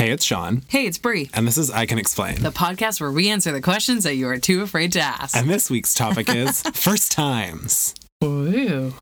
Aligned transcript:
Hey, 0.00 0.12
it's 0.12 0.24
Sean, 0.24 0.62
Hey, 0.68 0.86
it's 0.86 0.96
Brie, 0.96 1.28
and 1.34 1.46
this 1.46 1.58
is 1.58 1.70
I 1.70 1.84
Can 1.84 1.98
Explain. 1.98 2.36
the 2.36 2.48
podcast 2.50 3.02
where 3.02 3.12
we 3.12 3.28
answer 3.28 3.52
the 3.52 3.60
questions 3.60 4.04
that 4.04 4.14
you 4.14 4.28
are 4.28 4.38
too 4.38 4.62
afraid 4.62 4.92
to 4.92 5.00
ask. 5.00 5.36
And 5.36 5.46
this 5.50 5.68
week's 5.68 5.92
topic 5.92 6.30
is 6.34 6.62
first 6.72 7.12
times. 7.12 7.94
Ooh. 8.24 8.94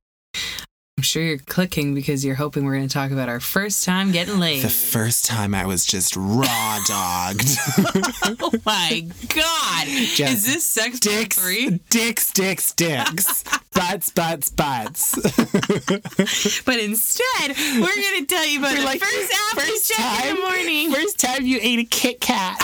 I'm 0.99 1.03
sure 1.03 1.23
you're 1.23 1.39
clicking 1.39 1.95
because 1.95 2.25
you're 2.25 2.35
hoping 2.35 2.65
we're 2.65 2.75
going 2.75 2.89
to 2.89 2.93
talk 2.93 3.13
about 3.13 3.29
our 3.29 3.39
first 3.39 3.85
time 3.85 4.11
getting 4.11 4.41
laid. 4.41 4.65
The 4.65 4.69
first 4.69 5.27
time 5.27 5.55
I 5.55 5.65
was 5.65 5.87
just 5.87 6.17
raw 6.17 6.81
dogged. 6.89 7.47
oh 8.43 8.53
my 8.67 9.07
god! 9.29 9.87
Just 9.87 10.21
Is 10.21 10.45
this 10.45 10.65
sex 10.65 10.99
dicks, 10.99 11.39
three? 11.39 11.79
dicks, 11.89 12.33
dicks, 12.33 12.73
dicks. 12.73 13.45
butts, 13.75 14.11
butts, 14.11 14.51
butts. 14.51 15.15
But 16.65 16.81
instead, 16.81 17.57
we're 17.77 17.95
going 17.95 18.21
to 18.21 18.27
tell 18.27 18.45
you 18.45 18.59
about 18.59 18.73
We're 18.73 18.81
the 18.81 18.85
like, 18.85 19.01
first 19.01 19.33
after 19.53 19.61
first 19.61 19.89
check 19.93 20.01
in 20.01 20.05
time? 20.05 20.35
the 20.35 20.43
morning. 20.43 20.91
First 20.93 21.21
time 21.21 21.47
you 21.47 21.61
ate 21.63 21.79
a 21.79 21.85
Kit 21.85 22.21
Kat. 22.21 22.59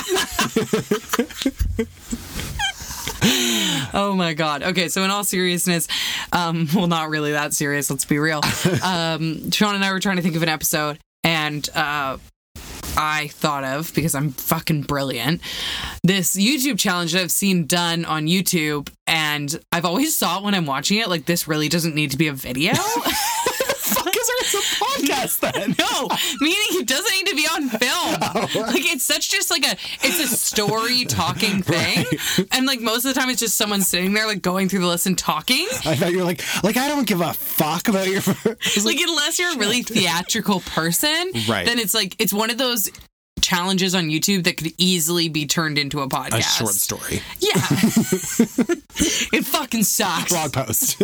Oh 3.96 4.14
my 4.16 4.34
god. 4.34 4.64
Okay, 4.64 4.88
so 4.88 5.04
in 5.04 5.10
all 5.10 5.22
seriousness, 5.22 5.86
um, 6.32 6.66
well, 6.74 6.88
not 6.88 7.10
really 7.10 7.30
that 7.32 7.54
serious. 7.54 7.90
Let's 7.90 8.04
be 8.04 8.18
real. 8.18 8.40
Um, 8.82 9.50
Sean 9.50 9.74
and 9.76 9.84
I 9.84 9.92
were 9.92 10.00
trying 10.00 10.16
to 10.16 10.22
think 10.22 10.34
of 10.36 10.42
an 10.42 10.48
episode, 10.48 10.98
and 11.22 11.68
uh, 11.74 12.18
I 12.96 13.28
thought 13.28 13.62
of 13.64 13.94
because 13.94 14.14
I'm 14.14 14.30
fucking 14.30 14.82
brilliant. 14.82 15.40
This 16.02 16.36
YouTube 16.36 16.78
challenge 16.78 17.12
that 17.12 17.22
I've 17.22 17.30
seen 17.30 17.66
done 17.66 18.04
on 18.04 18.26
YouTube, 18.26 18.90
and 19.06 19.58
I've 19.70 19.84
always 19.84 20.18
thought 20.18 20.42
when 20.42 20.54
I'm 20.54 20.66
watching 20.66 20.98
it, 20.98 21.08
like 21.08 21.26
this 21.26 21.46
really 21.46 21.68
doesn't 21.68 21.94
need 21.94 22.10
to 22.10 22.16
be 22.16 22.28
a 22.28 22.32
video. 22.32 22.72
There 24.52 24.60
a 24.60 24.64
podcast 24.64 25.40
then? 25.40 25.74
No, 25.84 26.08
meaning 26.40 26.80
it 26.80 26.86
doesn't 26.86 27.12
need 27.12 27.26
to 27.26 27.36
be 27.36 27.46
on 27.46 27.68
film. 27.68 28.66
Like 28.66 28.92
it's 28.92 29.04
such 29.04 29.30
just 29.30 29.50
like 29.50 29.64
a 29.66 29.76
it's 30.02 30.20
a 30.20 30.26
story 30.26 31.04
talking 31.08 31.62
thing, 31.62 32.04
and 32.52 32.66
like 32.66 32.80
most 32.80 33.04
of 33.04 33.14
the 33.14 33.18
time 33.20 33.30
it's 33.30 33.40
just 33.40 33.56
someone 33.56 33.80
sitting 33.82 34.12
there 34.12 34.26
like 34.26 34.42
going 34.42 34.68
through 34.68 34.80
the 34.80 34.86
list 34.86 35.06
and 35.06 35.16
talking. 35.18 35.66
I 35.84 35.94
thought 35.96 36.12
you 36.12 36.18
were 36.18 36.24
like, 36.24 36.42
like 36.62 36.76
I 36.76 36.88
don't 36.88 37.06
give 37.06 37.20
a 37.20 37.32
fuck 37.32 37.88
about 37.88 38.06
your. 38.08 38.20
like 38.84 38.98
unless 39.00 39.38
you're 39.38 39.52
a 39.54 39.58
really 39.58 39.82
theatrical 39.82 40.60
person, 40.60 41.30
Right. 41.48 41.66
Then 41.66 41.78
it's 41.78 41.94
like 41.94 42.16
it's 42.18 42.32
one 42.32 42.50
of 42.50 42.58
those 42.58 42.90
challenges 43.40 43.94
on 43.94 44.04
YouTube 44.04 44.44
that 44.44 44.56
could 44.56 44.72
easily 44.78 45.28
be 45.28 45.46
turned 45.46 45.76
into 45.78 46.00
a 46.00 46.08
podcast. 46.08 46.38
a 46.38 46.42
short 46.42 46.72
story. 46.74 47.20
Yeah. 47.40 47.52
it 49.38 49.44
fucking 49.44 49.82
sucks. 49.82 50.30
Blog 50.32 50.52
post. 50.52 51.02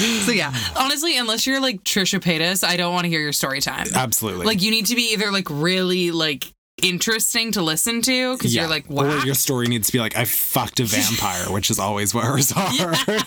So 0.24 0.32
yeah, 0.32 0.54
honestly, 0.76 1.16
unless 1.16 1.46
you're 1.46 1.60
like 1.60 1.82
Trisha 1.82 2.20
Paytas, 2.20 2.62
I 2.66 2.76
don't 2.76 2.92
want 2.92 3.04
to 3.04 3.08
hear 3.10 3.20
your 3.20 3.32
story 3.32 3.60
time. 3.60 3.86
Absolutely. 3.94 4.46
Like 4.46 4.62
you 4.62 4.70
need 4.70 4.86
to 4.86 4.94
be 4.94 5.12
either 5.12 5.30
like 5.30 5.46
really 5.50 6.10
like 6.10 6.52
interesting 6.82 7.52
to 7.52 7.62
listen 7.62 8.00
to 8.02 8.36
because 8.36 8.54
you're 8.54 8.68
like 8.68 8.84
Or 8.88 9.04
wow, 9.06 9.22
your 9.24 9.34
story 9.34 9.66
needs 9.66 9.88
to 9.88 9.92
be 9.92 9.98
like, 9.98 10.16
I 10.16 10.24
fucked 10.24 10.80
a 10.80 10.84
vampire, 10.84 11.52
which 11.52 11.70
is 11.70 11.78
always 11.78 12.14
what 12.14 12.24
hers 12.24 12.52
are. 12.52 12.72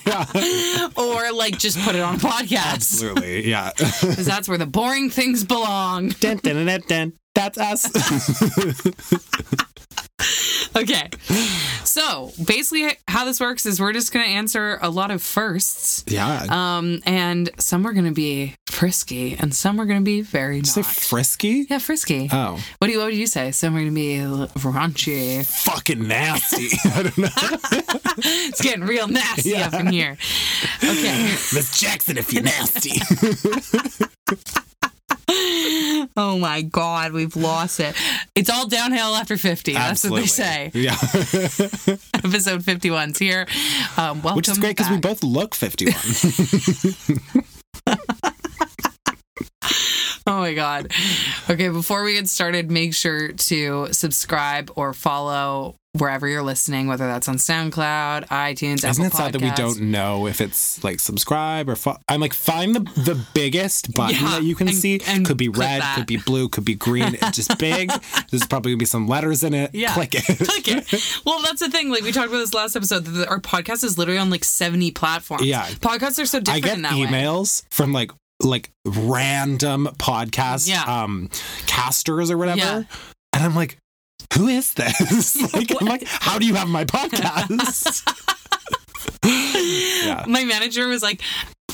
Yeah. 0.06 0.88
or 0.96 1.32
like 1.32 1.58
just 1.58 1.78
put 1.80 1.94
it 1.94 2.00
on 2.00 2.16
a 2.16 2.18
podcast 2.18 2.74
Absolutely. 2.74 3.48
Yeah. 3.48 3.70
because 3.76 4.26
that's 4.26 4.48
where 4.48 4.58
the 4.58 4.66
boring 4.66 5.10
things 5.10 5.44
belong. 5.44 6.08
dun, 6.20 6.38
dun, 6.38 6.66
dun, 6.66 6.80
dun. 6.88 7.12
That's 7.34 7.58
us. 7.58 7.90
Okay. 10.76 11.08
So 11.84 12.32
basically, 12.44 12.96
how 13.06 13.24
this 13.24 13.38
works 13.38 13.64
is 13.64 13.78
we're 13.78 13.92
just 13.92 14.12
going 14.12 14.24
to 14.26 14.30
answer 14.32 14.76
a 14.82 14.90
lot 14.90 15.12
of 15.12 15.22
firsts. 15.22 16.02
yeah. 16.08 16.46
Um, 16.50 17.00
and 17.06 17.48
some 17.60 17.86
are 17.86 17.92
going 17.92 18.06
to 18.06 18.10
be 18.10 18.56
frisky 18.66 19.36
and 19.38 19.54
some 19.54 19.80
are 19.80 19.84
going 19.84 20.00
to 20.00 20.04
be 20.04 20.22
very 20.22 20.56
not. 20.56 20.66
Say 20.66 20.82
frisky? 20.82 21.66
yeah, 21.70 21.78
frisky. 21.78 22.28
Oh. 22.32 22.60
What 22.78 22.88
do 22.88 22.92
you 22.92 22.98
what 22.98 23.04
would 23.06 23.14
you 23.14 23.28
say? 23.28 23.52
Some 23.52 23.76
are 23.76 23.78
going 23.78 23.90
to 23.90 23.94
be 23.94 24.16
raunchy. 24.60 25.46
Fucking 25.64 26.08
nasty. 26.08 26.76
I 26.90 27.02
don't 27.04 27.18
know. 27.18 27.30
It's 28.16 28.62
getting 28.62 28.84
real 28.84 29.08
nasty 29.08 29.56
up 29.56 29.74
in 29.74 29.88
here. 29.88 30.16
Okay. 30.82 31.22
Miss 31.52 31.80
Jackson, 31.80 32.16
if 32.16 32.32
you're 32.32 32.44
nasty. 32.44 33.00
Oh 35.28 36.38
my 36.38 36.62
God, 36.62 37.12
we've 37.12 37.34
lost 37.36 37.80
it. 37.80 37.94
It's 38.34 38.50
all 38.50 38.68
downhill 38.68 39.14
after 39.14 39.36
50. 39.36 39.72
That's 39.72 40.04
what 40.08 40.20
they 40.20 40.26
say. 40.26 40.70
Yeah. 40.74 40.92
Episode 42.14 42.62
51's 42.62 43.18
here. 43.18 43.46
Um, 43.96 44.22
welcome 44.22 44.36
Which 44.36 44.48
is 44.48 44.58
great 44.58 44.76
because 44.76 44.90
we 44.90 44.98
both 44.98 45.22
look 45.22 45.54
51. 45.54 45.94
Oh 50.26 50.40
my 50.40 50.54
God. 50.54 50.90
Okay, 51.50 51.68
before 51.68 52.02
we 52.02 52.14
get 52.14 52.28
started, 52.28 52.70
make 52.70 52.94
sure 52.94 53.32
to 53.32 53.88
subscribe 53.92 54.70
or 54.74 54.94
follow 54.94 55.76
wherever 55.92 56.26
you're 56.26 56.42
listening, 56.42 56.88
whether 56.88 57.06
that's 57.06 57.28
on 57.28 57.36
SoundCloud, 57.36 58.26
iTunes, 58.28 58.76
Isn't 58.88 58.88
Apple 58.90 59.04
it 59.04 59.12
sad 59.12 59.32
that 59.34 59.42
we 59.42 59.48
Podcasts. 59.50 59.56
don't 59.56 59.80
know 59.90 60.26
if 60.26 60.40
it's 60.40 60.82
like 60.82 60.98
subscribe 60.98 61.68
or 61.68 61.76
fo- 61.76 61.98
I'm 62.08 62.20
like 62.22 62.32
find 62.32 62.74
the 62.74 62.80
the 63.02 63.24
biggest 63.34 63.92
button 63.94 64.16
Yeah, 64.16 64.30
that 64.30 64.42
you 64.44 64.54
can 64.56 64.68
and- 64.68 64.76
see. 64.76 65.00
and 65.06 65.26
could 65.26 65.36
be 65.36 65.46
click 65.48 65.58
red, 65.60 65.82
that. 65.82 65.96
could 65.96 66.06
be 66.06 66.16
blue, 66.16 66.48
could 66.48 66.64
be 66.64 66.74
green. 66.74 67.14
It's 67.20 67.36
just 67.36 67.58
big. 67.58 67.92
There's 68.30 68.46
probably 68.46 68.72
gonna 68.72 68.78
be 68.78 68.86
some 68.86 69.06
letters 69.06 69.44
in 69.44 69.52
it. 69.54 69.72
Yeah. 69.74 69.92
Click 69.92 70.14
it. 70.14 70.24
Click 70.24 70.68
it. 70.68 71.04
Well, 71.26 71.42
that's 71.42 71.60
the 71.60 71.68
thing. 71.70 71.90
Like 71.90 72.02
we 72.02 72.12
talked 72.12 72.28
about 72.28 72.38
this 72.38 72.54
last 72.54 72.74
episode. 72.76 73.04
That 73.04 73.28
our 73.28 73.40
podcast 73.40 73.84
is 73.84 73.98
literally 73.98 74.18
on 74.18 74.30
like 74.30 74.44
70 74.44 74.90
platforms. 74.92 75.44
Yeah. 75.44 75.66
Podcasts 75.66 76.18
are 76.20 76.26
so 76.26 76.40
different. 76.40 76.48
I 76.48 76.60
different 76.60 76.64
get 76.64 76.76
in 76.76 76.82
that 76.82 76.94
way. 76.94 77.06
emails 77.06 77.62
from 77.70 77.92
like 77.92 78.10
like 78.42 78.70
random 78.84 79.88
podcast 79.98 80.68
Yeah. 80.68 80.82
um 80.82 81.28
casters 81.66 82.30
or 82.30 82.36
whatever. 82.38 82.58
Yeah. 82.58 82.82
And 83.32 83.42
I'm 83.42 83.54
like, 83.54 83.78
who 84.36 84.48
is 84.48 84.74
this? 84.74 85.52
like 85.54 85.70
I'm 85.80 85.86
like, 85.86 86.04
how 86.06 86.38
do 86.38 86.46
you 86.46 86.54
have 86.54 86.68
my 86.68 86.84
podcast? 86.84 88.02
yeah. 89.24 90.24
My 90.26 90.44
manager 90.44 90.86
was 90.88 91.02
like, 91.02 91.20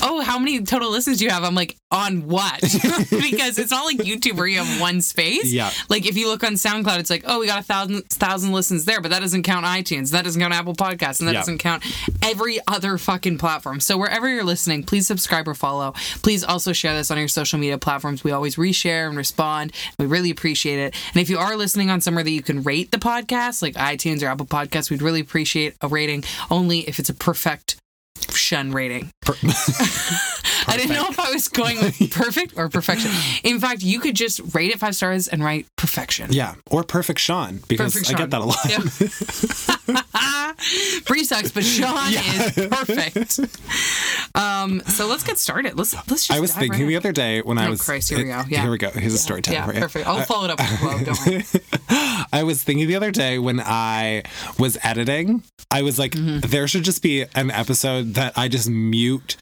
"Oh, 0.01 0.21
how 0.21 0.37
many 0.39 0.61
total 0.63 0.91
listens 0.91 1.17
do 1.19 1.25
you 1.25 1.31
have?" 1.31 1.43
I'm 1.43 1.55
like, 1.55 1.77
"On 1.91 2.27
what?" 2.27 2.59
because 2.61 3.57
it's 3.59 3.71
not 3.71 3.85
like 3.85 3.97
YouTube 3.97 4.37
where 4.37 4.47
you 4.47 4.59
have 4.59 4.81
one 4.81 5.01
space. 5.01 5.51
Yeah. 5.51 5.71
Like 5.89 6.05
if 6.05 6.17
you 6.17 6.27
look 6.27 6.43
on 6.43 6.53
SoundCloud, 6.53 6.99
it's 6.99 7.09
like, 7.09 7.23
"Oh, 7.25 7.39
we 7.39 7.47
got 7.47 7.59
a 7.59 7.63
thousand 7.63 8.03
thousand 8.09 8.51
listens 8.51 8.85
there," 8.85 9.01
but 9.01 9.11
that 9.11 9.19
doesn't 9.21 9.43
count 9.43 9.65
iTunes, 9.65 10.11
that 10.11 10.23
doesn't 10.23 10.41
count 10.41 10.53
Apple 10.53 10.73
Podcasts, 10.75 11.19
and 11.19 11.27
that 11.27 11.33
Yeah. 11.33 11.39
doesn't 11.41 11.57
count 11.59 11.83
every 12.21 12.59
other 12.67 12.97
fucking 12.97 13.37
platform. 13.37 13.79
So 13.79 13.97
wherever 13.97 14.27
you're 14.29 14.43
listening, 14.43 14.83
please 14.83 15.07
subscribe 15.07 15.47
or 15.47 15.53
follow. 15.55 15.93
Please 16.21 16.43
also 16.43 16.73
share 16.73 16.93
this 16.95 17.11
on 17.11 17.17
your 17.17 17.27
social 17.27 17.59
media 17.59 17.77
platforms. 17.77 18.23
We 18.23 18.31
always 18.31 18.55
reshare 18.55 19.07
and 19.07 19.17
respond. 19.17 19.71
We 19.97 20.05
really 20.05 20.29
appreciate 20.31 20.79
it. 20.79 20.95
And 21.13 21.21
if 21.21 21.29
you 21.29 21.37
are 21.37 21.55
listening 21.55 21.89
on 21.89 22.01
somewhere 22.01 22.23
that 22.23 22.31
you 22.31 22.41
can 22.41 22.63
rate 22.63 22.91
the 22.91 22.97
podcast, 22.97 23.61
like 23.61 23.75
iTunes 23.75 24.21
or 24.23 24.27
Apple 24.27 24.45
Podcasts, 24.45 24.89
we'd 24.89 25.01
really 25.01 25.19
appreciate 25.21 25.75
a 25.81 25.87
rating. 25.87 26.23
Only 26.49 26.79
if 26.87 26.99
it's 26.99 27.09
a 27.09 27.13
perfect 27.13 27.75
shun 28.35 28.71
rating. 28.71 29.11
I 30.67 30.77
didn't 30.77 30.93
know 30.93 31.07
if 31.09 31.19
I 31.19 31.31
was 31.31 31.47
going 31.47 31.79
with 31.79 32.11
perfect 32.11 32.53
or 32.57 32.69
perfection. 32.69 33.11
In 33.43 33.59
fact, 33.59 33.81
you 33.81 33.99
could 33.99 34.15
just 34.15 34.39
rate 34.53 34.71
it 34.71 34.79
five 34.79 34.95
stars 34.95 35.27
and 35.27 35.43
write 35.43 35.65
perfection. 35.75 36.31
Yeah. 36.31 36.55
Or 36.69 36.83
perfect 36.83 37.19
Sean. 37.19 37.59
Because 37.67 37.93
Perfect 37.93 38.13
I 38.13 38.17
get 38.17 38.29
that 38.29 38.41
a 38.41 38.45
lot. 38.45 38.57
Yeah. 38.69 40.01
Bree 41.05 41.23
sucks, 41.23 41.51
but 41.51 41.63
Sean 41.63 42.13
is 42.13 42.67
perfect. 42.69 43.39
Um, 44.35 44.81
so 44.87 45.07
let's 45.07 45.23
get 45.23 45.37
started. 45.37 45.77
Let's 45.77 45.93
let's 46.09 46.27
just. 46.27 46.31
I 46.31 46.39
was 46.39 46.53
thinking 46.53 46.81
right 46.81 46.87
the 46.87 46.93
in. 46.93 46.97
other 46.97 47.11
day 47.11 47.41
when 47.41 47.57
I 47.57 47.67
Oh, 47.67 47.71
was 47.71 47.81
Christ, 47.81 48.09
here 48.09 48.19
we 48.19 48.25
go. 48.25 48.43
Yeah. 48.47 48.61
Here 48.61 48.71
we 48.71 48.77
go. 48.77 48.89
Here's 48.91 49.13
a 49.13 49.17
story 49.17 49.41
time 49.41 49.53
Yeah, 49.55 49.65
for 49.65 49.73
you. 49.73 49.79
perfect. 49.81 50.07
I'll 50.07 50.23
follow 50.23 50.45
it 50.45 50.51
up 50.51 50.59
with 50.59 51.01
a. 51.01 51.05
Don't 51.05 51.25
worry. 51.25 51.43
I 52.31 52.43
was 52.43 52.61
thinking 52.63 52.87
the 52.87 52.95
other 52.95 53.11
day 53.11 53.39
when 53.39 53.59
I 53.59 54.23
was 54.59 54.77
editing, 54.83 55.43
I 55.71 55.81
was 55.81 55.97
like, 55.99 56.11
Mm-hmm. 56.11 56.49
there 56.49 56.67
should 56.67 56.83
just 56.83 57.01
be 57.01 57.25
an 57.35 57.49
episode 57.51 58.13
that 58.15 58.20
I 58.35 58.47
just 58.47 58.69
mute 58.69 59.37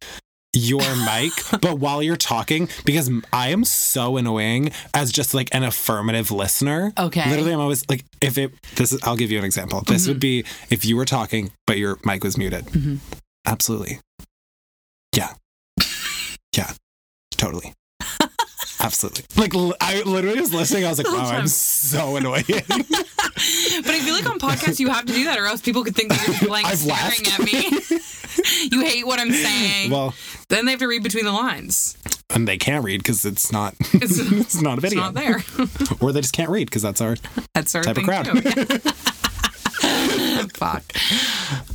your 0.53 0.81
mic, 1.05 1.31
but 1.61 1.77
while 1.79 2.01
you're 2.01 2.15
talking, 2.17 2.69
because 2.85 3.09
I 3.31 3.49
am 3.49 3.63
so 3.63 4.17
annoying 4.17 4.71
as 4.93 5.11
just 5.11 5.33
like 5.33 5.49
an 5.53 5.63
affirmative 5.63 6.31
listener. 6.31 6.91
Okay. 6.97 7.29
Literally, 7.29 7.53
I'm 7.53 7.59
always 7.59 7.83
like, 7.89 8.03
if 8.21 8.37
it, 8.37 8.51
this 8.75 8.91
is, 8.93 8.99
I'll 9.03 9.15
give 9.17 9.29
you 9.31 9.37
an 9.37 9.45
example. 9.45 9.81
This 9.81 10.03
Mm-hmm. 10.03 10.09
would 10.11 10.19
be 10.19 10.45
if 10.71 10.85
you 10.85 10.95
were 10.97 11.05
talking, 11.05 11.51
but 11.67 11.77
your 11.77 11.99
mic 12.03 12.23
was 12.23 12.37
muted. 12.37 12.65
Absolutely. 13.45 13.99
Yeah. 15.15 15.33
Yeah. 16.57 16.71
Totally. 17.37 17.73
Absolutely. 18.81 19.25
Like, 19.35 19.53
I 19.81 20.01
literally 20.03 20.39
was 20.39 20.53
listening. 20.53 20.85
I 20.85 20.89
was 20.89 20.97
like, 20.97 21.07
wow, 21.11 21.29
I'm 21.31 21.47
so 21.47 22.15
annoying. 22.15 22.43
But 23.81 23.91
I 23.95 23.99
feel 24.01 24.13
like 24.13 24.29
on 24.29 24.37
podcasts 24.37 24.79
you 24.81 24.89
have 24.89 25.05
to 25.05 25.13
do 25.13 25.23
that, 25.25 25.39
or 25.39 25.45
else 25.45 25.61
people 25.61 25.83
could 25.85 25.95
think 25.95 26.09
that 26.09 26.19
you're 26.27 26.35
just 26.35 26.45
blank 26.47 26.67
I've 26.67 26.77
staring 26.79 27.23
laughed. 27.23 27.39
at 27.39 27.45
me. 27.45 28.69
you 28.71 28.81
hate 28.85 29.05
what 29.07 29.17
I'm 29.19 29.31
saying. 29.31 29.91
well, 29.91 30.13
then 30.49 30.65
they 30.65 30.71
have 30.71 30.79
to 30.81 30.87
read 30.87 31.03
between 31.03 31.23
the 31.23 31.31
lines. 31.31 31.97
and 32.31 32.45
they 32.47 32.57
can't 32.57 32.83
read 32.83 32.97
because 32.97 33.23
it's 33.25 33.49
not 33.49 33.75
It's, 33.93 34.19
it's 34.19 34.61
not 34.61 34.73
a 34.79 34.81
it's 34.85 34.89
video 34.93 34.99
not 35.09 35.13
there. 35.13 35.41
or 36.01 36.11
they 36.11 36.19
just 36.19 36.33
can't 36.33 36.49
read 36.49 36.65
because 36.65 36.81
that's 36.81 36.99
our 36.99 37.15
That's 37.53 37.73
our 37.75 37.83
Type 37.83 37.97
of 37.97 38.03
crowd. 38.03 38.25
too. 38.25 38.79
Fuck. 40.55 40.83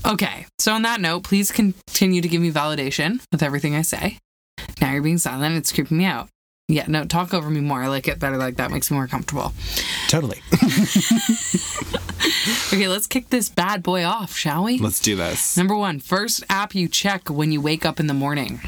Okay. 0.07 0.47
So 0.59 0.73
on 0.75 0.83
that 0.83 1.00
note, 1.00 1.23
please 1.25 1.50
continue 1.50 2.21
to 2.21 2.29
give 2.29 2.43
me 2.43 2.50
validation 2.53 3.25
with 3.33 3.43
everything 3.43 3.75
I 3.75 3.83
say. 3.83 4.19
Now 4.83 4.93
you're 4.93 5.03
being 5.03 5.19
silent. 5.19 5.57
It's 5.57 5.73
creeping 5.73 5.97
me 5.97 6.05
out. 6.05 6.29
Yeah, 6.69 6.87
no, 6.88 7.05
talk 7.05 7.34
over 7.34 7.50
me 7.50 7.61
more. 7.61 7.82
I 7.82 7.88
like 7.88 8.08
it 8.08 8.19
better 8.19 8.38
like 8.38 8.56
that. 8.56 8.70
Makes 8.70 8.90
me 8.90 8.96
more 8.96 9.06
comfortable. 9.06 9.52
Totally. 10.08 10.40
Okay, 12.72 12.88
let's 12.88 13.06
kick 13.06 13.31
this 13.31 13.49
bad 13.49 13.82
boy 13.82 14.05
off, 14.05 14.34
shall 14.34 14.64
we? 14.64 14.78
Let's 14.78 14.99
do 14.99 15.14
this. 15.14 15.56
Number 15.56 15.76
one, 15.76 16.00
first 16.00 16.43
app 16.49 16.75
you 16.75 16.88
check 16.88 17.28
when 17.31 17.52
you 17.52 17.61
wake 17.61 17.84
up 17.84 18.00
in 18.00 18.06
the 18.06 18.14
morning. 18.14 18.61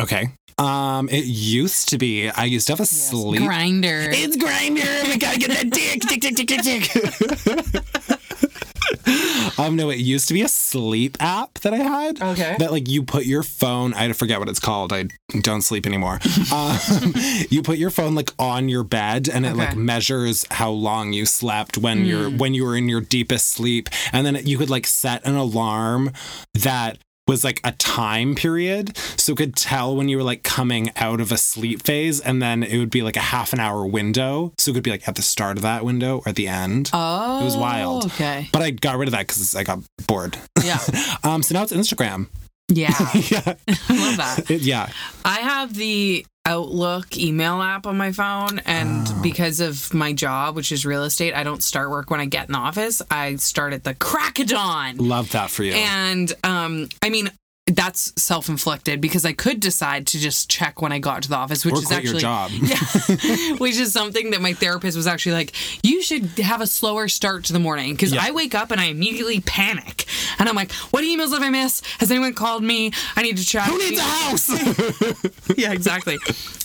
Okay. 0.00 0.28
Um, 0.56 1.08
it 1.10 1.24
used 1.24 1.88
to 1.90 1.98
be 1.98 2.30
I 2.30 2.44
used 2.44 2.68
to 2.68 2.72
have 2.72 2.80
a 2.80 2.86
sleep. 2.86 3.42
Grindr. 3.42 4.08
It's 4.12 4.36
Grindr. 4.36 5.08
We 5.08 5.18
gotta 5.18 5.38
get 5.38 5.50
that 5.50 5.70
dick, 5.70 6.00
dick, 6.02 6.20
dick, 6.20 6.36
dick, 6.36 6.46
dick, 6.46 6.62
dick. 6.62 8.20
um, 9.58 9.76
no, 9.76 9.90
it 9.90 9.98
used 9.98 10.28
to 10.28 10.34
be 10.34 10.42
a 10.42 10.48
sleep 10.48 11.16
app 11.20 11.54
that 11.60 11.72
I 11.72 11.78
had. 11.78 12.22
Okay. 12.22 12.56
That 12.58 12.72
like 12.72 12.88
you 12.88 13.02
put 13.02 13.26
your 13.26 13.42
phone. 13.42 13.94
I 13.94 14.12
forget 14.12 14.38
what 14.38 14.48
it's 14.48 14.60
called. 14.60 14.92
I 14.92 15.06
don't 15.40 15.62
sleep 15.62 15.86
anymore. 15.86 16.20
um, 16.52 16.78
you 17.50 17.62
put 17.62 17.78
your 17.78 17.90
phone 17.90 18.14
like 18.14 18.30
on 18.38 18.68
your 18.68 18.84
bed, 18.84 19.28
and 19.28 19.46
it 19.46 19.56
like 19.56 19.76
measures 19.76 20.44
how 20.50 20.70
long 20.70 21.12
you 21.12 21.26
slept 21.26 21.78
when 21.78 22.04
you're 22.04 22.30
when 22.30 22.54
you 22.54 22.64
were 22.64 22.76
in 22.76 22.88
your 22.88 23.00
deepest 23.00 23.48
sleep, 23.48 23.88
and 24.12 24.26
then 24.26 24.38
you 24.46 24.58
could 24.58 24.70
like 24.70 24.86
set 24.86 25.24
an 25.26 25.34
alarm 25.34 26.10
that 26.54 26.98
was 27.26 27.42
like 27.44 27.60
a 27.64 27.72
time 27.72 28.34
period 28.34 28.96
so 29.16 29.32
it 29.32 29.36
could 29.38 29.56
tell 29.56 29.96
when 29.96 30.08
you 30.08 30.16
were 30.16 30.22
like 30.22 30.42
coming 30.42 30.90
out 30.96 31.20
of 31.20 31.32
a 31.32 31.38
sleep 31.38 31.82
phase 31.82 32.20
and 32.20 32.42
then 32.42 32.62
it 32.62 32.76
would 32.78 32.90
be 32.90 33.02
like 33.02 33.16
a 33.16 33.20
half 33.20 33.52
an 33.54 33.60
hour 33.60 33.86
window 33.86 34.52
so 34.58 34.70
it 34.70 34.74
could 34.74 34.82
be 34.82 34.90
like 34.90 35.08
at 35.08 35.14
the 35.14 35.22
start 35.22 35.56
of 35.56 35.62
that 35.62 35.84
window 35.84 36.18
or 36.18 36.28
at 36.28 36.36
the 36.36 36.46
end 36.48 36.90
oh, 36.92 37.40
It 37.40 37.44
was 37.44 37.56
wild. 37.56 38.06
Okay. 38.06 38.48
but 38.52 38.60
i 38.62 38.70
got 38.70 38.98
rid 38.98 39.08
of 39.08 39.12
that 39.12 39.20
because 39.26 39.54
i 39.56 39.62
got 39.64 39.78
bored 40.06 40.36
Yeah. 40.62 40.78
um 41.24 41.42
so 41.42 41.54
now 41.54 41.62
it's 41.62 41.72
instagram 41.72 42.26
Yeah. 42.68 42.90
yeah 43.14 43.54
I 43.68 43.94
love 43.96 44.16
that. 44.18 44.50
It- 44.50 44.60
yeah 44.62 44.90
I 45.24 45.40
have 45.40 45.74
the 45.74 46.26
Outlook 46.46 47.16
email 47.16 47.62
app 47.62 47.86
on 47.86 47.96
my 47.96 48.12
phone, 48.12 48.58
and 48.66 49.06
Oh. 49.08 49.20
because 49.22 49.60
of 49.60 49.94
my 49.94 50.12
job, 50.12 50.56
which 50.56 50.72
is 50.72 50.84
real 50.84 51.04
estate, 51.04 51.32
I 51.34 51.42
don't 51.42 51.62
start 51.62 51.88
work 51.90 52.10
when 52.10 52.20
I 52.20 52.26
get 52.26 52.48
in 52.48 52.52
the 52.52 52.58
office. 52.58 53.00
I 53.10 53.36
start 53.36 53.72
at 53.72 53.82
the 53.84 53.94
crack 53.94 54.38
of 54.38 54.48
dawn. 54.48 54.98
love 54.98 55.30
that 55.30 55.48
for 55.50 55.62
you 55.62 55.72
And 55.72 56.30
um, 56.44 56.88
I 57.02 57.08
mean, 57.08 57.30
that's 57.66 58.12
self-inflicted 58.22 59.00
because 59.00 59.24
I 59.24 59.32
could 59.32 59.58
decide 59.58 60.06
to 60.08 60.18
just 60.18 60.50
check 60.50 60.82
when 60.82 60.92
I 60.92 60.98
got 60.98 61.22
to 61.22 61.30
the 61.30 61.36
office, 61.36 61.64
which 61.64 61.74
or 61.76 61.78
is 61.78 61.90
actually 61.90 62.10
your 62.10 62.20
job 62.20 62.50
yeah, 62.62 63.56
which 63.56 63.76
is 63.76 63.90
something 63.90 64.32
that 64.32 64.42
my 64.42 64.52
therapist 64.52 64.98
was 64.98 65.06
actually 65.06 65.32
like, 65.32 65.54
you 65.82 66.02
should 66.02 66.26
have 66.40 66.60
a 66.60 66.66
slower 66.66 67.08
start 67.08 67.44
to 67.44 67.54
the 67.54 67.58
morning 67.58 67.94
because 67.94 68.12
Yeah. 68.12 68.20
I 68.22 68.32
wake 68.32 68.54
up 68.54 68.70
and 68.70 68.78
I 68.78 68.84
immediately 68.86 69.40
panic, 69.40 70.04
and 70.38 70.46
I'm 70.46 70.54
like, 70.54 70.72
what 70.90 71.04
emails 71.04 71.30
have 71.32 71.42
I 71.42 71.48
missed? 71.48 71.86
Has 72.00 72.10
anyone 72.10 72.34
called 72.34 72.62
me? 72.62 72.92
I 73.16 73.22
need 73.22 73.38
to 73.38 73.44
check. 73.46 73.64
who 73.64 73.78
needs 73.78 73.98
a 73.98 74.02
house 74.02 75.56
yeah, 75.56 75.72
exactly. 75.72 76.18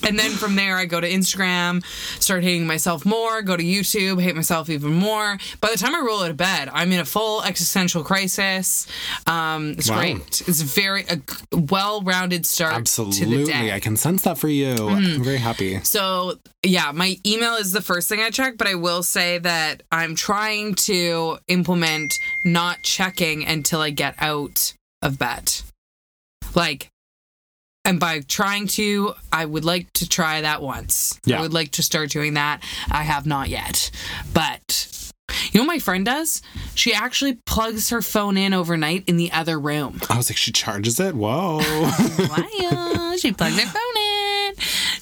and 0.05 0.19
then 0.19 0.31
from 0.31 0.57
there, 0.57 0.75
I 0.75 0.83
go 0.85 0.99
to 0.99 1.09
Instagram, 1.09 1.81
start 2.21 2.43
hating 2.43 2.67
myself 2.67 3.05
more, 3.05 3.41
go 3.41 3.55
to 3.55 3.63
YouTube, 3.63 4.21
hate 4.21 4.35
myself 4.35 4.69
even 4.69 4.91
more. 4.95 5.37
By 5.61 5.69
the 5.71 5.77
time 5.77 5.95
I 5.95 5.99
roll 5.99 6.23
out 6.23 6.29
of 6.31 6.35
bed, 6.35 6.69
I'm 6.73 6.91
in 6.91 6.99
a 6.99 7.05
full 7.05 7.41
existential 7.43 8.03
crisis. 8.03 8.85
Um, 9.27 9.75
it's 9.77 9.89
Wow. 9.89 9.99
great. 9.99 10.41
It's 10.45 10.59
very 10.59 10.88
a 10.97 11.19
well 11.55 12.01
rounded 12.01 12.45
start 12.45 12.71
to 12.71 12.75
the 12.75 12.79
absolutely 12.81 13.45
day. 13.45 13.51
Mm-hmm. 13.51 13.75
i 13.75 13.79
can 13.79 13.95
sense 13.97 14.21
that 14.23 14.37
for 14.37 14.47
you 14.47 14.89
i'm 14.89 15.23
very 15.23 15.37
happy 15.37 15.79
So, 15.83 16.37
yeah, 16.63 16.91
my 16.93 17.17
email 17.25 17.53
is 17.55 17.71
the 17.71 17.81
first 17.81 18.09
thing 18.09 18.19
I 18.19 18.29
check, 18.31 18.57
but 18.57 18.67
I 18.67 18.75
will 18.75 19.01
say 19.03 19.37
that 19.39 19.83
I'm 19.91 20.13
trying 20.15 20.75
to 20.89 21.37
implement 21.47 22.13
not 22.43 22.77
checking 22.83 23.45
until 23.45 23.79
I 23.81 23.91
get 23.91 24.15
out 24.19 24.73
of 25.01 25.17
bed. 25.17 25.51
Like, 26.55 26.89
and 27.85 27.99
by 27.99 28.19
trying 28.21 28.67
to, 28.79 29.13
I 29.31 29.45
would 29.45 29.63
like 29.65 29.91
to 29.93 30.07
try 30.09 30.41
that 30.41 30.61
once. 30.61 31.19
Yeah. 31.25 31.39
I 31.39 31.41
would 31.41 31.53
like 31.53 31.71
to 31.71 31.83
start 31.83 32.09
doing 32.09 32.33
that. 32.33 32.61
I 32.91 33.03
have 33.03 33.25
not 33.25 33.47
yet. 33.49 33.89
But 34.33 34.87
you 35.51 35.59
know 35.59 35.65
what 35.65 35.73
my 35.73 35.79
friend 35.79 36.05
does? 36.05 36.41
She 36.75 36.93
actually 36.93 37.35
plugs 37.45 37.89
her 37.89 38.01
phone 38.01 38.37
in 38.37 38.53
overnight 38.53 39.03
in 39.07 39.17
the 39.17 39.31
other 39.31 39.59
room. 39.59 39.99
i 40.09 40.17
was 40.17 40.29
like 40.29 40.37
she 40.37 40.51
charges 40.51 40.99
it 40.99 41.15
whoa 41.15 41.57
Wow, 42.19 43.15
she 43.17 43.31
plugs 43.31 43.59
her 43.59 43.67
phone 43.67 43.97
in. 43.97 44.53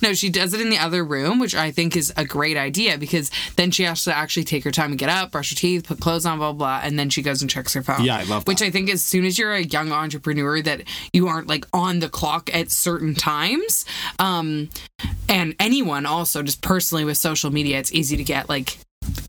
No, 0.01 0.13
she 0.13 0.29
does 0.29 0.53
it 0.53 0.61
in 0.61 0.69
the 0.69 0.77
other 0.77 1.03
room, 1.03 1.39
which 1.39 1.55
I 1.55 1.71
think 1.71 1.95
is 1.95 2.13
a 2.15 2.25
great 2.25 2.57
idea 2.57 2.97
because 2.97 3.31
then 3.55 3.71
she 3.71 3.83
has 3.83 4.03
to 4.03 4.15
actually 4.15 4.43
take 4.43 4.63
her 4.63 4.71
time 4.71 4.91
and 4.91 4.99
get 4.99 5.09
up, 5.09 5.31
brush 5.31 5.49
her 5.49 5.55
teeth, 5.55 5.85
put 5.87 5.99
clothes 5.99 6.25
on, 6.25 6.37
blah, 6.37 6.51
blah, 6.51 6.79
blah, 6.79 6.87
and 6.87 6.99
then 6.99 7.09
she 7.09 7.21
goes 7.21 7.41
and 7.41 7.49
checks 7.49 7.73
her 7.73 7.81
phone. 7.81 8.03
Yeah, 8.03 8.17
I 8.17 8.23
love 8.23 8.45
Which. 8.47 8.61
I 8.61 8.69
think 8.69 8.89
as 8.89 9.03
soon 9.03 9.25
as 9.25 9.39
you're 9.39 9.53
a 9.53 9.63
young 9.63 9.91
entrepreneur 9.91 10.61
that 10.61 10.83
you 11.13 11.27
aren't 11.27 11.47
like 11.47 11.65
on 11.73 11.99
the 11.99 12.09
clock 12.09 12.53
at 12.53 12.69
certain 12.69 13.15
times, 13.15 13.85
um, 14.19 14.69
and 15.27 15.55
anyone 15.59 16.05
also 16.05 16.43
just 16.43 16.61
personally 16.61 17.03
with 17.05 17.17
social 17.17 17.51
media, 17.51 17.79
it's 17.79 17.91
easy 17.91 18.17
to 18.17 18.23
get 18.23 18.49
like 18.49 18.77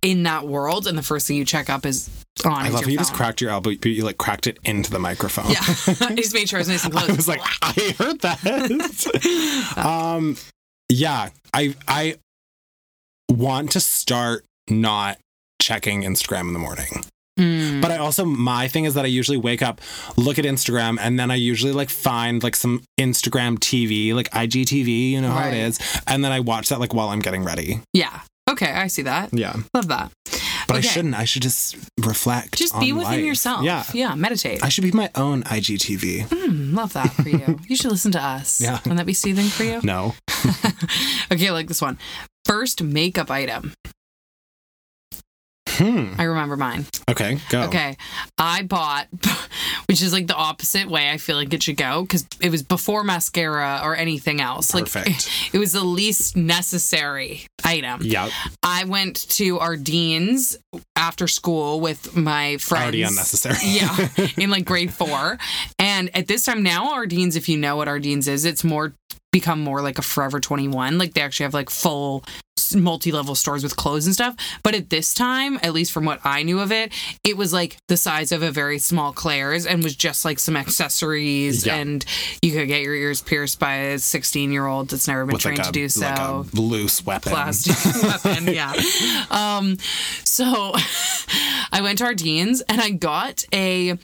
in 0.02 0.22
that 0.24 0.46
world 0.46 0.86
and 0.86 0.96
the 0.96 1.02
first 1.02 1.26
thing 1.26 1.36
you 1.36 1.44
check 1.44 1.68
up 1.70 1.84
is 1.84 2.10
on 2.44 2.52
i 2.52 2.68
love 2.68 2.84
how 2.84 2.90
you 2.90 2.98
just 2.98 3.14
cracked 3.14 3.40
your 3.40 3.50
elbow 3.50 3.70
you 3.70 4.04
like 4.04 4.18
cracked 4.18 4.46
it 4.46 4.58
into 4.64 4.90
the 4.90 4.98
microphone 4.98 5.50
Yeah, 5.50 5.58
I 6.08 6.14
just 6.14 6.34
made 6.34 6.48
sure 6.48 6.58
I 6.58 6.60
was 6.60 6.68
nice 6.68 6.84
and 6.84 6.92
close. 6.92 7.08
I 7.10 7.12
was 7.12 7.28
like, 7.28 7.40
I 7.62 7.94
heard 7.98 8.20
that. 8.20 9.76
um, 9.76 10.36
yeah, 10.88 11.30
I 11.52 11.74
I 11.86 12.16
want 13.30 13.72
to 13.72 13.80
start 13.80 14.44
not 14.68 15.18
checking 15.60 16.02
Instagram 16.02 16.42
in 16.42 16.52
the 16.52 16.58
morning. 16.58 17.04
Mm. 17.38 17.80
But 17.80 17.92
I 17.92 17.98
also 17.98 18.24
my 18.24 18.66
thing 18.68 18.84
is 18.84 18.94
that 18.94 19.04
I 19.04 19.08
usually 19.08 19.36
wake 19.36 19.62
up, 19.62 19.80
look 20.16 20.38
at 20.38 20.44
Instagram, 20.44 20.98
and 21.00 21.18
then 21.18 21.30
I 21.30 21.36
usually 21.36 21.72
like 21.72 21.88
find 21.88 22.42
like 22.42 22.56
some 22.56 22.82
Instagram 22.98 23.58
TV, 23.58 24.12
like 24.12 24.30
IGTV, 24.30 25.10
you 25.10 25.20
know 25.20 25.30
how 25.30 25.48
it 25.48 25.54
is, 25.54 25.78
and 26.06 26.24
then 26.24 26.32
I 26.32 26.40
watch 26.40 26.68
that 26.70 26.80
like 26.80 26.92
while 26.92 27.10
I'm 27.10 27.20
getting 27.20 27.44
ready. 27.44 27.80
Yeah. 27.92 28.20
Okay, 28.60 28.72
I 28.72 28.88
see 28.88 29.02
that. 29.02 29.32
Yeah, 29.32 29.54
Love 29.72 29.86
that. 29.88 30.10
but 30.66 30.76
I 30.76 30.80
shouldn't. 30.80 31.14
I 31.14 31.24
should 31.24 31.42
just 31.42 31.76
reflect. 32.04 32.58
Just 32.58 32.78
be 32.80 32.92
within 32.92 33.12
life. 33.12 33.24
yourself. 33.24 33.62
Yeah, 33.62 33.84
Yeah, 33.94 34.16
meditate. 34.16 34.64
I 34.64 34.68
should 34.68 34.82
be 34.82 34.90
my 34.90 35.10
own 35.14 35.44
IGTV. 35.44 36.26
Hmm, 36.28 36.74
love 36.74 36.92
that 36.94 37.12
for 37.12 37.28
you. 37.28 37.60
you 37.68 37.76
should 37.76 37.92
listen 37.92 38.10
to 38.12 38.20
us. 38.22 38.60
Yeah. 38.60 38.78
Wouldn't 38.78 38.96
that 38.96 39.06
be 39.06 39.14
soothing 39.14 39.46
for 39.46 39.62
you? 39.62 39.80
No, 39.84 40.14
Okay, 41.32 41.48
I 41.48 41.52
like 41.52 41.68
this 41.68 41.80
one. 41.80 41.98
First 42.44 42.82
makeup 42.82 43.30
item. 43.30 43.74
Hmm. 45.78 46.14
I 46.18 46.24
remember 46.24 46.56
mine. 46.56 46.86
Okay, 47.08 47.38
go. 47.50 47.62
Okay. 47.62 47.96
I 48.36 48.62
bought, 48.62 49.08
which 49.86 50.02
is 50.02 50.12
like 50.12 50.26
the 50.26 50.34
opposite 50.34 50.88
way 50.88 51.10
I 51.10 51.16
feel 51.16 51.36
like 51.36 51.52
it 51.52 51.62
should 51.62 51.76
go 51.76 52.02
because 52.02 52.26
it 52.40 52.50
was 52.50 52.62
before 52.62 53.04
mascara 53.04 53.80
or 53.82 53.96
anything 53.96 54.40
else. 54.40 54.72
Perfect. 54.72 55.06
Like 55.06 55.14
it 55.54 55.58
was 55.58 55.72
the 55.72 55.84
least 55.84 56.36
necessary 56.36 57.46
item. 57.64 58.02
Yep. 58.02 58.30
I 58.62 58.84
went 58.84 59.28
to 59.30 59.58
Ardene's 59.58 60.58
after 60.96 61.26
school 61.28 61.80
with 61.80 62.16
my 62.16 62.56
friends. 62.58 62.82
Already 62.82 63.02
unnecessary. 63.02 63.56
yeah, 63.64 64.08
in 64.36 64.50
like 64.50 64.64
grade 64.64 64.92
four. 64.92 65.38
And 65.78 66.14
at 66.16 66.26
this 66.26 66.44
time 66.44 66.62
now, 66.62 66.92
Ardene's, 66.92 67.36
if 67.36 67.48
you 67.48 67.56
know 67.56 67.76
what 67.76 67.88
Ardene's 67.88 68.28
is, 68.28 68.44
it's 68.44 68.64
more 68.64 68.92
become 69.32 69.60
more 69.60 69.82
like 69.82 69.98
a 69.98 70.02
Forever 70.02 70.40
21. 70.40 70.98
Like 70.98 71.14
they 71.14 71.20
actually 71.20 71.44
have 71.44 71.54
like 71.54 71.70
full 71.70 72.24
multi 72.74 73.10
level 73.12 73.34
stores 73.34 73.62
with 73.62 73.76
clothes 73.76 74.04
and 74.06 74.14
stuff. 74.14 74.34
But 74.62 74.74
at 74.74 74.90
this 74.90 75.14
time, 75.14 75.58
at 75.62 75.72
least 75.72 75.92
from 75.92 76.04
what 76.04 76.20
I 76.24 76.42
knew 76.42 76.60
of 76.60 76.70
it, 76.72 76.92
it 77.24 77.36
was 77.36 77.52
like 77.52 77.76
the 77.88 77.96
size 77.96 78.32
of 78.32 78.42
a 78.42 78.50
very 78.50 78.78
small 78.78 79.12
Claire's 79.12 79.64
and 79.66 79.82
was 79.82 79.96
just 79.96 80.24
like 80.24 80.38
some 80.38 80.56
accessories. 80.56 81.66
Yeah. 81.66 81.76
And 81.76 82.04
you 82.42 82.52
could 82.52 82.68
get 82.68 82.82
your 82.82 82.94
ears 82.94 83.22
pierced 83.22 83.58
by 83.58 83.74
a 83.74 83.98
16 83.98 84.52
year 84.52 84.66
old 84.66 84.88
that's 84.88 85.08
never 85.08 85.24
been 85.24 85.34
With 85.34 85.42
trained 85.42 85.58
like 85.58 85.68
a, 85.68 85.72
to 85.72 85.72
do 85.72 85.88
so 85.88 86.00
like 86.00 86.18
a 86.18 86.60
loose 86.60 87.04
weapon. 87.06 87.32
plastic 87.32 88.02
weapon. 88.24 88.52
Yeah. 88.52 88.72
Um, 89.30 89.76
so 90.24 90.44
I 91.72 91.80
went 91.82 91.98
to 91.98 92.04
Ardene's 92.04 92.60
and 92.62 92.80
I 92.80 92.90
got 92.90 93.44
a 93.52 93.96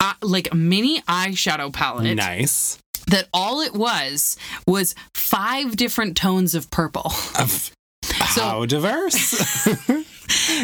uh, 0.00 0.12
like 0.22 0.52
mini 0.54 1.00
eyeshadow 1.02 1.72
palette 1.72 2.16
Nice. 2.16 2.78
That 3.08 3.28
all 3.32 3.60
it 3.60 3.74
was 3.74 4.36
was 4.66 4.94
five 5.14 5.76
different 5.76 6.16
tones 6.16 6.54
of 6.54 6.70
purple. 6.70 7.12
Of- 7.38 7.70
how 8.04 8.64
diverse. 8.66 9.66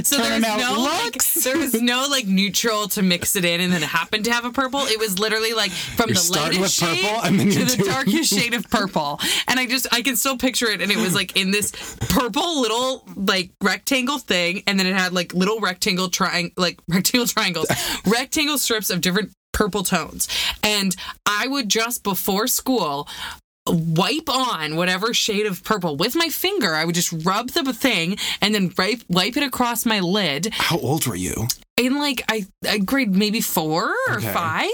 So 0.02 0.18
there 0.18 0.34
was 0.34 0.42
no 0.42 0.74
like, 0.78 1.24
there 1.44 1.56
was 1.56 1.80
no 1.80 2.06
like 2.10 2.26
neutral 2.26 2.86
to 2.88 3.02
mix 3.02 3.34
it 3.34 3.46
in 3.46 3.62
and 3.62 3.72
then 3.72 3.82
it 3.82 3.88
happened 3.88 4.26
to 4.26 4.32
have 4.32 4.44
a 4.44 4.50
purple. 4.50 4.80
It 4.80 4.98
was 4.98 5.18
literally 5.18 5.54
like 5.54 5.70
from 5.70 6.10
You're 6.10 6.16
the 6.16 6.32
lightest 6.32 6.60
with 6.60 6.70
shade 6.70 7.02
purple 7.02 7.22
and 7.22 7.40
then 7.40 7.48
to 7.48 7.52
you're 7.54 7.64
the 7.66 7.76
doing- 7.76 7.90
darkest 7.90 8.30
shade 8.34 8.52
of 8.52 8.68
purple. 8.68 9.18
And 9.48 9.58
I 9.58 9.64
just 9.66 9.86
I 9.90 10.02
can 10.02 10.16
still 10.16 10.36
picture 10.36 10.66
it 10.66 10.82
and 10.82 10.92
it 10.92 10.98
was 10.98 11.14
like 11.14 11.36
in 11.38 11.50
this 11.50 11.70
purple 12.10 12.60
little 12.60 13.04
like 13.16 13.52
rectangle 13.62 14.18
thing 14.18 14.62
and 14.66 14.78
then 14.78 14.86
it 14.86 14.94
had 14.94 15.14
like 15.14 15.32
little 15.32 15.60
rectangle 15.60 16.08
triang 16.10 16.52
like 16.58 16.78
rectangle 16.88 17.26
triangles, 17.26 17.68
rectangle 18.06 18.58
strips 18.58 18.90
of 18.90 19.00
different 19.00 19.32
purple 19.54 19.82
tones. 19.82 20.28
And 20.62 20.94
I 21.24 21.46
would 21.46 21.70
just 21.70 22.02
before 22.02 22.46
school 22.46 23.08
wipe 23.66 24.28
on 24.28 24.76
whatever 24.76 25.14
shade 25.14 25.46
of 25.46 25.64
purple 25.64 25.96
with 25.96 26.14
my 26.14 26.28
finger. 26.28 26.74
I 26.74 26.84
would 26.84 26.94
just 26.94 27.24
rub 27.24 27.50
the 27.62 27.72
thing 27.72 28.18
and 28.42 28.54
then 28.54 28.68
wipe, 28.76 29.02
it 29.38 29.42
across 29.42 29.86
my 29.86 30.00
lid. 30.00 30.52
how 30.52 30.78
old 30.78 31.06
were 31.06 31.16
you? 31.16 31.48
In 31.76 31.98
like 31.98 32.22
I, 32.28 32.46
I 32.68 32.78
grade 32.78 33.14
maybe 33.14 33.40
four 33.40 33.88
or 34.08 34.14
Okay. 34.16 34.32
five, 34.32 34.70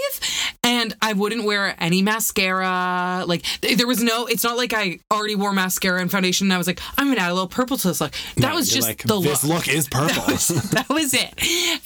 and 0.63 0.95
I 1.01 1.13
wouldn't 1.13 1.45
wear 1.45 1.75
any 1.79 2.01
mascara. 2.03 3.23
Like 3.25 3.41
th- 3.61 3.77
there 3.77 3.87
was 3.87 4.03
no. 4.03 4.27
It's 4.27 4.43
not 4.43 4.55
like 4.57 4.73
I 4.73 4.99
already 5.11 5.35
wore 5.35 5.51
mascara 5.53 5.99
and 6.01 6.11
foundation. 6.11 6.45
and 6.47 6.53
I 6.53 6.57
was 6.57 6.67
like, 6.67 6.79
I'm 6.97 7.07
gonna 7.07 7.21
add 7.21 7.31
a 7.31 7.33
little 7.33 7.47
purple 7.47 7.77
to 7.77 7.87
this 7.87 8.01
look. 8.01 8.11
That 8.37 8.49
No, 8.49 8.55
was 8.55 8.69
just 8.69 8.87
like, 8.87 9.03
the 9.03 9.19
this 9.19 9.43
look. 9.43 9.65
look 9.67 9.75
is 9.75 9.87
purple. 9.91 10.21
that 10.25 10.85
was 10.89 11.13
it. 11.15 11.33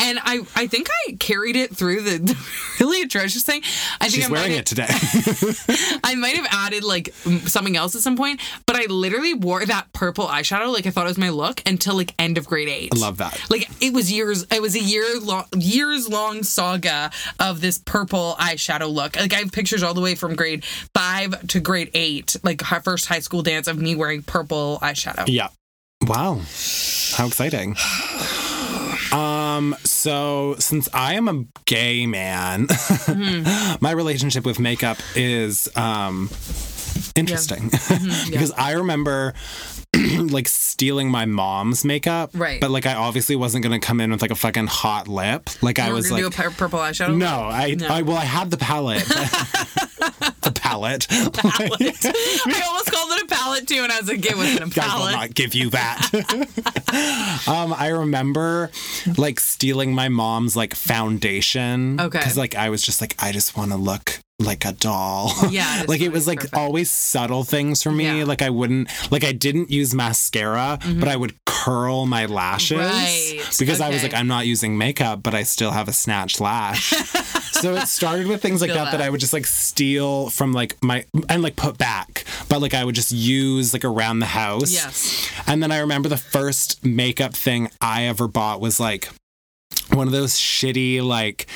And 0.01 0.19
I, 0.21 0.41
I 0.55 0.67
think 0.67 0.89
I 1.07 1.13
carried 1.13 1.55
it 1.55 1.75
through 1.75 2.01
the, 2.01 2.17
the 2.19 2.47
really 2.81 3.01
atrocious 3.01 3.43
thing. 3.43 3.61
I 4.01 4.09
think 4.09 4.15
She's 4.15 4.25
I 4.27 4.31
wearing 4.31 4.51
might 4.51 4.59
it 4.59 4.65
today. 4.65 4.87
I 6.03 6.15
might 6.15 6.35
have 6.35 6.47
added 6.51 6.83
like 6.83 7.13
something 7.47 7.77
else 7.77 7.95
at 7.95 8.01
some 8.01 8.17
point, 8.17 8.41
but 8.65 8.75
I 8.75 8.85
literally 8.87 9.33
wore 9.33 9.65
that 9.65 9.93
purple 9.93 10.27
eyeshadow 10.27 10.73
like 10.73 10.85
I 10.85 10.89
thought 10.89 11.05
it 11.05 11.09
was 11.09 11.17
my 11.17 11.29
look 11.29 11.61
until 11.65 11.95
like 11.95 12.13
end 12.19 12.37
of 12.37 12.45
grade 12.47 12.67
eight. 12.67 12.91
I 12.93 12.99
love 12.99 13.17
that. 13.17 13.39
Like 13.49 13.69
it 13.81 13.93
was 13.93 14.11
years. 14.11 14.45
It 14.51 14.61
was 14.61 14.75
a 14.75 14.79
year 14.79 15.04
long, 15.21 15.45
years 15.57 16.09
long 16.09 16.43
saga 16.43 17.11
of 17.39 17.61
this 17.61 17.77
purple 17.77 18.35
eyeshadow 18.39 18.91
look. 18.91 19.15
Like 19.15 19.33
I 19.33 19.37
have 19.37 19.51
pictures 19.51 19.83
all 19.83 19.93
the 19.93 20.01
way 20.01 20.15
from 20.15 20.35
grade 20.35 20.63
five 20.93 21.47
to 21.47 21.59
grade 21.59 21.91
eight, 21.93 22.35
like 22.43 22.61
her 22.61 22.81
first 22.81 23.07
high 23.07 23.19
school 23.19 23.41
dance 23.41 23.67
of 23.67 23.77
me 23.77 23.95
wearing 23.95 24.23
purple 24.23 24.79
eyeshadow. 24.81 25.25
Yeah. 25.27 25.49
Wow. 26.01 26.41
How 27.13 27.27
exciting. 27.27 27.75
Um, 29.11 29.75
so 29.83 30.55
since 30.59 30.89
I 30.93 31.13
am 31.13 31.29
a 31.29 31.45
gay 31.65 32.05
man, 32.05 32.67
my 33.79 33.91
relationship 33.91 34.45
with 34.45 34.59
makeup 34.59 34.97
is 35.15 35.69
um 35.77 36.29
interesting. 37.15 37.69
because 38.29 38.51
I 38.51 38.73
remember 38.73 39.33
like 40.31 40.47
stealing 40.47 41.09
my 41.09 41.25
mom's 41.25 41.83
makeup. 41.85 42.31
Right. 42.33 42.59
But 42.61 42.71
like 42.71 42.85
I 42.85 42.93
obviously 42.95 43.35
wasn't 43.35 43.63
gonna 43.63 43.79
come 43.79 43.99
in 44.01 44.11
with 44.11 44.21
like 44.21 44.31
a 44.31 44.35
fucking 44.35 44.67
hot 44.67 45.07
lip. 45.07 45.49
Like 45.61 45.79
I 45.79 45.85
You 45.87 45.91
were 45.91 45.95
was 45.95 46.11
like 46.11 46.21
do 46.21 46.27
a 46.27 46.31
pu- 46.31 46.49
purple 46.51 46.79
eyeshadow. 46.79 47.15
no, 47.15 47.27
I, 47.51 47.75
I 47.89 48.01
well 48.01 48.17
I 48.17 48.25
had 48.25 48.51
the 48.51 48.57
palette. 48.57 49.05
the 49.05 50.51
palette. 50.53 51.07
palette. 51.33 52.05
I 52.05 52.63
almost 52.67 52.91
called 52.91 53.11
it 53.11 53.23
a 53.23 53.27
palette 53.27 53.67
too, 53.67 53.81
and 53.83 53.91
I 53.91 53.99
was 53.99 54.07
like, 54.09 54.25
it 54.25 54.35
wasn't 54.35 54.77
a 54.77 54.81
I 54.81 54.97
will 54.97 55.11
not 55.11 55.33
give 55.33 55.53
you 55.55 55.69
that. 55.71 56.09
um, 57.47 57.73
I 57.73 57.87
remember 57.89 58.69
like 59.17 59.39
stealing 59.39 59.93
my 59.93 60.09
mom's 60.09 60.55
like 60.55 60.73
foundation. 60.75 61.99
Okay. 61.99 62.19
Because 62.19 62.37
like 62.37 62.55
I 62.55 62.69
was 62.69 62.81
just 62.81 63.01
like, 63.01 63.15
I 63.19 63.31
just 63.31 63.55
want 63.57 63.71
to 63.71 63.77
look 63.77 64.19
like 64.39 64.65
a 64.65 64.73
doll. 64.73 65.31
Yeah, 65.49 65.85
like 65.87 66.01
it 66.01 66.11
was 66.11 66.27
like 66.27 66.39
perfect. 66.39 66.55
always 66.55 66.91
subtle 66.91 67.43
things 67.43 67.81
for 67.81 67.91
me. 67.91 68.03
Yeah. 68.03 68.13
Mm-hmm. 68.15 68.29
Like 68.29 68.41
I 68.41 68.49
wouldn't 68.49 68.89
like 69.11 69.23
I 69.23 69.31
didn't 69.31 69.71
use 69.71 69.93
mascara, 69.93 70.79
but 70.97 71.07
I 71.07 71.15
would 71.15 71.33
curl 71.45 72.05
my 72.05 72.25
lashes. 72.25 72.77
Right, 72.77 73.41
Because 73.57 73.81
I 73.81 73.89
was 73.89 74.03
like, 74.03 74.13
I'm 74.13 74.27
not 74.27 74.45
using 74.45 74.77
makeup, 74.77 75.23
but 75.23 75.33
I 75.33 75.43
still 75.43 75.71
have 75.71 75.87
a 75.87 75.93
snatched 75.93 76.39
lash. 76.41 76.89
so 77.51 77.75
it 77.75 77.87
started 77.87 78.27
with 78.27 78.41
things 78.41 78.61
like 78.61 78.71
that, 78.71 78.85
that 78.85 78.97
that. 78.97 79.01
I 79.01 79.09
would 79.09 79.19
just 79.19 79.33
like 79.33 79.45
steal 79.45 80.29
from 80.29 80.51
like 80.53 80.75
my 80.83 81.05
and 81.29 81.41
like 81.41 81.55
put 81.55 81.77
back. 81.77 82.25
But 82.49 82.61
like 82.61 82.73
I 82.73 82.83
would 82.83 82.95
just 82.95 83.11
use 83.11 83.73
like 83.73 83.85
around 83.85 84.19
the 84.19 84.25
house. 84.25 84.73
Yes. 84.73 85.31
And 85.47 85.63
then 85.63 85.71
I 85.71 85.79
remember 85.79 86.09
the 86.09 86.17
first 86.17 86.85
makeup 86.85 87.33
thing 87.33 87.69
I 87.79 88.03
ever 88.03 88.27
bought 88.27 88.59
was 88.59 88.79
like 88.79 89.09
one 89.91 90.07
of 90.07 90.13
those 90.13 90.33
shitty 90.33 91.01
like 91.01 91.47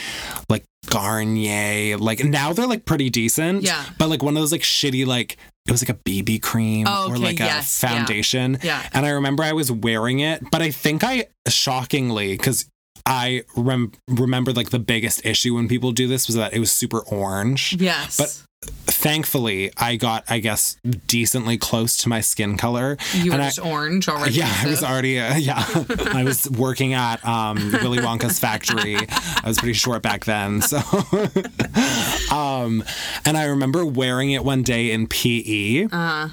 like 0.49 0.63
Garnier 0.89 1.97
like 1.97 2.23
now 2.23 2.53
they're 2.53 2.67
like 2.67 2.85
pretty 2.85 3.09
decent. 3.09 3.63
Yeah. 3.63 3.83
But 3.97 4.09
like 4.09 4.23
one 4.23 4.35
of 4.35 4.41
those 4.41 4.51
like 4.51 4.61
shitty 4.61 5.05
like 5.05 5.37
it 5.67 5.71
was 5.71 5.81
like 5.87 5.89
a 5.89 5.99
BB 5.99 6.41
cream 6.41 6.85
Oh, 6.89 7.09
or 7.09 7.13
okay, 7.15 7.23
like 7.23 7.39
yes, 7.39 7.83
a 7.83 7.87
yeah. 7.87 7.95
foundation. 7.97 8.57
Yeah. 8.63 8.87
And 8.93 9.05
I 9.05 9.09
remember 9.11 9.43
I 9.43 9.53
was 9.53 9.71
wearing 9.71 10.19
it, 10.19 10.43
but 10.51 10.61
I 10.61 10.71
think 10.71 11.03
I 11.03 11.25
shockingly 11.47 12.31
because 12.35 12.67
I 13.05 13.43
rem- 13.55 13.91
remember 14.07 14.51
like 14.51 14.71
the 14.71 14.79
biggest 14.79 15.25
issue 15.25 15.55
when 15.55 15.67
people 15.67 15.91
do 15.91 16.07
this 16.07 16.27
was 16.27 16.35
that 16.35 16.53
it 16.53 16.59
was 16.59 16.71
super 16.71 16.99
orange. 16.99 17.75
Yes. 17.79 18.17
But 18.17 18.43
thankfully, 18.61 19.71
I 19.77 19.95
got, 19.95 20.23
I 20.29 20.39
guess, 20.39 20.75
decently 21.07 21.57
close 21.57 21.95
to 21.97 22.09
my 22.09 22.21
skin 22.21 22.57
color. 22.57 22.97
you 23.13 23.31
were 23.31 23.39
and 23.39 23.59
I- 23.59 23.61
orange 23.63 24.07
already. 24.09 24.33
yeah, 24.35 24.53
I 24.63 24.67
was 24.67 24.83
already, 24.83 25.19
uh, 25.19 25.35
yeah, 25.37 25.63
I 26.13 26.23
was 26.23 26.49
working 26.49 26.93
at 26.93 27.23
um, 27.25 27.71
Willy 27.81 27.99
Wonka's 27.99 28.39
factory. 28.39 28.97
I 28.97 29.43
was 29.47 29.57
pretty 29.57 29.73
short 29.73 30.01
back 30.01 30.25
then. 30.25 30.61
So, 30.61 30.77
um, 32.35 32.83
and 33.25 33.37
I 33.37 33.45
remember 33.45 33.85
wearing 33.85 34.31
it 34.31 34.43
one 34.43 34.63
day 34.63 34.91
in 34.91 35.07
PE. 35.07 35.87
Uh, 35.91 36.29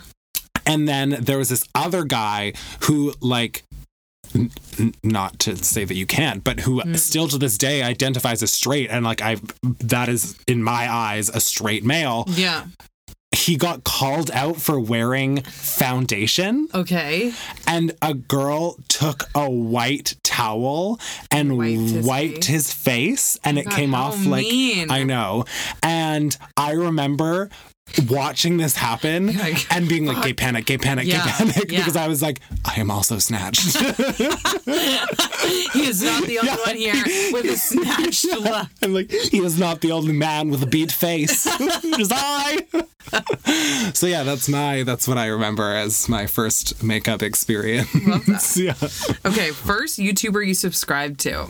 And 0.68 0.88
then 0.88 1.10
there 1.20 1.38
was 1.38 1.48
this 1.48 1.64
other 1.76 2.02
guy 2.04 2.52
who, 2.82 3.14
like, 3.20 3.62
not 5.02 5.38
to 5.40 5.56
say 5.56 5.84
that 5.84 5.94
you 5.94 6.06
can't, 6.06 6.42
but 6.44 6.60
who 6.60 6.80
Mm. 6.82 6.98
still 6.98 7.28
to 7.28 7.38
this 7.38 7.56
day 7.58 7.82
identifies 7.82 8.42
as 8.42 8.52
straight, 8.52 8.90
and 8.90 9.04
like 9.04 9.22
I, 9.22 9.36
that 9.80 10.08
is 10.08 10.36
in 10.46 10.62
my 10.62 10.90
eyes 10.92 11.28
a 11.28 11.40
straight 11.40 11.84
male. 11.84 12.24
yeah. 12.28 12.64
He 13.32 13.56
got 13.56 13.84
called 13.84 14.30
out 14.30 14.56
for 14.56 14.80
wearing 14.80 15.42
foundation, 15.42 16.68
Okay. 16.74 17.32
and 17.66 17.92
a 18.00 18.14
girl 18.14 18.76
took 18.88 19.24
a 19.34 19.50
white 19.50 20.14
towel 20.22 20.98
and 21.30 21.58
Wiped 21.58 21.80
his 21.90 22.06
wiped 22.06 22.34
face? 22.36 22.46
his 22.46 22.72
face, 22.72 23.38
and 23.44 23.58
it 23.58 23.64
God, 23.66 23.74
came 23.74 23.94
off 23.94 24.24
like 24.24 24.46
mean. 24.46 24.90
I 24.90 25.02
know, 25.02 25.44
and 25.82 26.36
I 26.56 26.72
remember. 26.72 27.50
Watching 28.10 28.56
this 28.58 28.76
happen 28.76 29.28
Like, 29.38 29.72
and 29.74 29.88
being 29.88 30.04
like, 30.06 30.22
gay 30.22 30.34
panic, 30.34 30.66
gay 30.66 30.76
panic, 30.76 31.06
Yeah, 31.06 31.24
gay 31.24 31.30
panic, 31.30 31.56
yeah. 31.72 31.78
because 31.78 31.96
I 31.96 32.08
was 32.08 32.20
like, 32.20 32.40
I 32.64 32.78
am 32.80 32.90
also 32.90 33.18
snatched. 33.18 33.76
He 35.72 35.86
is 35.86 36.02
not 36.02 36.24
the 36.24 36.38
only 36.40 36.50
Yeah. 36.50 36.56
one 36.66 36.76
here 36.76 37.32
with 37.32 37.44
a 37.46 37.56
snatched 37.56 38.24
look. 38.24 38.68
and 38.82 38.92
like, 38.94 39.10
he 39.10 39.38
is 39.38 39.58
not 39.58 39.80
the 39.80 39.92
only 39.92 40.12
man 40.12 40.50
with 40.50 40.62
a 40.62 40.66
beat 40.66 40.90
face. 40.92 41.46
it 41.46 42.00
is 42.00 42.10
I. 42.12 42.66
so 43.94 44.06
yeah, 44.08 44.24
that's 44.24 44.48
my, 44.48 44.82
that's 44.82 45.06
what 45.06 45.16
I 45.18 45.26
remember 45.26 45.72
as 45.72 46.08
my 46.08 46.26
first 46.26 46.82
makeup 46.82 47.22
experience. 47.22 47.94
Love 48.06 48.26
that. 48.26 48.56
yeah. 48.56 49.30
Okay, 49.30 49.50
first 49.52 49.98
YouTuber 49.98 50.46
you 50.46 50.54
subscribed 50.54 51.20
to. 51.20 51.48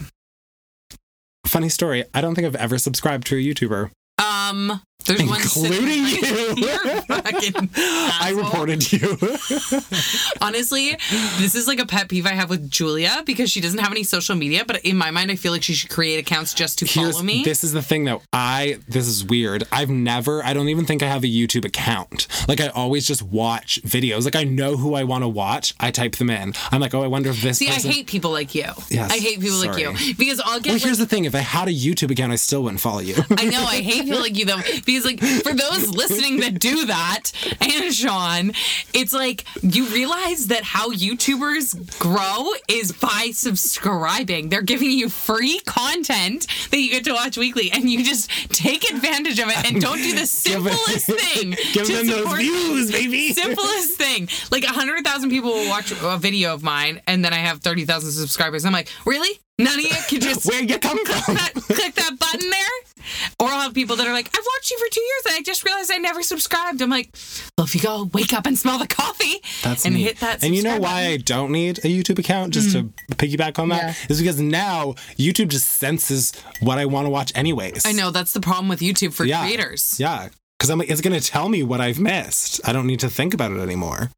Funny 1.47 1.69
story. 1.71 2.05
I 2.12 2.21
don't 2.21 2.35
think 2.35 2.47
I've 2.47 2.57
ever 2.57 2.76
subscribed 2.78 3.26
to 3.28 3.37
a 3.37 3.40
YouTuber, 3.40 3.90
Um, 4.19 4.83
there's 5.07 5.23
one 5.23 5.41
including 5.41 6.07
sitting- 6.07 6.59
you. 6.59 6.67
Fucking 7.09 7.71
I 7.77 8.33
reported 8.37 8.93
you. 8.93 9.17
Honestly, 10.41 10.97
this 11.39 11.55
is 11.55 11.67
like 11.67 11.79
a 11.79 11.87
pet 11.87 12.09
peeve 12.09 12.27
I 12.27 12.31
have 12.31 12.51
with 12.51 12.71
Julia 12.71 13.23
because 13.25 13.51
she 13.51 13.61
doesn't 13.61 13.79
have 13.79 13.91
any 13.91 14.03
social 14.03 14.35
media, 14.37 14.65
but 14.67 14.85
in 14.85 14.97
my 14.97 15.11
mind, 15.11 15.31
I 15.31 15.37
feel 15.37 15.53
like 15.53 15.63
she 15.63 15.75
should 15.75 15.91
create 15.91 16.19
accounts 16.19 16.55
just 16.55 16.79
to 16.81 16.87
Here's 16.87 17.13
follow 17.13 17.25
me. 17.25 17.43
this 17.45 17.65
is 17.65 17.73
the 17.73 17.83
thing 17.83 18.05
though. 18.05 18.23
I 18.33 18.79
this 18.89 19.07
is 19.07 19.25
weird. 19.25 19.65
I've 19.73 19.91
never. 19.91 20.45
I 20.45 20.53
don't 20.53 20.69
even 20.69 20.85
think 20.85 21.03
I 21.03 21.07
have 21.07 21.25
a 21.25 21.29
YouTube 21.29 21.65
account. 21.65 22.27
Like 22.49 22.61
I 22.61 22.69
always 22.69 23.07
just 23.07 23.23
watch 23.23 23.81
videos. 23.83 24.25
Like 24.25 24.37
I 24.37 24.45
know 24.45 24.77
who 24.77 24.95
I 24.95 25.05
want 25.05 25.25
to 25.25 25.29
watch. 25.29 25.75
I 25.81 25.91
type 25.91 26.17
them 26.17 26.31
in. 26.31 26.55
I'm 26.71 26.81
like, 26.81 26.95
oh, 26.95 27.03
I 27.03 27.07
wonder 27.07 27.31
if 27.31 27.43
this. 27.43 27.59
See, 27.59 27.67
person... 27.69 27.91
I 27.91 27.93
hate 27.95 28.07
people 28.07 28.31
like 28.31 28.55
you. 28.55 28.67
Yes, 28.91 29.13
I 29.13 29.19
hate 29.19 29.41
people 29.41 29.59
like 29.59 29.79
you 29.79 29.93
because 30.17 30.41
I'll 30.45 30.61
get 30.61 30.67
Well, 30.67 30.75
like, 30.75 30.83
here's 30.83 30.99
the 30.99 31.07
thing. 31.07 31.25
If 31.25 31.35
I 31.35 31.39
had 31.41 31.69
a 31.69 31.73
YouTube 31.73 32.11
account, 32.11 32.33
I 32.33 32.37
still 32.37 32.63
wouldn't 32.63 32.81
follow 32.81 33.01
you. 33.01 33.17
I 33.31 33.47
know 33.47 33.63
I 33.63 33.81
hate 33.81 34.05
people 34.05 34.21
like 34.21 34.37
you 34.37 34.45
though 34.45 34.61
because 34.85 34.96
like 35.05 35.21
for 35.21 35.53
those 35.55 35.88
listening 35.91 36.41
that 36.41 36.59
do 36.59 36.87
that 36.87 37.33
and 37.61 37.93
Sean, 37.95 38.53
it's 38.93 39.12
like 39.12 39.45
you 39.62 39.87
realize 39.87 40.49
that 40.49 40.62
how 40.62 40.91
YouTubers 40.91 41.99
grow 41.99 42.50
is 42.69 42.93
by 42.93 43.31
subscribing. 43.33 44.49
They're 44.49 44.62
giving 44.62 44.91
you 44.91 45.09
free 45.09 45.61
content 45.61 46.47
that 46.71 46.79
you 46.79 46.91
get 46.91 47.05
to 47.05 47.12
watch 47.12 47.37
weekly, 47.37 47.71
and 47.73 47.88
you 47.88 48.05
just 48.05 48.31
take 48.55 48.91
advantage 48.91 49.38
of 49.38 49.49
it 49.49 49.71
and 49.71 49.81
don't 49.81 49.99
do 49.99 50.15
the 50.15 50.26
simplest 50.26 51.07
thing. 51.07 51.50
Give 51.73 51.87
them 51.87 52.07
those 52.07 52.33
views, 52.38 52.91
baby. 52.91 53.33
Simplest 53.33 53.97
thing. 53.99 54.29
Like 54.50 54.65
a 54.65 54.69
hundred 54.69 55.05
thousand 55.05 55.31
people 55.31 55.50
will 55.50 55.69
watch 55.69 55.93
a 55.93 56.19
video 56.19 56.55
of 56.55 56.62
mine, 56.62 57.00
and 57.07 57.25
then 57.25 57.33
I 57.33 57.38
have 57.38 57.61
thirty 57.61 57.85
thousand 57.85 58.12
subscribers. 58.12 58.65
I'm 58.65 58.73
like, 58.73 58.88
really? 59.05 59.38
None 59.59 59.79
of 59.79 59.85
you 59.85 59.91
can 60.09 60.21
just 60.21 60.47
Where 60.47 60.62
you 60.62 60.79
come 60.79 61.03
click 61.07 61.25
from? 61.25 61.35
that, 61.37 61.53
click 61.55 61.95
that 61.95 62.19
button 62.19 62.50
there. 62.50 62.96
Or 63.41 63.49
I'll 63.49 63.61
have 63.63 63.75
people 63.75 63.97
that 63.97 64.07
are 64.07 64.13
like, 64.13 64.29
I've 64.29 64.45
watched 64.57 64.71
you 64.71 64.79
for 64.79 64.93
two 64.93 65.01
years 65.03 65.23
and 65.27 65.35
I 65.37 65.43
just 65.43 65.65
realized 65.65 65.91
I 65.93 65.99
never 65.99 66.23
subscribed. 66.23 66.81
I'm 66.83 66.91
like, 66.91 67.11
well, 67.57 67.65
if 67.67 67.75
you 67.75 67.81
go 67.81 68.09
wake 68.13 68.33
up 68.33 68.47
and 68.47 68.59
smell 68.59 68.79
the 68.79 68.87
coffee 68.87 69.41
That's 69.63 69.85
and 69.85 69.95
me. 69.95 70.03
hit 70.03 70.21
that 70.21 70.43
And 70.45 70.55
you 70.55 70.63
know 70.63 70.79
why 70.79 70.79
button. 70.81 71.13
I 71.13 71.17
don't 71.19 71.53
need 71.53 71.79
a 71.79 71.89
YouTube 71.89 72.19
account? 72.19 72.53
Just 72.55 72.73
to 72.73 72.85
mm. 72.85 72.93
piggyback 73.17 73.59
on 73.59 73.69
that, 73.71 73.83
Yeah. 73.83 73.95
is 74.09 74.21
because 74.21 74.41
now 74.41 74.95
YouTube 75.19 75.49
just 75.49 75.69
senses 75.73 76.33
what 76.61 76.79
I 76.79 76.87
want 76.87 77.07
to 77.07 77.11
watch 77.11 77.33
anyways. 77.35 77.85
I 77.87 77.93
know 77.93 78.11
that's 78.11 78.33
the 78.33 78.41
problem 78.41 78.69
with 78.69 78.81
YouTube 78.81 79.13
for 79.13 79.25
Yeah. 79.25 79.43
creators. 79.43 79.99
Yeah, 79.99 80.29
because 80.59 80.71
I'm 80.71 80.79
like, 80.79 80.91
it's 80.91 81.01
gonna 81.01 81.21
tell 81.21 81.49
me 81.49 81.63
what 81.63 81.81
I've 81.81 81.99
missed. 81.99 82.61
I 82.65 82.73
don't 82.73 82.87
need 82.87 83.01
to 83.01 83.11
think 83.11 83.35
about 83.35 83.53
it 83.53 83.59
anymore. 83.61 84.11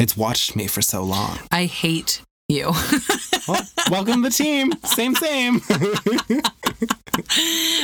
It's 0.00 0.16
watched 0.16 0.54
me 0.54 0.66
for 0.68 0.80
so 0.82 1.02
long. 1.02 1.38
I 1.50 1.64
hate 1.64 2.22
you. 2.48 2.72
Well, 3.46 3.62
welcome 3.90 4.22
to 4.22 4.28
the 4.28 4.34
team. 4.34 4.72
Same, 4.84 5.14
same. 5.14 5.56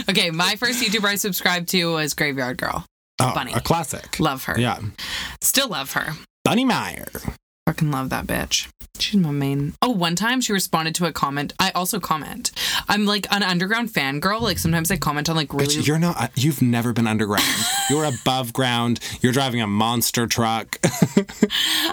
okay, 0.08 0.30
my 0.30 0.56
first 0.56 0.82
YouTuber 0.82 1.04
I 1.04 1.14
subscribed 1.16 1.68
to 1.70 1.92
was 1.92 2.14
Graveyard 2.14 2.58
Girl. 2.58 2.84
Oh, 3.20 3.32
Bunny. 3.34 3.52
a 3.52 3.60
classic. 3.60 4.18
Love 4.18 4.44
her. 4.44 4.58
Yeah, 4.58 4.78
Still 5.40 5.68
love 5.68 5.92
her. 5.92 6.12
Bunny 6.44 6.64
Meyer. 6.64 7.06
fucking 7.66 7.90
love 7.90 8.10
that 8.10 8.26
bitch. 8.26 8.68
She's 8.98 9.20
my 9.20 9.32
main. 9.32 9.74
Oh, 9.82 9.90
one 9.90 10.14
time 10.14 10.40
she 10.40 10.52
responded 10.52 10.94
to 10.96 11.06
a 11.06 11.12
comment. 11.12 11.52
I 11.58 11.70
also 11.72 11.98
comment. 11.98 12.52
I'm 12.88 13.06
like 13.06 13.26
an 13.32 13.42
underground 13.42 13.90
fangirl. 13.92 14.40
Like 14.40 14.56
sometimes 14.58 14.90
I 14.90 14.96
comment 14.96 15.28
on 15.28 15.34
like 15.36 15.52
really. 15.52 15.66
Bitch, 15.66 15.86
you're 15.86 15.98
not. 15.98 16.16
Uh, 16.18 16.28
you've 16.36 16.62
never 16.62 16.92
been 16.92 17.06
underground. 17.08 17.44
you're 17.90 18.04
above 18.04 18.52
ground. 18.52 19.00
You're 19.20 19.32
driving 19.32 19.60
a 19.60 19.66
monster 19.66 20.26
truck. 20.28 20.78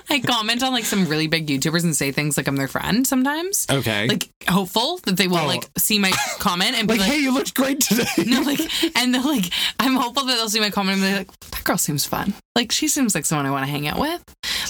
I 0.10 0.22
comment 0.26 0.62
on 0.64 0.72
like 0.74 0.86
some 0.86 1.08
really 1.08 1.28
big 1.28 1.48
YouTubers 1.48 1.84
and 1.84 1.96
say 1.96 2.12
things 2.12 2.38
like 2.38 2.48
I'm 2.48 2.56
their 2.56 2.68
friend 2.68 3.06
sometimes. 3.06 3.66
okay. 3.70 4.08
Like 4.08 4.30
hopeful 4.48 4.98
that 5.06 5.18
they 5.18 5.28
will 5.28 5.38
Oh. 5.40 5.48
like 5.48 5.68
see 5.78 5.98
my 5.98 6.12
comment 6.40 6.76
and 6.76 6.88
be 6.88 6.94
like, 6.94 7.02
like, 7.02 7.10
hey, 7.12 7.18
you 7.20 7.34
looked 7.34 7.56
great 7.56 7.82
today. 7.82 8.06
no, 8.28 8.42
like, 8.42 8.60
and 8.98 9.14
they're 9.14 9.22
like, 9.24 9.46
I'm 9.80 9.96
hopeful 9.96 10.26
that 10.26 10.36
they'll 10.36 10.50
see 10.50 10.60
my 10.60 10.70
comment 10.70 11.00
and 11.02 11.12
be 11.12 11.18
like, 11.18 11.40
that 11.50 11.64
girl 11.64 11.78
seems 11.80 12.06
fun. 12.06 12.36
Like, 12.56 12.72
she 12.72 12.88
seems 12.88 13.16
like 13.16 13.26
someone 13.26 13.48
I 13.48 13.52
want 13.52 13.66
to 13.66 13.72
hang 13.72 13.88
out 13.88 13.98
with. 14.00 14.24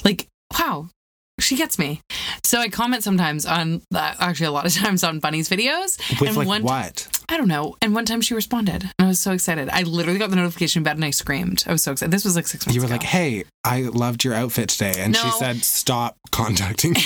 Like, 0.06 0.28
wow, 0.58 0.88
she 1.42 1.56
gets 1.56 1.80
me. 1.80 2.02
So 2.44 2.60
I 2.60 2.70
comment 2.70 3.04
sometimes 3.04 3.46
on, 3.46 3.82
uh, 3.94 4.14
actually, 4.20 4.48
a 4.48 4.52
lot 4.52 4.66
of 4.66 4.74
times 4.74 5.04
on 5.04 5.20
Bunny's 5.20 5.50
videos. 5.50 5.98
With 6.20 6.30
and 6.30 6.38
like 6.38 6.48
one, 6.48 6.64
what? 6.64 7.08
I 7.30 7.38
don't 7.38 7.48
know. 7.48 7.78
And 7.82 7.96
one 7.96 8.06
time 8.06 8.22
she 8.22 8.34
responded, 8.34 8.84
and 8.84 8.94
I 9.00 9.08
was 9.08 9.20
so 9.20 9.32
excited. 9.32 9.70
I 9.70 9.84
literally 9.84 10.20
got 10.20 10.30
the 10.30 10.36
notification 10.36 10.82
about 10.82 10.96
and 10.96 11.06
I 11.06 11.12
screamed. 11.12 11.64
I 11.68 11.72
was 11.72 11.84
so 11.84 11.94
excited. 11.94 12.12
This 12.12 12.26
was 12.26 12.36
like 12.36 12.48
six 12.48 12.66
months 12.66 12.76
You 12.76 12.82
were 12.82 12.88
ago. 12.88 12.96
like, 12.96 13.04
hey, 13.04 13.46
I 13.64 13.84
loved 13.84 14.24
your 14.24 14.34
outfit 14.34 14.70
today. 14.70 14.96
And 14.98 15.16
she 15.16 15.30
said, 15.32 15.58
stop 15.58 16.18
contacting 16.32 16.92
me. 16.92 17.02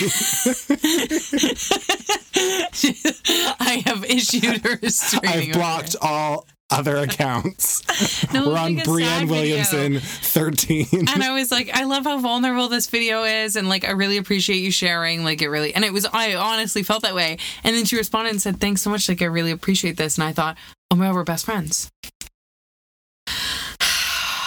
I 3.58 3.82
have 3.86 4.04
issued 4.04 4.64
her 4.66 4.74
a 4.74 4.78
restraining 4.82 5.50
I've 5.50 5.54
blocked 5.54 5.96
all 6.00 6.46
other 6.70 6.96
accounts. 6.96 7.82
No, 8.32 8.48
We're 8.48 8.58
on 8.58 8.76
Brianne 8.76 9.04
sad 9.04 9.28
video. 9.28 9.34
Williamson 9.34 10.00
13. 10.00 10.86
and 11.08 11.22
I 11.22 11.32
was 11.32 11.50
like, 11.50 11.70
I 11.72 11.84
love 11.84 12.04
how 12.04 12.18
vulnerable 12.18 12.68
this 12.68 12.88
video 12.88 13.22
is, 13.24 13.56
and 13.56 13.68
like, 13.68 13.84
I 13.86 13.92
really 13.92 14.16
appreciate 14.18 14.58
you 14.58 14.70
sharing. 14.70 15.24
Like, 15.24 15.40
it 15.40 15.48
really, 15.48 15.72
and 15.74 15.84
it 15.84 15.92
was, 15.92 16.04
I 16.12 16.34
honestly 16.34 16.82
felt 16.82 17.02
that 17.02 17.14
way. 17.14 17.38
And 17.64 17.74
then 17.74 17.84
she 17.86 17.96
responded 17.96 18.30
and 18.30 18.42
said, 18.42 18.60
"Thanks 18.60 18.82
so 18.82 18.90
much. 18.90 19.08
Like, 19.08 19.22
I 19.22 19.26
really 19.26 19.52
appreciate 19.52 19.96
this." 19.96 20.18
And 20.18 20.24
I 20.24 20.32
thought, 20.32 20.58
oh 20.90 20.96
my 20.96 21.06
god, 21.06 21.14
we're 21.14 21.24
best 21.24 21.44
friends. 21.46 21.88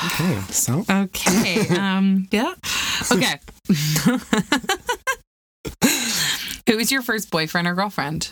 okay, 0.05 0.39
so 0.49 0.83
Okay. 0.89 1.67
um. 1.77 2.27
Yeah. 2.31 2.53
Okay. 3.11 3.39
Who 6.67 6.77
was 6.77 6.91
your 6.91 7.01
first 7.01 7.31
boyfriend 7.31 7.67
or 7.67 7.73
girlfriend? 7.73 8.31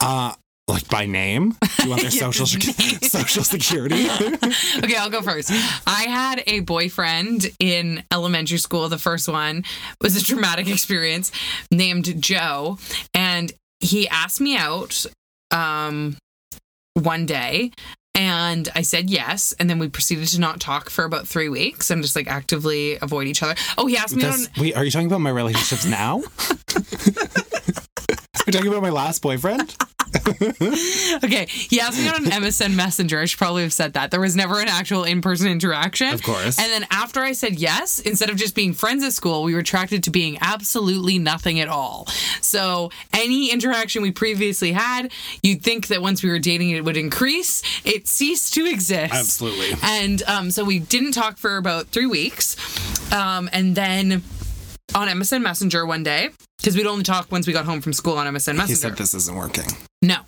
uh 0.00 0.34
like 0.68 0.88
by 0.88 1.06
name? 1.06 1.50
Do 1.50 1.84
You 1.84 1.90
want 1.90 2.02
their 2.02 2.10
social 2.10 2.46
social 3.02 3.44
security? 3.44 4.06
okay, 4.78 4.96
I'll 4.96 5.10
go 5.10 5.22
first. 5.22 5.50
I 5.86 6.04
had 6.08 6.42
a 6.46 6.60
boyfriend 6.60 7.50
in 7.58 8.02
elementary 8.10 8.58
school. 8.58 8.88
The 8.88 8.98
first 8.98 9.28
one 9.28 9.64
was 10.00 10.16
a 10.16 10.24
traumatic 10.24 10.68
experience 10.68 11.32
named 11.70 12.22
Joe. 12.22 12.78
And 13.12 13.52
he 13.80 14.08
asked 14.08 14.40
me 14.40 14.56
out 14.56 15.04
um, 15.50 16.16
one 16.94 17.26
day. 17.26 17.72
And 18.16 18.68
I 18.76 18.82
said 18.82 19.10
yes. 19.10 19.54
And 19.58 19.68
then 19.68 19.80
we 19.80 19.88
proceeded 19.88 20.28
to 20.28 20.40
not 20.40 20.60
talk 20.60 20.88
for 20.88 21.04
about 21.04 21.26
three 21.26 21.48
weeks 21.48 21.90
and 21.90 22.00
just 22.00 22.14
like 22.14 22.28
actively 22.28 22.96
avoid 23.02 23.26
each 23.26 23.42
other. 23.42 23.56
Oh, 23.76 23.86
he 23.86 23.96
asked 23.96 24.14
me 24.14 24.24
on. 24.24 24.38
Wait, 24.56 24.76
are 24.76 24.84
you 24.84 24.92
talking 24.92 25.08
about 25.08 25.20
my 25.20 25.30
relationships 25.30 25.84
now? 25.84 26.22
You're 28.46 28.52
talking 28.52 28.68
about 28.68 28.82
my 28.82 28.90
last 28.90 29.20
boyfriend? 29.20 29.74
Okay, 31.24 31.46
he 31.48 31.80
asked 31.80 31.98
me 31.98 32.08
on 32.08 32.24
MSN 32.24 32.74
Messenger. 32.74 33.20
I 33.20 33.24
should 33.24 33.38
probably 33.38 33.62
have 33.62 33.72
said 33.72 33.94
that. 33.94 34.10
There 34.10 34.20
was 34.20 34.36
never 34.36 34.60
an 34.60 34.68
actual 34.68 35.04
in 35.04 35.20
person 35.20 35.48
interaction. 35.48 36.12
Of 36.12 36.22
course. 36.22 36.58
And 36.58 36.70
then 36.70 36.86
after 36.90 37.20
I 37.20 37.32
said 37.32 37.54
yes, 37.54 37.98
instead 37.98 38.30
of 38.30 38.36
just 38.36 38.54
being 38.54 38.72
friends 38.72 39.04
at 39.04 39.12
school, 39.12 39.42
we 39.42 39.54
retracted 39.54 40.02
to 40.04 40.10
being 40.10 40.38
absolutely 40.40 41.18
nothing 41.18 41.60
at 41.60 41.68
all. 41.68 42.06
So 42.40 42.90
any 43.12 43.50
interaction 43.50 44.02
we 44.02 44.10
previously 44.10 44.72
had, 44.72 45.12
you'd 45.42 45.62
think 45.62 45.88
that 45.88 46.02
once 46.02 46.22
we 46.22 46.30
were 46.30 46.38
dating, 46.38 46.70
it 46.70 46.84
would 46.84 46.96
increase. 46.96 47.62
It 47.84 48.08
ceased 48.08 48.54
to 48.54 48.66
exist. 48.66 49.14
Absolutely. 49.14 49.76
And 49.82 50.22
um, 50.24 50.50
so 50.50 50.64
we 50.64 50.78
didn't 50.78 51.12
talk 51.12 51.38
for 51.38 51.56
about 51.56 51.88
three 51.88 52.06
weeks. 52.06 52.56
Um, 53.12 53.48
and 53.52 53.76
then 53.76 54.22
on 54.94 55.08
MSN 55.08 55.42
Messenger 55.42 55.86
one 55.86 56.02
day, 56.02 56.30
because 56.58 56.76
we'd 56.76 56.86
only 56.86 57.04
talk 57.04 57.30
once 57.32 57.46
we 57.46 57.52
got 57.52 57.64
home 57.64 57.80
from 57.80 57.92
school 57.92 58.18
on 58.18 58.26
MSN 58.26 58.56
Messenger. 58.56 58.66
He 58.66 58.74
said 58.74 58.96
this 58.96 59.14
isn't 59.14 59.36
working. 59.36 59.64
No. 60.02 60.18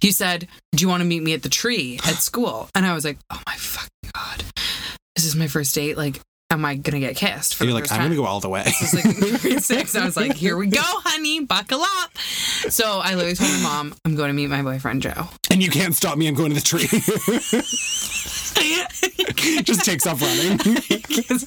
He 0.00 0.12
said, 0.12 0.46
Do 0.74 0.82
you 0.82 0.88
want 0.88 1.00
to 1.00 1.04
meet 1.06 1.22
me 1.22 1.34
at 1.34 1.42
the 1.42 1.48
tree 1.48 1.98
at 2.06 2.14
school? 2.16 2.68
And 2.74 2.86
I 2.86 2.94
was 2.94 3.04
like, 3.04 3.18
Oh 3.30 3.40
my 3.46 3.54
fucking 3.56 4.10
God. 4.14 4.44
This 5.16 5.24
is 5.24 5.34
my 5.34 5.48
first 5.48 5.74
date. 5.74 5.96
Like, 5.96 6.20
am 6.50 6.64
I 6.64 6.76
going 6.76 7.00
to 7.00 7.02
get 7.06 7.16
kissed? 7.16 7.56
For 7.56 7.64
You're 7.64 7.74
like, 7.74 7.90
I'm 7.90 8.00
gonna 8.02 8.14
go 8.14 8.24
all 8.24 8.40
the 8.40 8.48
way. 8.48 8.62
It 8.64 8.74
was 8.80 8.94
like 8.94 9.16
grade 9.42 9.62
six. 9.62 9.96
I 9.96 10.04
was 10.04 10.16
like, 10.16 10.34
Here 10.34 10.56
we 10.56 10.68
go, 10.68 10.80
honey. 10.82 11.44
Buckle 11.44 11.82
up. 11.82 12.16
So 12.70 13.00
I 13.02 13.14
literally 13.14 13.34
told 13.34 13.50
my 13.50 13.62
mom, 13.62 13.94
I'm 14.04 14.14
going 14.14 14.28
to 14.28 14.34
meet 14.34 14.48
my 14.48 14.62
boyfriend, 14.62 15.02
Joe. 15.02 15.28
and 15.50 15.62
you 15.62 15.70
can't 15.70 15.94
stop 15.94 16.16
me, 16.16 16.28
I'm 16.28 16.34
going 16.34 16.54
to 16.54 16.54
the 16.54 16.60
tree. 16.60 16.86
Just 19.62 19.84
takes 19.84 20.06
off 20.06 20.20
running. 20.20 20.58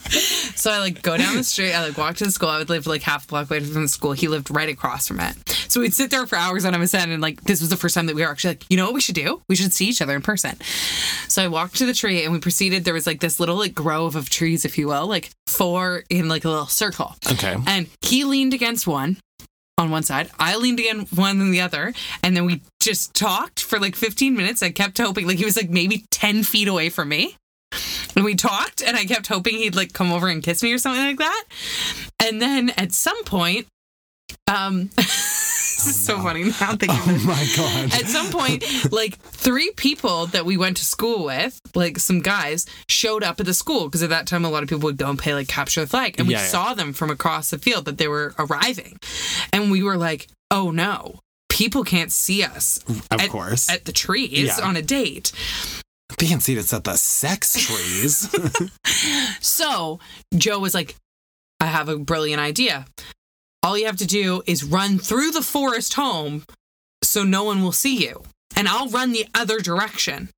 so 0.56 0.71
I 0.71 0.80
like 0.80 1.02
go 1.02 1.17
down 1.17 1.36
the 1.36 1.43
street. 1.43 1.73
I 1.73 1.88
like 1.88 1.97
walk 1.97 2.15
to 2.17 2.25
the 2.25 2.32
school. 2.32 2.49
I 2.49 2.58
would 2.58 2.69
live 2.69 2.88
like 2.88 3.02
half 3.02 3.25
a 3.25 3.28
block 3.28 3.49
away 3.49 3.60
from 3.62 3.82
the 3.82 3.88
school. 3.88 4.13
He 4.13 4.28
lived 4.28 4.52
right 4.52 4.69
across 4.69 5.08
from 5.08 5.19
it. 5.19 5.36
So 5.67 5.82
we'd 5.82 5.93
sit 5.93 6.12
there 6.12 6.25
for 6.25 6.36
hours 6.36 6.65
on 6.65 6.73
MSN, 6.73 7.12
and 7.12 7.21
like 7.21 7.41
this 7.41 7.62
was 7.62 7.69
the 7.69 7.78
first 7.78 7.95
time 7.95 8.08
that 8.08 8.15
we 8.15 8.23
were 8.23 8.30
actually 8.30 8.52
like, 8.52 8.65
you 8.69 8.78
know 8.78 8.86
what 8.86 8.93
we 8.93 9.02
should 9.02 9.15
do? 9.15 9.41
We 9.47 9.56
should 9.56 9.73
see 9.73 9.86
each 9.86 10.02
other 10.02 10.15
in 10.15 10.21
person. 10.21 10.58
So 11.28 11.43
I 11.43 11.47
walked 11.47 11.75
to 11.78 11.86
the 11.86 11.93
tree, 11.93 12.23
and 12.23 12.34
we 12.34 12.39
proceeded. 12.39 12.86
There 12.86 12.93
was 12.93 13.08
like 13.08 13.19
this 13.19 13.39
little 13.39 13.58
like 13.58 13.73
grove 13.73 14.15
of 14.15 14.30
trees, 14.30 14.65
if 14.65 14.78
you 14.78 14.88
will, 14.88 15.08
like 15.08 15.32
four 15.47 16.04
in 16.10 16.28
like 16.28 16.45
a 16.45 16.49
little 16.49 16.67
circle. 16.67 17.15
Okay. 17.32 17.56
And 17.67 17.88
he 18.02 18.23
leaned 18.23 18.54
against 18.54 18.88
one 18.88 19.17
on 19.80 19.89
one 19.89 20.04
side. 20.04 20.30
I 20.38 20.58
leaned 20.58 20.80
against 20.80 21.17
one 21.17 21.39
on 21.39 21.52
the 21.52 21.62
other. 21.62 21.93
And 22.21 22.36
then 22.36 22.45
we 22.45 22.62
just 22.80 23.13
talked 23.13 23.62
for 23.62 23.80
like 23.80 23.95
15 23.95 24.36
minutes. 24.36 24.62
I 24.62 24.69
kept 24.71 24.97
hoping, 24.97 25.25
like, 25.25 25.38
he 25.38 25.45
was 25.45 25.56
like 25.56 25.69
maybe 25.69 26.06
10 26.12 26.43
feet 26.43 26.67
away 26.67 26.89
from 26.89 27.10
me. 27.10 27.36
And 28.19 28.25
we 28.25 28.36
talked, 28.36 28.82
and 28.84 28.97
I 28.97 29.05
kept 29.05 29.27
hoping 29.27 29.55
he'd 29.60 29.75
like 29.77 29.93
come 29.93 30.12
over 30.12 30.27
and 30.27 30.43
kiss 30.43 30.62
me 30.62 30.73
or 30.73 30.77
something 30.77 31.01
like 31.01 31.19
that. 31.19 31.43
And 32.21 32.41
then 32.41 32.69
at 32.71 32.91
some 32.91 33.23
point, 33.23 33.65
um, 34.45 34.89
this 34.97 35.88
is 35.88 36.05
so 36.05 36.17
funny 36.21 36.43
now 36.43 36.75
thinking 36.75 36.89
Oh 36.91 37.23
my 37.25 37.47
god. 37.55 37.93
at 37.93 38.08
some 38.08 38.29
point, 38.29 38.91
like 38.91 39.17
three 39.19 39.71
people 39.77 40.25
that 40.27 40.43
we 40.45 40.58
went 40.58 40.75
to 40.77 40.84
school 40.86 41.23
with, 41.23 41.62
like 41.75 41.97
some 41.97 42.19
guys, 42.19 42.65
showed 42.89 43.23
up 43.23 43.39
at 43.39 43.45
the 43.45 43.53
school 43.53 43.86
because 43.86 44.03
at 44.03 44.10
that 44.10 44.27
time 44.27 44.43
a 44.43 44.49
lot 44.49 44.63
of 44.63 44.67
people 44.69 44.84
would 44.84 44.97
go 44.97 45.10
and 45.10 45.17
pay 45.17 45.34
like 45.34 45.47
capture 45.47 45.79
the 45.79 45.88
flag, 45.88 46.15
and 46.19 46.27
we 46.27 46.34
Yeah, 46.34 46.41
yeah. 46.41 46.47
saw 46.47 46.73
them 46.73 46.91
from 46.91 47.10
across 47.10 47.51
the 47.51 47.58
field 47.58 47.86
that 47.86 47.97
they 47.97 48.10
were 48.10 48.36
arriving, 48.38 48.99
and 49.53 49.71
we 49.71 49.82
were 49.82 49.95
like, 49.95 50.27
"Oh 50.51 50.71
no, 50.71 51.19
people 51.47 51.86
can't 51.86 52.12
see 52.12 52.43
us 52.43 52.79
of 52.89 53.08
at, 53.12 53.29
course. 53.29 53.69
at 53.69 53.86
the 53.86 53.93
trees 53.93 54.58
Yeah. 54.58 54.60
on 54.67 54.75
a 54.75 54.82
date." 54.82 55.32
See 56.17 56.56
it's 56.56 56.74
at 56.74 56.84
the 56.84 56.95
sex 56.95 57.54
trees. 57.65 58.30
So 59.41 60.00
Joe 60.36 60.60
was 60.60 60.74
like, 60.74 60.95
"I 61.60 61.65
have 61.67 61.89
a 61.89 61.98
brilliant 61.98 62.41
idea. 62.41 62.86
All 63.63 63.78
you 63.78 63.86
have 63.86 63.98
to 63.98 64.08
do 64.08 64.41
is 64.45 64.63
run 64.63 65.00
through 65.00 65.32
the 65.32 65.41
forest 65.41 65.93
home, 65.93 66.43
so 67.04 67.24
no 67.24 67.43
one 67.43 67.62
will 67.63 67.72
see 67.72 68.04
you, 68.06 68.24
and 68.56 68.67
I'll 68.67 68.89
run 68.89 69.12
the 69.12 69.28
other 69.34 69.60
direction, 69.60 70.30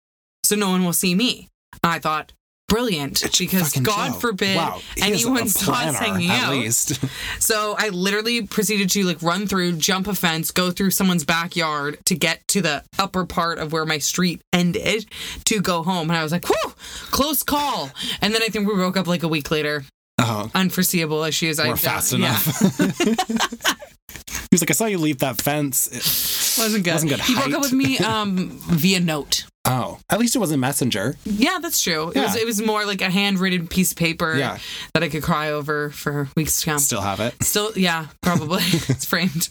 so 0.44 0.56
no 0.56 0.70
one 0.70 0.84
will 0.84 0.94
see 0.94 1.16
me." 1.16 1.48
And 1.84 1.92
I 1.92 2.00
thought, 2.00 2.34
brilliant, 2.72 3.24
because 3.38 3.74
God 3.74 4.14
Joe. 4.14 4.20
forbid 4.20 4.56
wow. 4.56 4.80
anyone 5.02 5.44
a 5.44 5.50
saw 5.50 5.74
us 5.74 5.98
planner, 5.98 5.98
hanging 5.98 6.30
at 6.32 6.44
out. 6.46 6.52
least. 6.54 7.00
So 7.40 7.76
I 7.78 7.90
literally 7.90 8.44
proceeded 8.44 8.90
to 8.92 9.04
like 9.04 9.22
run 9.22 9.46
through, 9.46 9.74
jump 9.74 10.08
a 10.08 10.16
fence, 10.16 10.52
go 10.52 10.72
through 10.72 10.92
someone's 10.92 11.26
backyard 11.26 11.98
to 12.06 12.16
get 12.16 12.48
to 12.50 12.62
the 12.62 12.84
upper 12.98 13.26
part 13.26 13.58
of 13.60 13.74
where 13.74 13.86
my 13.86 13.98
street 13.98 14.42
ended 14.54 15.06
to 15.46 15.60
go 15.60 15.84
home. 15.84 16.10
And 16.10 16.18
I 16.18 16.24
was 16.24 16.32
like, 16.32 16.48
whew, 16.48 16.74
close 17.12 17.44
call. 17.44 17.90
And 18.22 18.34
then 18.34 18.42
I 18.42 18.48
think 18.48 18.68
we 18.68 18.76
broke 18.76 18.96
up 18.96 19.08
like 19.08 19.24
a 19.24 19.28
week 19.28 19.52
later. 19.52 19.84
Oh, 20.20 20.50
Unforeseeable 20.56 21.24
issues. 21.24 21.60
I 21.60 21.64
we're 21.64 21.70
don't- 21.70 21.80
fast 21.80 22.14
yeah. 22.14 22.18
enough. 22.18 22.46
he 22.98 24.48
was 24.52 24.62
like, 24.62 24.70
I 24.70 24.74
saw 24.74 24.86
you 24.86 24.98
leave 25.00 25.18
that 25.20 25.42
fence. 25.42 25.88
It- 25.88 26.62
Wasn't 26.62 26.84
good. 26.86 26.94
Wasn't 26.94 27.10
good 27.12 27.20
He 27.22 27.34
broke 27.34 27.54
up 27.54 27.62
with 27.62 27.74
me 27.74 27.98
um, 28.00 28.50
via 28.70 29.00
note. 29.00 29.46
Oh, 29.66 30.00
at 30.10 30.20
least 30.20 30.36
it 30.36 30.40
wasn't 30.40 30.60
messenger. 30.60 31.16
Yeah, 31.26 31.60
that's 31.62 31.82
true. 31.82 32.12
It 32.16 32.20
was 32.20 32.36
it 32.36 32.46
was 32.46 32.62
more 32.62 32.86
like 32.86 33.02
a 33.02 33.10
handwritten 33.10 33.68
piece 33.68 33.92
of 33.92 33.98
paper 33.98 34.36
Yeah. 34.36 34.58
that 34.94 35.04
I 35.04 35.10
could 35.10 35.24
cry 35.24 35.52
over 35.52 35.90
for 35.90 36.30
weeks 36.36 36.62
to 36.62 36.66
come. 36.66 36.80
Still 36.80 37.02
have 37.02 37.20
it. 37.20 37.42
Still, 37.44 37.72
yeah, 37.76 38.08
probably. 38.22 38.62
it's 38.64 39.06
framed. 39.06 39.50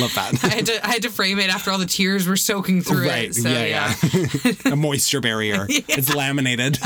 Love 0.00 0.14
that. 0.14 0.40
I 0.42 0.48
had 0.48 0.66
to 0.66 0.86
I 0.86 0.92
had 0.92 1.02
to 1.02 1.10
frame 1.10 1.38
it 1.38 1.48
after 1.54 1.70
all 1.70 1.78
the 1.78 1.86
tears 1.86 2.26
were 2.26 2.36
soaking 2.36 2.82
through 2.82 3.08
right. 3.08 3.28
it. 3.30 3.34
So 3.34 3.48
yeah, 3.48 3.64
yeah. 3.64 3.94
yeah. 4.44 4.52
a 4.72 4.76
moisture 4.76 5.20
barrier. 5.20 5.66
It's 5.88 6.14
laminated. 6.14 6.76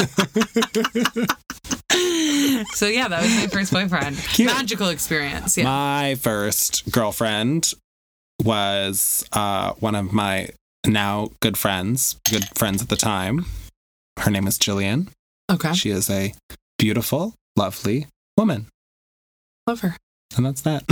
So 2.74 2.86
yeah, 2.86 3.08
that 3.08 3.22
was 3.22 3.30
my 3.36 3.46
first 3.46 3.72
boyfriend. 3.72 4.16
Cute. 4.16 4.48
Magical 4.48 4.88
experience. 4.88 5.56
Yeah. 5.56 5.64
My 5.64 6.14
first 6.16 6.90
girlfriend 6.90 7.72
was 8.42 9.24
uh, 9.32 9.72
one 9.74 9.94
of 9.94 10.12
my 10.12 10.48
now 10.86 11.30
good 11.40 11.56
friends, 11.56 12.18
good 12.30 12.44
friends 12.54 12.82
at 12.82 12.88
the 12.88 12.96
time. 12.96 13.46
Her 14.18 14.30
name 14.30 14.46
is 14.46 14.58
Jillian. 14.58 15.08
okay. 15.50 15.72
She 15.72 15.90
is 15.90 16.10
a 16.10 16.34
beautiful, 16.78 17.34
lovely 17.56 18.06
woman. 18.36 18.66
Love 19.66 19.80
her. 19.80 19.96
And 20.36 20.46
that's 20.46 20.60
that. 20.62 20.84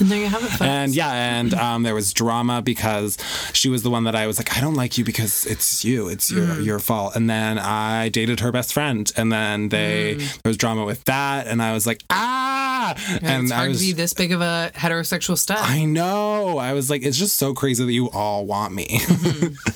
And 0.00 0.10
there 0.10 0.18
you 0.18 0.26
have 0.26 0.42
it, 0.42 0.48
folks. 0.48 0.62
and 0.62 0.94
yeah, 0.94 1.12
and 1.12 1.54
um, 1.54 1.82
there 1.82 1.94
was 1.94 2.12
drama 2.12 2.62
because 2.62 3.18
she 3.52 3.68
was 3.68 3.82
the 3.82 3.90
one 3.90 4.04
that 4.04 4.14
I 4.16 4.26
was 4.26 4.38
like, 4.38 4.56
I 4.56 4.60
don't 4.60 4.74
like 4.74 4.96
you 4.98 5.04
because 5.04 5.46
it's 5.46 5.84
you, 5.84 6.08
it's 6.08 6.30
your 6.30 6.46
Mm. 6.46 6.64
your 6.64 6.78
fault. 6.78 7.14
And 7.16 7.28
then 7.30 7.58
I 7.58 8.08
dated 8.08 8.40
her 8.40 8.50
best 8.50 8.72
friend, 8.72 9.10
and 9.16 9.30
then 9.32 9.68
they 9.68 10.14
there 10.14 10.50
was 10.50 10.56
drama 10.56 10.84
with 10.84 11.04
that, 11.04 11.46
and 11.46 11.62
I 11.62 11.72
was 11.72 11.86
like, 11.86 12.02
ah, 12.10 12.94
And 13.08 13.24
and 13.24 13.42
it's 13.44 13.52
I 13.52 13.56
hard 13.56 13.68
was. 13.70 13.78
to 13.80 13.86
be 13.86 13.92
this 13.92 14.12
big 14.12 14.32
of 14.32 14.40
a 14.40 14.70
heterosexual 14.74 15.36
stud. 15.38 15.58
I 15.60 15.84
know. 15.84 16.58
I 16.58 16.72
was 16.72 16.90
like, 16.90 17.02
it's 17.04 17.18
just 17.18 17.36
so 17.36 17.54
crazy 17.54 17.84
that 17.84 17.92
you 17.92 18.10
all 18.10 18.44
want 18.46 18.72
me. 18.74 18.86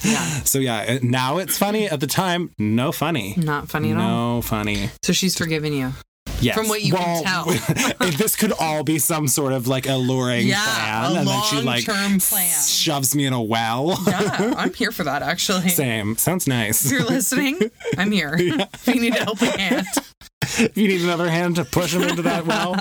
yeah. 0.03 0.25
so 0.45 0.59
yeah, 0.59 0.99
now 1.03 1.39
it's 1.39 1.57
funny. 1.59 1.89
At 1.89 2.01
the 2.01 2.07
time, 2.09 2.51
no 2.59 2.91
funny. 2.93 3.35
Not 3.37 3.69
funny 3.69 3.93
at 3.93 3.99
all. 3.99 4.37
No 4.37 4.43
funny. 4.43 4.91
So 5.03 5.13
she's 5.13 5.37
forgiven 5.37 5.73
you. 5.73 5.93
Yes. 6.40 6.55
From 6.57 6.68
what 6.68 6.83
you 6.83 6.92
can 6.92 7.25
tell. 7.25 7.44
this 8.18 8.37
could 8.37 8.53
all 8.53 8.85
be 8.85 8.99
some 8.99 9.27
sort 9.27 9.53
of 9.53 9.66
like 9.68 9.87
alluring 9.88 10.46
Yeah, 10.49 10.62
plan, 10.62 11.16
and 11.16 11.29
then 11.29 11.42
she 11.44 11.62
like 11.62 11.85
plan. 11.87 12.18
shoves 12.20 13.14
me 13.14 13.25
in 13.27 13.33
a 13.33 13.42
well. 13.42 13.99
Yeah, 14.07 14.55
I'm 14.57 14.72
here 14.75 14.92
for 14.92 15.05
that 15.05 15.22
actually. 15.22 15.70
Same. 15.70 16.16
Sounds 16.16 16.46
nice. 16.46 16.85
If 16.85 16.92
you're 16.92 17.05
listening, 17.05 17.59
I'm 17.96 18.11
here. 18.12 18.37
If 18.38 18.87
you 18.88 19.01
need 19.01 19.14
a 19.16 19.25
helping 19.25 19.51
hand. 19.59 19.87
if 20.42 20.77
you 20.77 20.88
need 20.88 21.01
another 21.03 21.29
hand 21.29 21.57
to 21.57 21.64
push 21.64 21.94
him 21.94 22.03
into 22.03 22.22
that 22.22 22.46
well, 22.46 22.81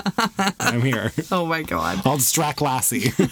I'm 0.60 0.82
here. 0.82 1.12
Oh 1.32 1.46
my 1.46 1.62
god. 1.62 2.02
I'll 2.04 2.16
distract 2.18 2.60
Lassie. 2.60 3.10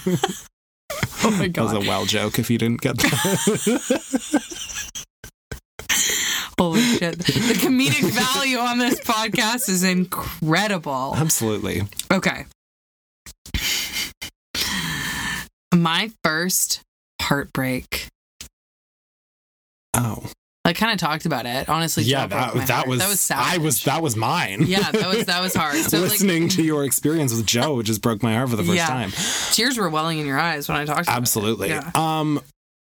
Oh 1.27 1.31
my 1.31 1.49
god. 1.49 1.71
That 1.71 1.77
was 1.79 1.87
a 1.87 1.89
well 1.89 2.05
joke 2.05 2.39
if 2.39 2.51
you 2.51 2.59
didn't 2.59 2.81
get 2.83 2.99
that. 2.99 4.54
The 7.17 7.55
comedic 7.61 8.11
value 8.35 8.59
on 8.59 8.79
this 8.79 9.01
podcast 9.01 9.69
is 9.69 9.83
incredible. 9.85 11.15
Absolutely. 11.17 11.83
Okay. 12.13 12.45
My 15.75 16.11
first 16.23 16.81
heartbreak. 17.21 18.09
Oh. 19.97 20.25
I 20.67 20.73
kind 20.73 20.93
of 20.93 20.99
talked 20.99 21.27
about 21.27 21.45
it. 21.45 21.69
Honestly, 21.69 22.05
Yeah, 22.05 22.27
that, 22.27 22.31
that 22.31 22.41
heart. 22.43 22.55
was 22.55 22.69
that 22.69 22.87
was 22.89 23.31
I 23.31 23.59
was 23.59 23.83
that 23.85 24.01
was 24.03 24.17
mine. 24.17 24.63
Yeah, 24.67 24.91
that 24.93 25.09
was 25.15 25.27
that 25.27 25.43
was 25.43 25.55
hard. 25.55 25.75
So 25.85 25.99
like 26.01 26.11
Listening 26.13 26.49
to 26.51 26.63
your 26.63 26.85
experience 26.85 27.35
with 27.35 27.45
Joe 27.45 27.83
just 27.83 28.01
broke 28.01 28.23
my 28.23 28.35
heart 28.35 28.49
for 28.49 28.57
the 28.57 28.63
first 28.63 28.77
Yeah. 28.77 28.87
time. 28.87 29.11
tears 29.53 29.77
were 29.77 29.91
welling 29.91 30.19
in 30.21 30.27
your 30.27 30.39
eyes 30.39 30.67
when 30.69 30.79
I 30.79 30.87
talked 30.87 31.03
about 31.03 31.17
Absolutely. 31.19 31.69
it. 31.71 31.85
Yeah. 31.85 31.91
Um 31.95 32.41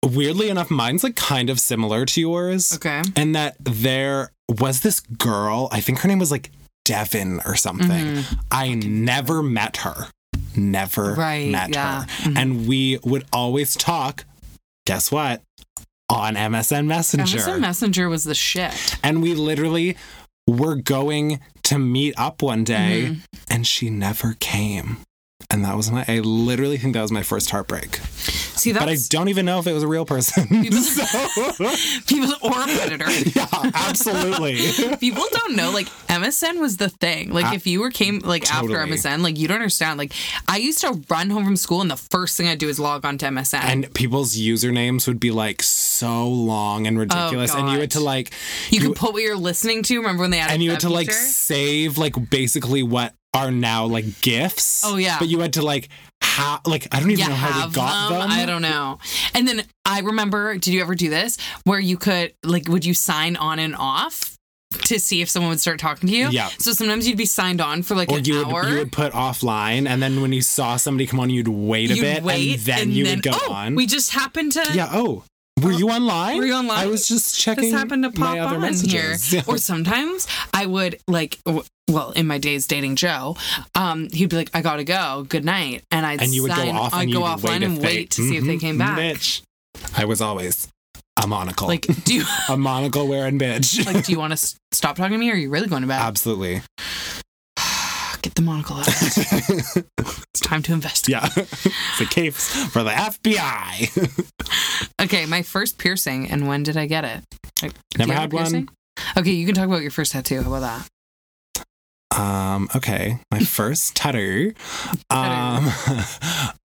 weirdly 0.04 0.48
enough, 0.48 0.70
mine's 0.70 1.04
like 1.04 1.16
kind 1.16 1.50
of 1.50 1.60
similar 1.60 2.04
to 2.06 2.20
yours. 2.20 2.74
Okay. 2.74 3.02
And 3.16 3.34
that 3.34 3.56
there 3.60 4.32
was 4.48 4.80
this 4.80 5.00
girl, 5.00 5.68
I 5.72 5.80
think 5.80 6.00
her 6.00 6.08
name 6.08 6.18
was 6.18 6.30
like 6.30 6.50
Devin 6.84 7.40
or 7.44 7.54
something. 7.56 7.88
Mhm. 8.16 8.38
I 8.50 8.74
never 8.74 9.42
met 9.42 9.78
her. 9.78 10.08
Never 10.56 11.14
Right, 11.14 11.48
met 11.50 11.70
yeah. 11.72 12.02
her. 12.04 12.30
Mhm. 12.30 12.38
And 12.38 12.66
we 12.66 12.98
would 13.04 13.24
always 13.32 13.74
talk, 13.74 14.24
guess 14.86 15.10
what? 15.12 15.42
On 16.08 16.36
MSN 16.36 16.86
Messenger. 16.86 17.38
MSN 17.38 17.60
Messenger 17.60 18.08
was 18.08 18.24
the 18.24 18.34
shit. 18.34 18.96
and 19.02 19.22
we 19.22 19.34
literally 19.34 19.96
were 20.46 20.74
going 20.74 21.40
to 21.62 21.78
meet 21.78 22.12
up 22.18 22.42
one 22.42 22.64
day 22.64 23.04
Mm-hmm. 23.06 23.20
and 23.48 23.66
she 23.66 23.88
never 23.88 24.36
came. 24.40 24.98
And 25.52 25.64
that 25.66 25.76
was 25.76 25.90
my, 25.90 26.04
I 26.08 26.20
literally 26.20 26.78
think 26.78 26.94
that 26.94 27.02
was 27.02 27.12
my 27.12 27.22
first 27.22 27.50
heartbreak. 27.50 27.96
See, 27.96 28.72
But 28.72 28.88
I 28.88 28.96
don't 29.10 29.28
even 29.28 29.44
know 29.44 29.58
if 29.58 29.66
it 29.66 29.72
was 29.74 29.82
a 29.82 29.88
real 29.88 30.06
person. 30.06 30.46
So- 30.72 31.42
people 32.06 32.32
or 32.42 32.60
a 32.60 32.64
predator. 32.64 33.10
yeah, 33.10 33.46
absolutely. 33.74 34.56
People 34.96 35.24
don't 35.30 35.56
know 35.56 35.70
like 35.70 35.86
MSN 36.08 36.58
was 36.60 36.76
the 36.76 36.88
thing. 36.88 37.30
Like 37.32 37.46
Uh, 37.46 37.54
if 37.54 37.66
you 37.66 37.80
were 37.80 37.90
came 37.90 38.20
like 38.20 38.44
totally. 38.44 38.74
after 38.76 38.92
MSN, 38.92 39.22
like 39.22 39.38
you 39.38 39.48
don't 39.48 39.56
understand. 39.56 39.98
Like 39.98 40.12
I 40.48 40.56
used 40.58 40.80
to 40.80 41.00
run 41.08 41.30
home 41.30 41.44
from 41.44 41.56
school 41.56 41.80
and 41.80 41.90
the 41.90 41.96
first 41.96 42.36
thing 42.36 42.48
I'd 42.48 42.58
do 42.58 42.68
is 42.68 42.78
log 42.80 43.04
on 43.04 43.18
to 43.18 43.26
MSN. 43.26 43.60
and 43.62 43.92
people's 43.94 44.34
usernames 44.36 45.06
would 45.06 45.20
be 45.20 45.30
like 45.30 45.62
so 45.62 46.28
long 46.28 46.86
and 46.86 46.98
ridiculous. 46.98 47.54
and 47.54 47.68
you 47.70 47.80
had 47.80 47.90
to 47.92 48.00
like, 48.00 48.30
you 48.70 48.80
could 48.80 48.96
put 48.96 49.12
what 49.12 49.22
you're 49.22 49.36
listening 49.36 49.82
to. 49.84 49.98
Remember 49.98 50.22
when 50.22 50.30
they 50.30 50.40
added 50.40 50.54
and 50.54 50.62
you 50.62 50.70
had 50.70 50.80
to 50.80 50.88
like 50.90 51.10
save 51.12 51.98
like 51.98 52.14
basically 52.30 52.82
what 52.82 53.14
are 53.34 53.50
now 53.50 53.86
like 53.86 54.20
gifts. 54.20 54.82
Oh, 54.84 54.96
yeah. 54.96 55.18
But 55.18 55.28
you 55.28 55.40
had 55.40 55.54
to 55.54 55.62
like, 55.62 55.88
ha- 56.22 56.60
like, 56.66 56.88
I 56.92 57.00
don't 57.00 57.10
even 57.10 57.24
you 57.24 57.28
know 57.28 57.34
how 57.34 57.68
we 57.68 57.72
got 57.72 58.10
them? 58.10 58.20
them. 58.20 58.30
I 58.30 58.46
don't 58.46 58.62
know. 58.62 58.98
And 59.34 59.46
then 59.48 59.64
I 59.84 60.00
remember, 60.00 60.54
did 60.54 60.68
you 60.68 60.80
ever 60.80 60.94
do 60.94 61.08
this 61.08 61.38
where 61.64 61.80
you 61.80 61.96
could 61.96 62.34
like 62.42 62.68
would 62.68 62.84
you 62.84 62.94
sign 62.94 63.36
on 63.36 63.58
and 63.58 63.74
off 63.76 64.36
to 64.84 64.98
see 64.98 65.20
if 65.20 65.28
someone 65.28 65.50
would 65.50 65.60
start 65.60 65.78
talking 65.78 66.08
to 66.08 66.14
you? 66.14 66.28
Yeah. 66.28 66.48
So 66.58 66.72
sometimes 66.72 67.08
you'd 67.08 67.18
be 67.18 67.26
signed 67.26 67.60
on 67.60 67.82
for 67.82 67.94
like 67.94 68.10
Or 68.10 68.18
an 68.18 68.24
you 68.24 68.44
hour. 68.44 68.62
would, 68.62 68.70
you 68.70 68.78
would 68.78 68.92
put 68.92 69.12
offline, 69.12 69.88
and 69.88 70.02
then 70.02 70.20
when 70.22 70.32
you 70.32 70.42
saw 70.42 70.76
somebody 70.76 71.06
come 71.06 71.20
on, 71.20 71.30
you'd 71.30 71.48
wait 71.48 71.90
a 71.90 71.94
You'd 71.94 72.02
bit, 72.02 72.22
wait, 72.22 72.54
and 72.54 72.60
then 72.60 72.92
you 72.92 73.06
would 73.06 73.22
go 73.22 73.32
oh, 73.34 73.52
on. 73.52 73.74
We 73.74 73.86
just 73.86 74.10
happened 74.10 74.52
to 74.52 74.66
yeah. 74.74 74.90
Oh, 74.92 75.24
were 75.62 75.72
you 75.72 75.88
online? 75.90 76.38
Were 76.38 76.46
you 76.46 76.54
online? 76.54 76.78
I 76.78 76.86
was 76.86 77.06
just 77.08 77.38
checking. 77.38 77.64
this 77.64 77.72
happened 77.72 78.04
to 78.04 78.10
pop 78.10 78.36
on 78.38 78.60
messages. 78.60 79.30
here. 79.30 79.42
Or 79.48 79.58
sometimes 79.58 80.26
I 80.52 80.66
would 80.66 80.98
like, 81.08 81.38
well, 81.88 82.10
in 82.12 82.26
my 82.26 82.38
days 82.38 82.66
dating 82.66 82.96
Joe, 82.96 83.36
um, 83.74 84.08
he'd 84.12 84.30
be 84.30 84.36
like, 84.36 84.50
"I 84.54 84.60
gotta 84.62 84.84
go, 84.84 85.24
good 85.28 85.44
night," 85.44 85.84
and 85.90 86.06
I'd 86.06 86.22
and 86.22 86.32
you 86.32 86.42
would 86.42 86.50
go 86.50 86.56
sign, 86.56 86.76
off 86.76 86.94
I'd 86.94 87.04
and 87.04 87.12
go 87.12 87.20
offline 87.22 87.42
wait 87.60 87.62
and 87.62 87.76
they, 87.78 87.84
wait 87.86 88.10
to 88.10 88.22
see 88.22 88.36
if 88.36 88.44
they 88.44 88.56
Mhm, 88.56 88.60
came 88.60 88.78
back. 88.78 88.98
Bitch. 88.98 89.42
I 89.96 90.04
was 90.04 90.20
always 90.20 90.68
a 91.22 91.26
monocle. 91.26 91.68
Like, 91.68 91.86
do 92.04 92.14
you 92.14 92.24
a 92.48 92.56
monocle 92.56 93.06
wearing 93.08 93.38
bitch. 93.38 93.84
like, 93.86 94.04
do 94.06 94.12
you 94.12 94.18
want 94.18 94.36
to 94.36 94.54
stop 94.72 94.96
talking 94.96 95.12
to 95.12 95.18
me, 95.18 95.30
or 95.30 95.34
are 95.34 95.36
you 95.36 95.50
really 95.50 95.68
going 95.68 95.82
to 95.82 95.88
bed? 95.88 96.00
Absolutely. 96.00 96.62
Get 98.22 98.34
the 98.36 98.42
monocle 98.42 98.76
out. 98.76 98.86
it's 98.88 100.40
time 100.40 100.62
to 100.62 100.72
investigate. 100.72 101.22
Yeah. 101.22 101.28
it's 101.36 102.00
a 102.00 102.06
case 102.06 102.54
for 102.70 102.82
the 102.82 102.90
FBI. 102.90 104.32
Okay, 105.02 105.26
my 105.26 105.42
first 105.42 105.78
piercing, 105.78 106.30
and 106.30 106.46
when 106.46 106.62
did 106.62 106.76
I 106.76 106.86
get 106.86 107.04
it? 107.04 107.24
Like, 107.60 107.72
Never 107.98 108.12
you 108.12 108.18
have 108.18 108.32
a 108.32 108.38
had 108.38 108.52
one. 108.52 108.68
Okay, 109.16 109.32
you 109.32 109.44
can 109.44 109.54
talk 109.54 109.66
about 109.66 109.82
your 109.82 109.90
first 109.90 110.12
tattoo. 110.12 110.42
How 110.42 110.54
about 110.54 110.60
that? 110.60 110.88
Um, 112.16 112.68
okay. 112.76 113.18
My 113.30 113.38
first 113.40 113.96
tattoo. 113.96 114.54
Um 115.10 115.72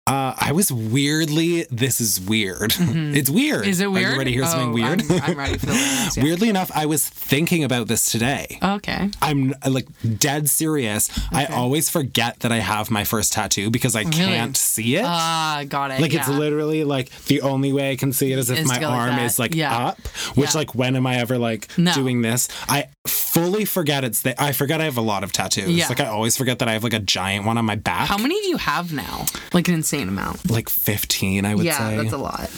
uh 0.07 0.35
I 0.39 0.51
was 0.51 0.71
weirdly 0.71 1.63
this 1.71 1.99
is 1.99 2.21
weird. 2.21 2.71
Mhm. 2.71 3.15
It's 3.15 3.29
weird. 3.29 3.65
Is 3.65 3.79
it 3.81 3.85
Are 3.85 3.89
weird? 3.89 4.11
you 4.13 4.17
ready 4.19 4.31
to 4.31 4.37
hear 4.37 4.45
something 4.45 4.69
Oh, 4.69 4.73
weird? 4.73 5.01
I'm, 5.01 5.21
I'm 5.31 5.37
ready 5.37 5.57
for 5.57 5.71
yeah. 5.71 6.09
Weirdly 6.17 6.47
enough, 6.49 6.71
I 6.75 6.85
was 6.85 7.07
thinking 7.09 7.63
about 7.63 7.87
this 7.87 8.11
today. 8.11 8.59
Okay. 8.61 9.09
I'm 9.23 9.55
like 9.67 9.87
dead 10.19 10.47
serious. 10.47 11.09
I 11.31 11.45
always 11.45 11.89
forget 11.89 12.41
that 12.41 12.51
I 12.51 12.57
have 12.59 12.91
my 12.91 13.03
first 13.03 13.33
tattoo 13.33 13.71
because 13.71 13.95
I 13.95 14.01
Really? 14.01 14.11
can't 14.13 14.55
see 14.55 14.97
it. 14.97 15.05
Ah, 15.05 15.63
got 15.67 15.89
it. 15.89 15.99
like 16.01 16.13
it's 16.13 16.27
literally 16.29 16.83
like 16.83 17.09
the 17.25 17.41
only 17.41 17.73
way 17.73 17.89
I 17.91 17.95
can 17.95 18.13
see 18.13 18.31
it 18.31 18.37
is 18.37 18.51
if 18.51 18.63
my 18.67 18.75
like 18.77 18.85
arm 18.85 19.15
that. 19.15 19.25
is 19.25 19.39
like 19.39 19.55
Yeah. 19.55 19.75
up. 19.75 19.99
Which 20.35 20.53
Yeah. 20.53 20.59
like 20.59 20.75
when 20.75 20.95
am 20.95 21.07
I 21.07 21.15
ever 21.17 21.39
like 21.39 21.67
No. 21.79 21.91
doing 21.95 22.21
this? 22.21 22.47
I 22.69 22.89
fully 23.07 23.65
forget 23.65 24.03
it's 24.03 24.21
there. 24.21 24.35
I 24.37 24.51
forget 24.51 24.81
I 24.81 24.83
have 24.85 24.97
a 24.97 25.01
lot 25.01 25.23
of 25.23 25.31
tattoos. 25.31 25.69
Yeah. 25.69 25.87
Like 25.87 25.99
I 25.99 26.05
always 26.05 26.37
forget 26.37 26.59
that 26.59 26.67
I 26.67 26.73
have 26.73 26.83
like 26.83 26.93
a 26.93 26.99
giant 26.99 27.45
one 27.45 27.57
on 27.57 27.65
my 27.65 27.75
back. 27.75 28.07
How 28.07 28.17
many 28.17 28.39
do 28.41 28.47
you 28.49 28.57
have 28.57 28.93
now? 28.93 29.25
Like 29.51 29.67
an 29.67 29.73
insane 29.73 29.94
amount. 30.03 30.49
Like 30.49 30.69
15, 30.69 31.45
I 31.45 31.55
would 31.55 31.65
yeah, 31.65 31.77
say. 31.77 31.97
that's 31.97 32.13
a 32.13 32.17
lot. 32.17 32.49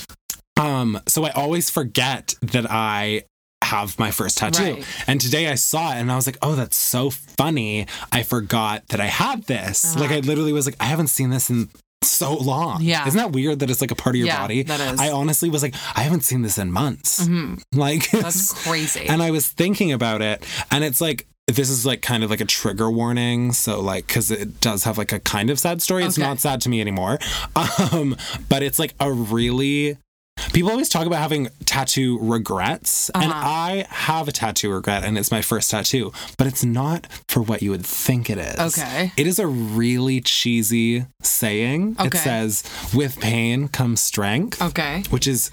Um, 0.60 1.00
so 1.08 1.24
I 1.24 1.30
always 1.32 1.70
forget 1.70 2.36
that 2.42 2.66
I 2.70 3.24
have 3.64 3.98
my 4.00 4.12
first 4.12 4.38
tattoo. 4.38 4.64
Right. 4.76 4.86
And 5.08 5.20
today 5.22 5.48
I 5.50 5.56
saw 5.56 5.92
it 5.94 5.98
and 5.98 6.12
I 6.12 6.16
was 6.16 6.26
like, 6.26 6.38
oh, 6.42 6.56
that's 6.56 6.78
so 6.78 7.10
funny. 7.10 7.86
I 8.12 8.24
forgot 8.24 8.88
that 8.90 9.00
I 9.00 9.06
had 9.08 9.44
this. 9.44 9.86
Uh-huh. 9.86 10.02
Like 10.04 10.12
I 10.12 10.20
literally 10.20 10.54
was 10.54 10.66
like, 10.66 10.76
I 10.80 10.86
haven't 10.86 11.08
seen 11.08 11.30
this 11.30 11.50
in 11.50 11.70
so 12.04 12.36
long. 12.36 12.82
Yeah. 12.82 13.06
Isn't 13.08 13.18
that 13.18 13.32
weird 13.32 13.60
that 13.60 13.70
it's 13.70 13.82
like 13.82 13.92
a 13.92 13.96
part 13.96 14.16
of 14.16 14.20
your 14.20 14.28
Yeah, 14.28 14.40
body? 14.42 14.64
that 14.64 14.94
is. 14.94 15.00
I 15.00 15.12
honestly 15.12 15.50
was 15.50 15.62
like, 15.64 15.76
I 15.96 16.02
haven't 16.02 16.22
seen 16.22 16.42
this 16.44 16.58
in 16.58 16.72
months. 16.72 17.28
Mhm. 17.28 17.62
Like 17.74 18.10
That's 18.12 18.54
crazy. 18.68 19.08
and 19.08 19.22
I 19.22 19.32
was 19.32 19.48
thinking 19.50 19.92
about 19.92 20.22
it, 20.22 20.46
and 20.72 20.84
it's 20.84 21.02
like 21.02 21.28
this 21.48 21.70
is 21.70 21.86
like 21.86 22.02
kind 22.02 22.24
of 22.24 22.30
like 22.30 22.42
a 22.42 22.46
trigger 22.46 22.92
warning. 22.92 23.54
So 23.54 23.80
like, 23.82 24.08
because 24.08 24.32
it 24.32 24.60
does 24.62 24.84
have 24.84 24.98
like 24.98 25.14
a 25.14 25.20
kind 25.20 25.50
of 25.50 25.60
sad 25.60 25.82
story. 25.82 26.04
It's 26.04 26.18
not 26.18 26.40
sad 26.40 26.62
to 26.62 26.70
me 26.70 26.82
anymore, 26.82 27.20
um, 27.92 28.16
but 28.50 28.64
it's 28.64 28.80
like 28.80 28.94
a 29.00 29.12
really. 29.12 29.98
People 30.54 30.70
always 30.70 30.88
talk 30.88 31.08
about 31.08 31.18
having 31.20 31.50
tattoo 31.66 32.20
regrets, 32.22 33.10
and 33.16 33.32
Uh-huh. 33.32 33.44
I 33.48 33.86
have 33.90 34.28
a 34.28 34.32
tattoo 34.32 34.72
regret, 34.72 35.04
and 35.04 35.18
it's 35.18 35.32
my 35.32 35.42
first 35.42 35.72
tattoo, 35.72 36.12
but 36.38 36.46
it's 36.46 36.64
not 36.64 37.08
for 37.28 37.42
what 37.42 37.64
you 37.64 37.72
would 37.72 37.86
think 37.86 38.30
it 38.30 38.38
is. 38.38 38.78
Okay. 38.78 39.12
It 39.18 39.26
is 39.26 39.40
a 39.40 39.48
really 39.48 40.22
cheesy 40.22 41.06
saying. 41.24 41.96
okay. 42.00 42.08
It 42.18 42.22
says, 42.22 42.64
"With 42.94 43.20
pain 43.20 43.68
comes 43.68 44.00
strength," 44.00 44.62
okay. 44.62 45.04
which 45.10 45.28
is 45.28 45.50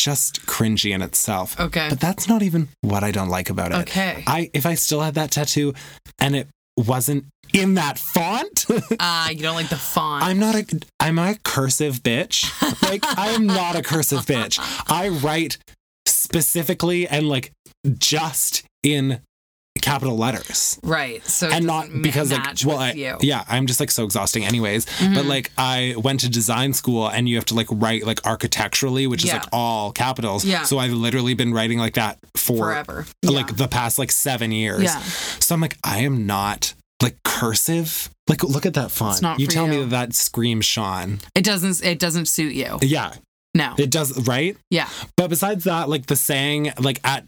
just 0.00 0.46
cringy 0.46 0.94
in 0.94 1.02
itself. 1.02 1.58
Okay. 1.60 1.88
But 1.90 2.00
that's 2.00 2.28
not 2.28 2.42
even 2.42 2.68
what 2.80 3.04
I 3.04 3.10
don't 3.10 3.28
like 3.28 3.50
about 3.50 3.72
it. 3.72 3.78
Okay. 3.88 4.24
I 4.26 4.50
if 4.54 4.64
I 4.66 4.74
still 4.74 5.00
had 5.00 5.14
that 5.14 5.30
tattoo 5.30 5.74
and 6.18 6.34
it 6.34 6.48
wasn't 6.76 7.26
in 7.52 7.74
that 7.74 7.98
font, 7.98 8.64
Ah, 9.00 9.28
you 9.30 9.42
don't 9.42 9.54
like 9.56 9.68
the 9.68 9.76
font. 9.76 10.24
I'm 10.24 10.38
not 10.38 10.54
a 10.54 10.64
I'm 10.98 11.18
a 11.18 11.34
cursive 11.44 12.02
bitch. 12.02 12.50
Like 12.82 13.04
I 13.18 13.28
am 13.28 13.46
not 13.46 13.76
a 13.76 13.82
cursive 13.82 14.20
bitch. 14.20 14.58
I 14.90 15.08
write 15.08 15.58
specifically 16.06 17.06
and 17.06 17.28
like 17.28 17.52
just 17.98 18.64
in 18.82 19.20
capital 19.80 20.16
letters. 20.16 20.78
Right. 20.82 21.24
So 21.26 21.48
and 21.48 21.64
not 21.64 21.88
because 22.02 22.30
like 22.32 22.56
well 22.66 22.78
I, 22.78 22.92
you. 22.92 23.16
yeah 23.20 23.44
i'm 23.48 23.66
just 23.66 23.78
like 23.80 23.90
so 23.90 24.04
exhausting 24.04 24.44
anyways 24.44 24.84
Mm-hmm. 24.84 25.14
but 25.14 25.24
like 25.24 25.50
i 25.56 25.94
went 25.96 26.20
to 26.20 26.28
design 26.28 26.72
school 26.74 27.08
and 27.08 27.28
you 27.28 27.36
have 27.36 27.44
to 27.46 27.54
like 27.54 27.68
write 27.70 28.04
like 28.04 28.26
architecturally 28.26 29.06
which 29.06 29.24
is 29.24 29.32
like 29.32 29.44
all 29.52 29.92
capitals 29.92 30.44
Yeah. 30.44 30.64
so 30.64 30.78
i've 30.78 30.92
literally 30.92 31.34
been 31.34 31.54
writing 31.54 31.78
like 31.78 31.94
that 31.94 32.18
for 32.36 32.56
Forever. 32.56 33.06
like 33.24 33.48
Yeah. 33.48 33.54
the 33.56 33.68
past 33.68 33.98
like 33.98 34.10
seven 34.10 34.50
years 34.52 34.82
Yeah. 34.82 35.00
so 35.00 35.54
i'm 35.54 35.60
like 35.60 35.76
i 35.84 35.98
am 36.00 36.26
not 36.26 36.74
like 37.02 37.16
cursive 37.22 38.10
like 38.28 38.42
look 38.42 38.66
at 38.66 38.74
that 38.74 38.90
font 38.90 39.22
not 39.22 39.38
you 39.40 39.46
tell 39.46 39.66
me 39.66 39.78
that 39.78 39.90
that 39.90 40.14
screams 40.14 40.64
sean 40.66 41.20
It 41.34 41.44
doesn't 41.44 41.82
it 41.84 41.98
doesn't 41.98 42.26
suit 42.26 42.52
you. 42.54 42.78
yeah 42.82 43.12
No. 43.54 43.74
it 43.78 43.90
does 43.90 44.26
right 44.26 44.56
Yeah. 44.70 44.88
but 45.16 45.28
besides 45.30 45.64
that, 45.64 45.88
like 45.88 46.06
the 46.06 46.16
saying, 46.16 46.72
like 46.78 47.00
at 47.04 47.24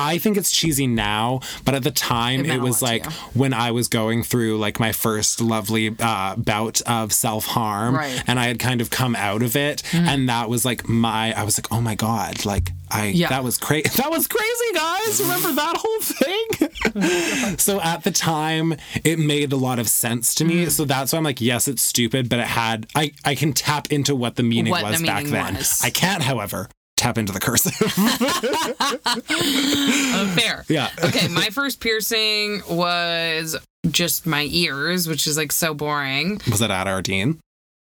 I 0.00 0.18
think 0.18 0.36
it's 0.36 0.50
cheesy 0.50 0.86
now, 0.86 1.40
but 1.64 1.74
at 1.74 1.82
the 1.82 1.90
time 1.90 2.40
It 2.44 2.50
it, 2.56 2.60
was 2.60 2.80
like 2.82 3.04
when 3.34 3.52
I 3.52 3.70
was 3.70 3.88
going 3.88 4.22
through 4.22 4.58
like 4.58 4.80
my 4.80 4.92
first 4.92 5.40
lovely 5.40 5.94
uh, 5.98 6.36
bout 6.36 6.80
of 6.82 7.12
self 7.12 7.46
harm, 7.46 7.94
Right. 7.94 8.22
And 8.26 8.38
I 8.40 8.46
had 8.46 8.58
kind 8.58 8.80
of 8.80 8.90
come 8.90 9.14
out 9.16 9.42
of 9.42 9.56
it, 9.56 9.82
and 9.94 10.28
that 10.28 10.48
was 10.48 10.64
like 10.64 10.88
my. 10.88 11.32
I 11.40 11.44
was 11.44 11.58
like, 11.58 11.70
oh 11.72 11.80
my 11.80 11.94
god, 11.94 12.44
like 12.44 12.70
I 12.90 13.06
Yeah. 13.06 13.28
that 13.28 13.44
was 13.44 13.56
crazy. 13.58 13.88
That 14.00 14.10
was 14.10 14.26
crazy, 14.26 14.70
guys. 14.74 15.20
Remember 15.20 15.52
that 15.52 15.76
whole 15.76 16.00
thing? 16.00 17.56
so 17.58 17.80
at 17.80 18.02
the 18.04 18.10
time, 18.10 18.74
it 19.04 19.18
made 19.18 19.52
a 19.52 19.56
lot 19.56 19.78
of 19.78 19.88
sense 19.88 20.34
to 20.36 20.44
me. 20.44 20.66
So 20.66 20.84
that's 20.84 21.12
why 21.12 21.18
I'm 21.18 21.24
like, 21.24 21.40
yes, 21.40 21.68
it's 21.68 21.82
stupid, 21.82 22.28
but 22.28 22.38
it 22.38 22.46
had. 22.46 22.86
I 22.94 23.12
I 23.24 23.34
can 23.34 23.52
tap 23.52 23.90
into 23.92 24.14
what 24.16 24.36
the 24.36 24.42
meaning 24.42 24.70
What 24.70 24.84
the 24.84 24.90
was 24.92 25.02
back 25.02 25.24
then. 25.24 25.54
was. 25.56 25.80
I 25.84 25.90
can't, 25.90 26.22
however. 26.22 26.68
Tap 27.00 27.16
into 27.16 27.32
the 27.32 27.40
cursive. 27.40 27.72
Oh, 29.32 30.34
fair. 30.36 30.64
Yeah. 30.68 30.90
okay, 31.02 31.28
my 31.28 31.46
first 31.50 31.80
piercing 31.80 32.62
was 32.68 33.56
just 33.90 34.26
my 34.26 34.46
ears, 34.50 35.08
which 35.08 35.26
is 35.26 35.36
like 35.38 35.50
so 35.52 35.72
boring. 35.72 36.40
Was 36.50 36.60
it 36.60 36.70
at 36.70 36.86
Ardeen? 36.86 37.38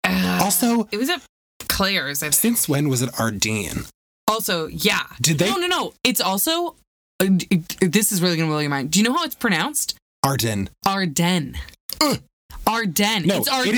Uh, 0.03 0.40
Also, 0.42 0.88
it 0.90 0.96
was 0.96 1.09
at 1.11 1.20
Claire's, 1.68 2.22
I 2.22 2.27
think. 2.27 2.35
since 2.35 2.68
when 2.68 2.88
was 2.88 3.03
it 3.03 3.11
Ardeen? 3.12 3.88
Also, 4.27 4.66
yeah. 4.66 5.05
Did 5.20 5.38
they- 5.38 5.48
No, 5.50 5.59
no, 5.59 5.66
no. 5.68 5.92
It's 6.03 6.20
also. 6.20 6.74
uh, 7.20 7.27
This 7.81 8.11
is 8.11 8.20
really 8.20 8.37
gonna 8.37 8.48
blow 8.48 8.59
your 8.59 8.70
mind. 8.70 8.90
Do 8.90 8.98
you 8.98 9.05
know 9.05 9.14
how 9.14 9.24
it's 9.24 9.37
pronounced? 9.37 9.94
Arden. 10.24 10.70
Ardennes. 10.87 11.57
Ardennes. 12.66 13.27
No, 13.27 13.37
it's 13.38 13.48
it 13.68 13.74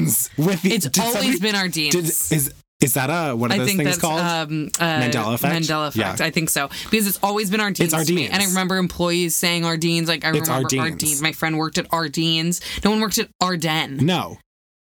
is 0.00 0.30
with 0.38 0.62
the. 0.62 0.72
It's 0.72 0.98
always 0.98 1.12
somebody- 1.12 1.38
been 1.40 1.54
Ardenes. 1.54 1.90
Did, 1.90 2.04
is 2.06 2.54
is 2.80 2.94
that 2.94 3.10
a 3.10 3.34
what 3.34 3.50
are 3.50 3.54
I 3.54 3.58
those 3.58 3.66
think 3.66 3.78
things 3.78 3.88
that's 3.90 4.00
called? 4.00 4.20
um, 4.20 4.70
uh, 4.78 5.00
Mandela 5.00 5.34
effect? 5.34 5.54
Mandela 5.54 5.88
effect. 5.88 6.20
Yeah. 6.20 6.26
I 6.26 6.30
think 6.30 6.48
so 6.50 6.68
because 6.90 7.06
it's 7.06 7.18
always 7.22 7.50
been 7.50 7.60
Ardenes. 7.60 7.92
It's 7.92 8.06
to 8.06 8.14
me. 8.14 8.28
And 8.28 8.40
I 8.42 8.46
remember 8.46 8.76
employees 8.76 9.34
saying 9.34 9.64
Ardenes. 9.64 10.06
Like 10.06 10.24
I 10.24 10.30
It's 10.36 10.48
remember. 10.48 10.68
Ardenes. 10.68 11.20
My 11.20 11.32
friend 11.32 11.58
worked 11.58 11.78
at 11.78 11.88
Ardenes. 11.88 12.60
No 12.84 12.90
one 12.90 13.00
worked 13.00 13.18
at 13.18 13.28
Ardennes. 13.42 14.00
no. 14.00 14.38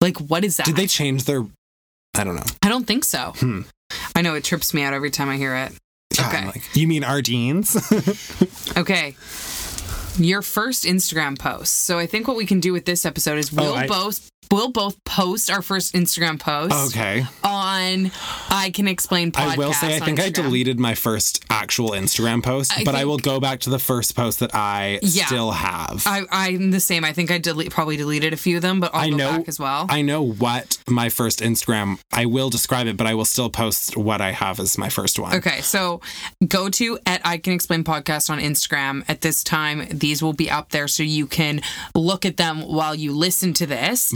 Like 0.01 0.17
what 0.19 0.45
is 0.45 0.57
that? 0.59 0.67
Did 0.67 0.77
they 0.77 0.87
change 0.87 1.25
their? 1.25 1.45
I 2.17 2.25
don't 2.25 2.37
know. 2.37 2.45
I 2.63 2.69
don't 2.69 2.87
think 2.87 3.05
so. 3.05 3.33
Hmm. 3.37 3.63
I 4.15 4.23
know 4.23 4.35
it 4.35 4.45
trips 4.45 4.73
me 4.73 4.83
out 4.83 4.95
every 4.95 5.11
time 5.11 5.29
I 5.29 5.37
hear 5.37 5.55
it. 5.57 5.73
Yeah, 6.17 6.29
Okay. 6.29 6.47
Like, 6.47 6.77
you 6.77 6.87
mean 6.89 7.03
Ardeens? 7.03 7.77
Okay. 8.79 9.17
Your 10.19 10.43
first 10.43 10.85
Instagram 10.85 11.39
post. 11.39 11.73
So 11.85 11.99
I 11.99 12.07
think 12.07 12.27
what 12.29 12.37
we 12.37 12.47
can 12.47 12.61
do 12.61 12.73
with 12.73 12.85
this 12.85 13.05
episode 13.05 13.39
is 13.39 13.53
we'll 13.53 13.73
Oh, 13.73 13.75
I- 13.75 13.87
both 13.87 14.30
we'll 14.51 14.71
both 14.71 15.03
post 15.05 15.51
our 15.51 15.63
first 15.63 15.95
Instagram 15.95 16.39
post 16.39 16.75
okay. 16.97 17.25
on 17.45 18.11
I 18.51 18.71
can 18.75 18.89
explain 18.89 19.33
podcast. 19.33 19.53
I 19.55 19.57
will 19.57 19.73
say, 19.73 19.97
I 19.97 20.01
think 20.01 20.21
I 20.21 20.31
deleted 20.31 20.79
my 20.79 20.95
first 20.95 21.45
actual 21.51 21.91
Instagram 21.91 22.43
post, 22.43 22.77
I 22.77 22.85
but 22.85 22.95
I 22.95 23.05
will 23.05 23.19
go 23.19 23.39
back 23.41 23.61
to 23.61 23.71
the 23.71 23.79
first 23.79 24.17
post 24.17 24.41
that 24.41 24.55
I 24.55 24.99
Yeah. 25.03 25.27
still 25.27 25.53
have. 25.53 26.03
I, 26.07 26.23
I'm 26.31 26.71
the 26.71 26.81
same. 26.81 27.05
I 27.05 27.13
think 27.13 27.31
I 27.31 27.39
delete, 27.39 27.71
probably 27.71 27.97
deleted 27.97 28.33
a 28.33 28.37
few 28.37 28.57
of 28.57 28.63
them, 28.63 28.81
but 28.81 28.95
I'll 28.95 29.03
I 29.03 29.11
go 29.11 29.17
know- 29.17 29.39
back 29.39 29.49
as 29.49 29.59
well. 29.59 29.87
I 29.89 30.03
know 30.03 30.23
what 30.23 30.79
my 30.89 31.09
first 31.09 31.41
Instagram. 31.41 31.99
I 32.13 32.27
will 32.27 32.51
describe 32.51 32.87
it, 32.87 32.97
but 32.97 33.07
I 33.07 33.15
will 33.15 33.25
still 33.25 33.51
post 33.51 33.97
what 33.97 34.21
I 34.21 34.33
have 34.33 34.59
as 34.61 34.77
my 34.77 34.89
first 34.89 35.19
one. 35.19 35.35
Okay, 35.37 35.61
so 35.61 36.01
go 36.47 36.69
to 36.71 36.99
at 37.07 37.21
I 37.25 37.39
Can 37.39 37.53
Explain 37.53 37.85
Podcast 37.85 38.31
on 38.31 38.39
Instagram. 38.41 39.05
At 39.09 39.21
this 39.21 39.45
time, 39.45 39.87
these 39.91 40.23
will 40.23 40.33
be 40.33 40.51
up 40.51 40.71
there 40.71 40.89
so 40.89 41.03
you 41.03 41.27
can 41.27 41.61
look 41.95 42.25
at 42.25 42.37
them 42.37 42.61
while 42.63 42.95
you 42.95 43.13
listen 43.13 43.53
to 43.55 43.67
this. 43.67 44.13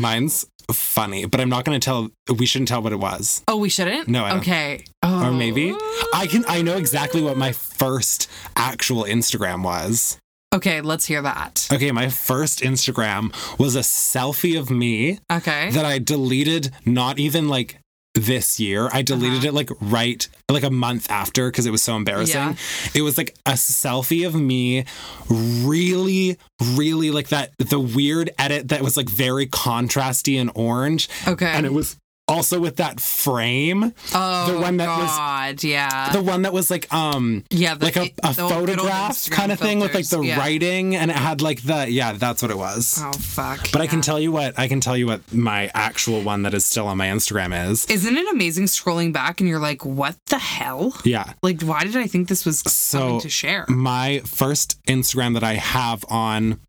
Funny, 0.73 1.27
but 1.27 1.41
I'm 1.41 1.51
not 1.51 1.65
going 1.65 1.79
to 1.79 1.85
tell. 1.85 2.09
We 2.39 2.47
shouldn't 2.47 2.69
tell 2.69 2.81
what 2.83 2.93
it 2.93 2.99
was. 2.99 3.43
Oh, 3.49 3.59
we 3.59 3.69
shouldn't? 3.69 4.09
No. 4.09 4.27
Okay. 4.39 4.85
Oh. 5.03 5.29
Or 5.29 5.31
maybe 5.33 5.75
I 6.15 6.27
can. 6.27 6.45
I 6.49 6.63
know 6.63 6.77
exactly 6.77 7.21
what 7.23 7.37
my 7.37 7.53
first 7.53 8.31
actual 8.57 9.05
Instagram 9.05 9.63
was. 9.63 10.19
Okay, 10.55 10.81
let's 10.81 11.05
hear 11.07 11.21
that. 11.21 11.69
Okay, 11.73 11.91
my 11.91 12.09
first 12.09 12.61
Instagram 12.61 13.33
was 13.59 13.75
a 13.75 13.81
selfie 13.81 14.57
of 14.59 14.71
me 14.71 15.19
Okay. 15.31 15.71
that 15.71 15.85
I 15.85 15.99
deleted. 15.99 16.71
Not 16.87 17.19
even 17.19 17.49
like 17.49 17.81
this 18.15 18.61
year. 18.61 18.89
I 18.93 19.03
deleted 19.03 19.39
Uh-huh. 19.39 19.49
it 19.49 19.55
like 19.55 19.71
right 19.81 20.27
like 20.49 20.63
a 20.63 20.71
month 20.71 21.11
after 21.11 21.51
because 21.51 21.67
it 21.67 21.71
was 21.71 21.83
so 21.83 21.97
embarrassing. 21.97 22.37
Yeah. 22.41 22.55
It 22.95 23.03
was 23.03 23.19
like 23.19 23.35
a 23.45 23.53
selfie 23.53 24.25
of 24.27 24.35
me, 24.35 24.85
really, 25.29 26.39
really 26.75 27.11
like 27.11 27.29
that 27.29 27.51
the 27.59 27.81
weird 27.81 28.31
edit 28.39 28.69
that 28.69 28.83
was 28.83 28.97
like 28.97 29.09
very 29.09 29.47
contrasty 29.47 30.41
and 30.41 30.51
orange. 30.55 31.09
Okay. 31.27 31.47
And 31.47 31.67
it 31.67 31.73
was 31.73 31.97
also 32.27 32.59
with 32.59 32.77
that 32.77 33.01
frame. 33.01 33.93
oh, 34.15 34.53
the 34.53 34.59
one 34.59 34.77
that 34.79 34.89
was- 34.99 35.65
yeah. 35.65 36.11
The 36.13 36.23
one 36.23 36.43
that 36.43 36.53
was 36.53 36.71
like 36.71 36.93
um 36.93 37.45
yeah, 37.51 37.75
the, 37.75 37.85
like 37.87 37.97
a, 37.97 38.11
a 38.23 38.33
the 38.35 38.43
old- 38.43 38.67
good 38.67 38.79
old 38.79 38.89
photograph 38.89 39.31
kind 39.31 39.53
of 39.53 39.59
thing 39.59 39.81
with 39.81 39.95
like 39.95 40.09
the. 40.09 40.21
Yeah. 40.23 40.39
writing 40.39 40.97
and 40.97 41.11
it 41.11 41.17
had 41.17 41.43
like 41.43 41.63
the 41.63 41.91
yeah, 41.91 42.13
that's 42.13 42.41
what 42.41 42.51
it 42.51 42.57
was. 42.57 42.99
Oh, 43.03 43.13
fuck. 43.13 43.71
But 43.73 43.83
I 43.83 43.87
can 43.87 44.01
tell 44.01 44.19
you 44.19 44.33
what 44.33 44.59
I 44.59 44.69
can 44.69 44.81
tell 44.81 44.97
you 44.97 45.07
what 45.07 45.21
my 45.35 45.71
actual 45.75 46.23
one 46.23 46.43
that 46.45 46.55
is 46.55 46.65
still 46.65 46.87
on 46.87 46.97
my 46.97 47.09
Instagram 47.09 47.69
is. 47.71 47.85
Isn't 47.87 48.17
it 48.17 48.27
amazing 48.33 48.65
scrolling 48.67 49.13
back 49.13 49.41
and 49.41 49.49
you're 49.49 49.59
like, 49.59 49.85
what 49.85 50.17
the 50.27 50.39
hell? 50.39 50.95
Yeah. 51.05 51.33
Like, 51.43 51.61
why 51.63 51.85
did 51.85 51.97
I 51.97 52.07
think 52.07 52.29
this 52.29 52.47
was 52.47 52.61
something 52.61 53.21
So 53.21 53.21
to 53.21 53.29
share? 53.29 53.67
my 53.69 54.21
first 54.25 54.83
Instagram 54.87 55.35
that 55.35 55.45
I 55.45 55.55
have 55.55 56.05
on 56.09 56.61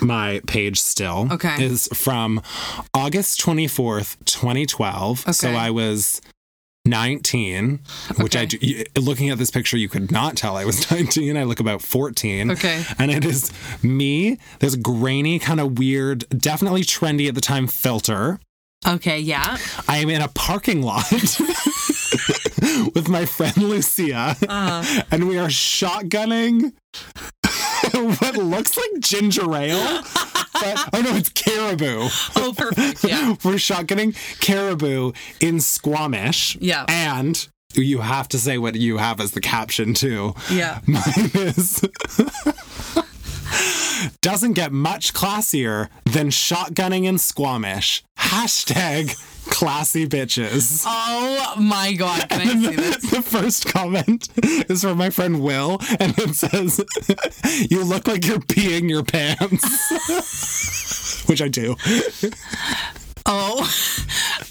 my 0.00 0.40
page 0.46 0.80
still 0.80 1.28
Okay. 1.32 1.62
is 1.64 1.88
from 1.94 2.40
August 2.92 3.40
24th, 3.40 4.16
2012. 4.24 5.34
So 5.34 5.50
I 5.50 5.70
was 5.70 6.20
19, 6.86 7.80
which 8.18 8.36
I 8.36 8.44
do, 8.44 8.58
looking 8.96 9.30
at 9.30 9.38
this 9.38 9.50
picture, 9.50 9.76
you 9.78 9.88
could 9.88 10.10
not 10.12 10.36
tell 10.36 10.56
I 10.56 10.64
was 10.64 10.90
19. 10.90 11.36
I 11.36 11.44
look 11.44 11.60
about 11.60 11.80
14. 11.82 12.50
Okay. 12.50 12.84
And 12.98 13.10
it 13.10 13.24
is 13.24 13.50
me. 13.82 14.38
this 14.60 14.76
grainy, 14.76 15.38
kind 15.38 15.60
of 15.60 15.78
weird, 15.78 16.24
definitely 16.30 16.82
trendy 16.82 17.28
at 17.28 17.34
the 17.34 17.40
time 17.40 17.66
filter. 17.66 18.38
Okay, 18.86 19.18
yeah. 19.18 19.56
I 19.88 19.98
am 19.98 20.10
in 20.10 20.20
a 20.20 20.28
parking 20.28 20.82
lot 20.82 21.10
with 22.94 23.08
my 23.08 23.24
friend 23.24 23.56
Lucia, 23.56 24.36
Uh, 24.46 24.84
and 25.10 25.26
we 25.26 25.38
are 25.38 25.48
shotgunning 25.48 26.72
what 28.18 28.36
looks 28.36 28.76
like 28.76 29.00
ginger 29.00 29.54
ale. 29.54 30.02
But, 30.52 30.88
oh 30.92 31.00
no, 31.00 31.14
it's 31.16 31.28
caribou. 31.28 32.08
oh, 32.36 32.54
perfect. 32.56 33.04
Yeah. 33.04 33.30
We're 33.44 33.54
shotgunning 33.54 34.16
caribou 34.40 35.12
in 35.40 35.60
Squamish. 35.60 36.56
Yeah. 36.60 36.86
And 36.88 37.46
you 37.74 38.00
have 38.00 38.28
to 38.28 38.38
say 38.38 38.58
what 38.58 38.74
you 38.74 38.98
have 38.98 39.20
as 39.20 39.32
the 39.32 39.40
caption 39.40 39.94
too. 39.94 40.34
Yeah. 40.50 40.80
Mine 40.86 41.30
is 41.34 41.84
doesn't 44.20 44.54
get 44.54 44.72
much 44.72 45.14
classier 45.14 45.88
than 46.04 46.28
shotgunning 46.28 47.04
in 47.04 47.18
Squamish. 47.18 48.02
Hashtag 48.18 49.16
classy 49.54 50.06
bitches. 50.06 50.82
Oh 50.84 51.54
my 51.58 51.92
God. 51.92 52.28
Can 52.28 52.40
I 52.40 52.50
And 52.50 52.64
see 52.64 52.74
this? 52.74 52.96
the 53.10 53.22
first 53.22 53.66
comment 53.66 54.28
is 54.42 54.82
from 54.82 54.98
my 54.98 55.10
friend 55.10 55.40
Will, 55.40 55.78
and 56.00 56.12
it 56.18 56.34
says, 56.34 56.84
You 57.70 57.84
look 57.84 58.08
like 58.08 58.26
you're 58.26 58.40
peeing 58.40 58.90
your 58.90 59.04
pants. 59.04 59.62
Which 61.28 61.40
I 61.40 61.46
do. 61.46 61.76
Oh, 63.26 63.66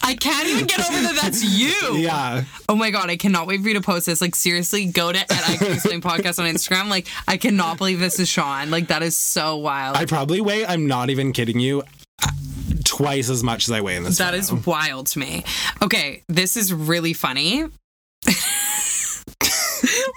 I 0.02 0.16
can't 0.16 0.48
even 0.48 0.66
get 0.66 0.80
over 0.80 1.02
that 1.04 1.20
that's 1.22 1.44
you. 1.44 1.98
Yeah. 1.98 2.46
Oh 2.68 2.76
my 2.76 2.89
God. 2.89 3.10
I 3.10 3.18
cannot 3.18 3.46
wait 3.46 3.62
for 3.62 3.68
you 3.68 3.76
to 3.76 3.82
post 3.82 4.06
this. 4.06 4.22
Like, 4.22 4.36
seriously, 4.36 4.86
go 4.86 5.12
to 5.12 5.20
at 5.20 5.32
I 5.32 5.54
Explain 5.74 6.02
Podcast 6.10 6.39
on 6.39 6.52
Instagram. 6.52 6.89
Like, 6.89 7.08
I 7.28 7.38
cannot 7.38 7.78
believe 7.78 8.00
this 8.00 8.20
is 8.20 8.30
Sean. 8.30 8.72
Like, 8.72 8.88
that 8.88 9.04
is 9.04 9.16
so 9.16 9.58
wild. 9.58 9.96
I 9.98 10.06
probably 10.06 10.42
wait, 10.42 10.66
I'm 10.66 10.88
not 10.88 11.10
even 11.12 11.34
kidding 11.34 11.60
you, 11.60 11.84
twice 12.84 13.30
as 13.30 13.43
much 13.43 13.67
as 13.67 13.71
I 13.71 13.82
weigh 13.82 13.95
in 13.95 14.04
this 14.04 14.17
That 14.17 14.34
is 14.34 14.49
photo. 14.49 14.71
wild 14.71 15.08
to 15.08 15.19
me. 15.19 15.43
Okay, 15.82 16.23
this 16.28 16.56
is 16.58 16.73
really 16.73 17.13
funny. 17.13 17.63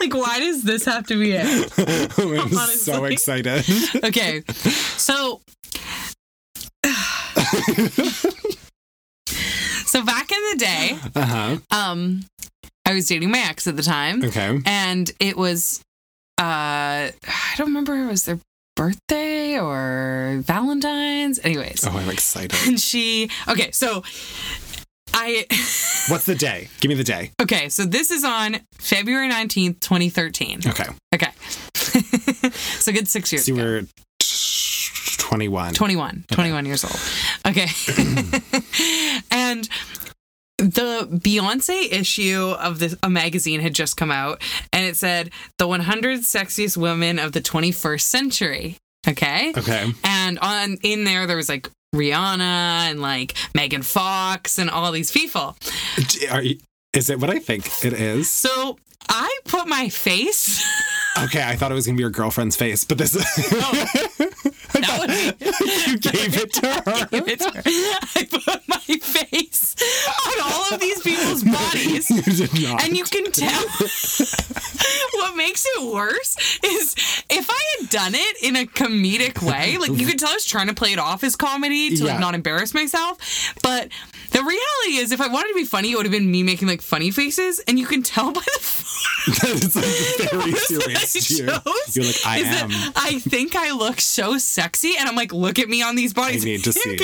like, 0.00 0.14
why 0.14 0.38
does 0.40 0.62
this 0.62 0.85
have 0.85 1.06
to 1.09 1.18
be 1.18 1.32
it? 1.32 1.44
I'm 1.78 2.48
so 2.50 2.94
honestly. 2.94 3.12
excited. 3.12 3.64
Okay, 4.04 4.42
so. 4.96 5.40
so 9.87 10.04
back 10.04 10.30
in 10.30 10.38
the 10.52 10.56
day, 10.59 10.98
Uh 11.14 11.24
huh. 11.26 11.56
um, 11.70 12.24
I 12.85 12.94
was 12.94 13.06
dating 13.06 13.30
my 13.30 13.38
ex 13.40 13.66
at 13.66 13.76
the 13.76 13.82
time, 13.82 14.22
Okay. 14.24 14.61
and 14.64 15.11
it 15.20 15.37
was 15.37 15.80
uh, 16.38 17.11
I 17.11 17.54
don't 17.56 17.68
remember 17.68 17.94
it 17.96 18.06
was 18.06 18.24
their 18.24 18.38
birthday 18.76 19.58
or 19.58 20.38
Valentine's. 20.42 21.40
Anyways, 21.40 21.84
Oh, 21.86 21.90
I'm 21.96 22.08
excited. 22.10 22.54
and 22.68 22.78
she 22.80 23.30
okay, 23.48 23.70
so 23.72 24.02
I 25.12 25.46
What's 26.08 26.26
the 26.26 26.34
day? 26.36 26.68
Give 26.80 26.88
me 26.90 26.94
the 26.94 27.02
day. 27.04 27.32
okay, 27.42 27.68
so 27.68 27.84
this 27.84 28.10
is 28.12 28.22
on 28.24 28.58
February 28.78 29.28
nineteenth, 29.28 29.80
twenty 29.80 30.08
thirteen. 30.10 30.60
Okay. 30.66 30.84
Okay, 31.14 31.30
so 31.74 32.92
good 32.92 33.08
six 33.08 33.32
years. 33.32 33.44
See, 33.44 33.52
ago. 33.52 33.62
we're 33.62 33.80
t- 34.18 35.16
21. 35.18 35.74
21, 35.74 36.24
21 36.30 36.66
years 36.66 36.84
old. 36.84 37.00
Okay. 37.48 37.66
and 39.32 39.68
the 40.59 41.07
Beyonce 41.11 41.92
issue 41.92 42.55
of 42.59 42.79
this 42.79 42.97
a 43.03 43.11
magazine 43.11 43.61
had 43.61 43.75
just 43.75 43.97
come 43.97 44.11
out 44.11 44.42
and 44.73 44.85
it 44.85 44.97
said 44.97 45.31
the 45.59 45.66
100 45.69 46.21
sexiest 46.21 46.77
women 46.77 47.19
of 47.19 47.33
the 47.33 47.40
21st 47.40 48.01
century. 48.01 48.77
Okay? 49.07 49.53
Okay. 49.57 49.92
And 50.03 50.38
on 50.38 50.79
in 50.83 51.05
there 51.05 51.27
there 51.27 51.37
was 51.37 51.49
like 51.49 51.69
Rihanna 51.95 52.40
and 52.40 53.01
like 53.01 53.35
Megan 53.55 53.83
Fox 53.83 54.59
and 54.59 54.71
all 54.71 54.92
these 54.92 55.11
people. 55.11 55.57
Are 56.31 56.42
you, 56.42 56.59
is 56.92 57.11
it 57.11 57.21
what 57.21 57.31
I 57.31 57.38
think 57.38 57.66
it 57.85 57.92
is? 57.92 58.31
So 58.31 58.79
I 59.09 59.38
put 59.45 59.69
my 59.69 59.88
face 59.88 60.64
Okay, 61.19 61.42
I 61.42 61.57
thought 61.57 61.73
it 61.73 61.75
was 61.75 61.87
gonna 61.87 61.97
be 61.97 62.03
your 62.03 62.11
girlfriend's 62.11 62.57
face, 62.57 62.85
but 62.85 62.99
this 62.99 63.14
be 63.51 64.51
you 65.40 65.98
gave 65.98 66.37
it 66.37 66.52
to 66.55 66.66
her. 66.66 67.09
It's- 67.12 68.16
I 68.16 68.24
put 68.24 68.68
my 68.68 68.79
face 68.79 69.74
on 70.26 70.40
all 70.52 70.74
of 70.74 70.81
these 70.81 71.00
people's 71.02 71.42
bodies. 71.44 72.11
you 72.11 72.22
did 72.22 72.62
not. 72.62 72.85
And 72.85 72.96
you 72.96 73.05
can 73.05 73.31
tell 73.33 73.62
what 75.14 75.37
makes 75.37 75.64
it 75.66 75.92
worse 75.94 76.37
is 76.62 76.94
if 77.31 77.48
I 77.50 77.62
had 77.79 77.90
done 77.90 78.12
it 78.14 78.37
in 78.42 78.57
a 78.57 78.66
comedic 78.66 79.42
way, 79.42 79.79
like 79.79 79.92
you 79.98 80.07
could 80.07 80.18
tell 80.18 80.31
I 80.31 80.35
was 80.35 80.44
trying 80.44 80.68
to 80.68 80.74
play 80.74 80.92
it 80.92 80.98
off 80.98 81.22
as 81.24 81.37
comedy 81.37 81.90
to 81.90 81.96
Yeah. 82.05 82.12
like 82.12 82.20
not 82.20 82.35
embarrass 82.35 82.74
myself. 82.74 83.18
But 83.62 83.88
the 84.33 84.40
reality 84.42 84.96
is 84.98 85.12
if 85.12 85.20
I 85.20 85.29
wanted 85.29 85.48
to 85.48 85.55
be 85.55 85.64
funny, 85.64 85.92
it 85.92 85.96
would 85.96 86.07
have 86.07 86.12
been 86.12 86.31
me 86.31 86.42
making 86.42 86.68
like 86.68 86.83
funny 86.83 87.11
faces. 87.11 87.59
And 87.68 87.79
you 87.79 87.87
can 87.87 88.02
tell 88.02 88.33
by 88.33 88.40
the 88.40 88.61
it's 89.29 89.76
like 89.76 90.31
very 90.31 90.52
photos 90.52 90.68
that 90.68 90.88
I 90.88 90.94
serious 90.94 91.12
to 91.12 91.20
chose 91.46 91.96
You're 91.96 92.05
like, 92.07 92.26
I 92.26 92.38
am. 92.38 92.70
I 92.96 93.18
think 93.20 93.57
I 93.57 93.72
look 93.72 94.00
so 94.00 94.38
sexy, 94.38 94.94
and 94.98 95.06
I'm 95.07 95.16
like, 95.16 95.33
look 95.33 95.59
at 95.59 95.69
me 95.69 95.83
on 95.83 95.97
these 95.97 96.12
bodies. 96.14 96.42
I 96.45 96.47
need 96.49 96.64
to 96.64 96.73
see. 96.73 96.97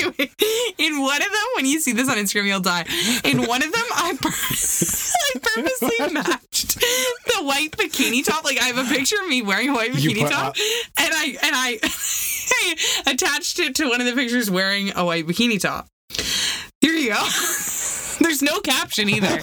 In 0.79 1.01
one 1.01 1.23
of 1.23 1.29
them, 1.29 1.47
when 1.57 1.67
you 1.67 1.81
see 1.81 1.93
this 1.93 2.09
on 2.09 2.17
Instagram, 2.17 2.47
you'll 2.47 2.61
die. 2.61 2.85
In 3.25 3.47
one 3.47 3.63
of 3.63 3.73
them, 3.73 3.85
I, 3.95 4.17
pur- 4.21 4.29
I 4.33 5.39
purposely 5.63 6.13
matched 6.13 6.75
the 6.81 7.43
white 7.43 7.73
bikini 7.73 8.25
top. 8.25 8.45
Like 8.45 8.59
I 8.61 8.65
have 8.65 8.79
a 8.79 8.85
picture 8.93 9.17
of 9.23 9.29
me 9.29 9.43
wearing 9.43 9.69
a 9.71 9.75
white 9.75 9.93
bikini 9.93 10.29
top, 10.29 10.49
up- 10.49 10.57
and 10.99 11.11
I 11.15 11.25
and 11.43 11.55
I, 11.57 11.79
I 11.83 13.11
attached 13.13 13.59
it 13.59 13.75
to 13.77 13.89
one 13.89 14.01
of 14.01 14.07
the 14.07 14.13
pictures 14.15 14.51
wearing 14.51 14.93
a 14.97 15.05
white 15.05 15.27
bikini 15.27 15.61
top. 15.61 15.89
Here 16.81 16.93
you 16.93 17.11
go. 17.11 17.23
There's 18.21 18.43
no 18.43 18.61
caption 18.61 19.09
either. 19.09 19.41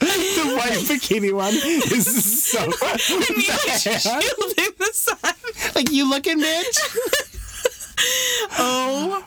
the 0.00 0.54
white 0.56 0.78
bikini 0.88 1.32
one 1.32 1.54
is 1.54 2.42
so. 2.44 2.60
And 2.62 3.36
me 3.36 3.48
like 3.48 3.80
shielding 3.80 4.74
the 4.78 4.90
sun. 4.92 5.33
Like 5.74 5.90
you 5.90 6.08
looking, 6.08 6.40
bitch. 6.40 7.00
Oh, 8.58 9.24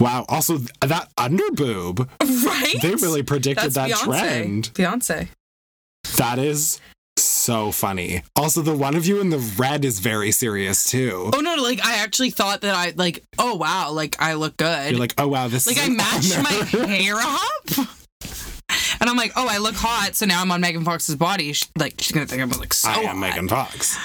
Wow. 0.00 0.26
Also, 0.28 0.58
that 0.80 1.08
under 1.18 1.50
boob, 1.52 2.08
right. 2.22 2.74
they 2.82 2.94
really 2.96 3.22
predicted 3.22 3.72
That's 3.72 3.74
that 3.74 3.90
Beyonce. 3.90 4.04
trend. 4.20 4.70
Beyonce. 4.74 5.28
That 6.16 6.38
is 6.38 6.80
so 7.16 7.72
funny. 7.72 8.22
Also, 8.36 8.62
the 8.62 8.76
one 8.76 8.94
of 8.94 9.06
you 9.06 9.20
in 9.20 9.30
the 9.30 9.38
red 9.58 9.84
is 9.84 9.98
very 9.98 10.30
serious 10.30 10.88
too. 10.88 11.30
Oh 11.34 11.40
no, 11.40 11.56
like 11.56 11.84
I 11.84 11.96
actually 12.02 12.30
thought 12.30 12.60
that 12.60 12.74
I 12.76 12.92
like. 12.96 13.24
Oh 13.38 13.56
wow, 13.56 13.90
like 13.90 14.14
I 14.20 14.34
look 14.34 14.56
good. 14.56 14.90
You're 14.92 15.00
like, 15.00 15.14
oh 15.18 15.26
wow, 15.26 15.48
this 15.48 15.66
Like 15.66 15.78
is 15.78 15.84
I 15.84 15.88
matched 15.88 16.38
honor. 16.38 16.42
my 16.44 16.86
hair 16.94 17.16
up. 17.16 17.88
And 19.00 19.08
I'm 19.10 19.16
like, 19.16 19.32
oh, 19.36 19.46
I 19.48 19.58
look 19.58 19.74
hot, 19.76 20.14
so 20.14 20.26
now 20.26 20.40
I'm 20.40 20.50
on 20.52 20.60
Megan 20.60 20.84
Fox's 20.84 21.16
body. 21.16 21.52
She, 21.54 21.66
like 21.76 21.94
she's 21.98 22.12
gonna 22.12 22.26
think 22.26 22.42
I'm 22.42 22.50
like 22.50 22.74
so. 22.74 22.88
I 22.88 22.94
am 23.00 23.06
hot. 23.06 23.16
Megan 23.16 23.48
Fox. 23.48 23.96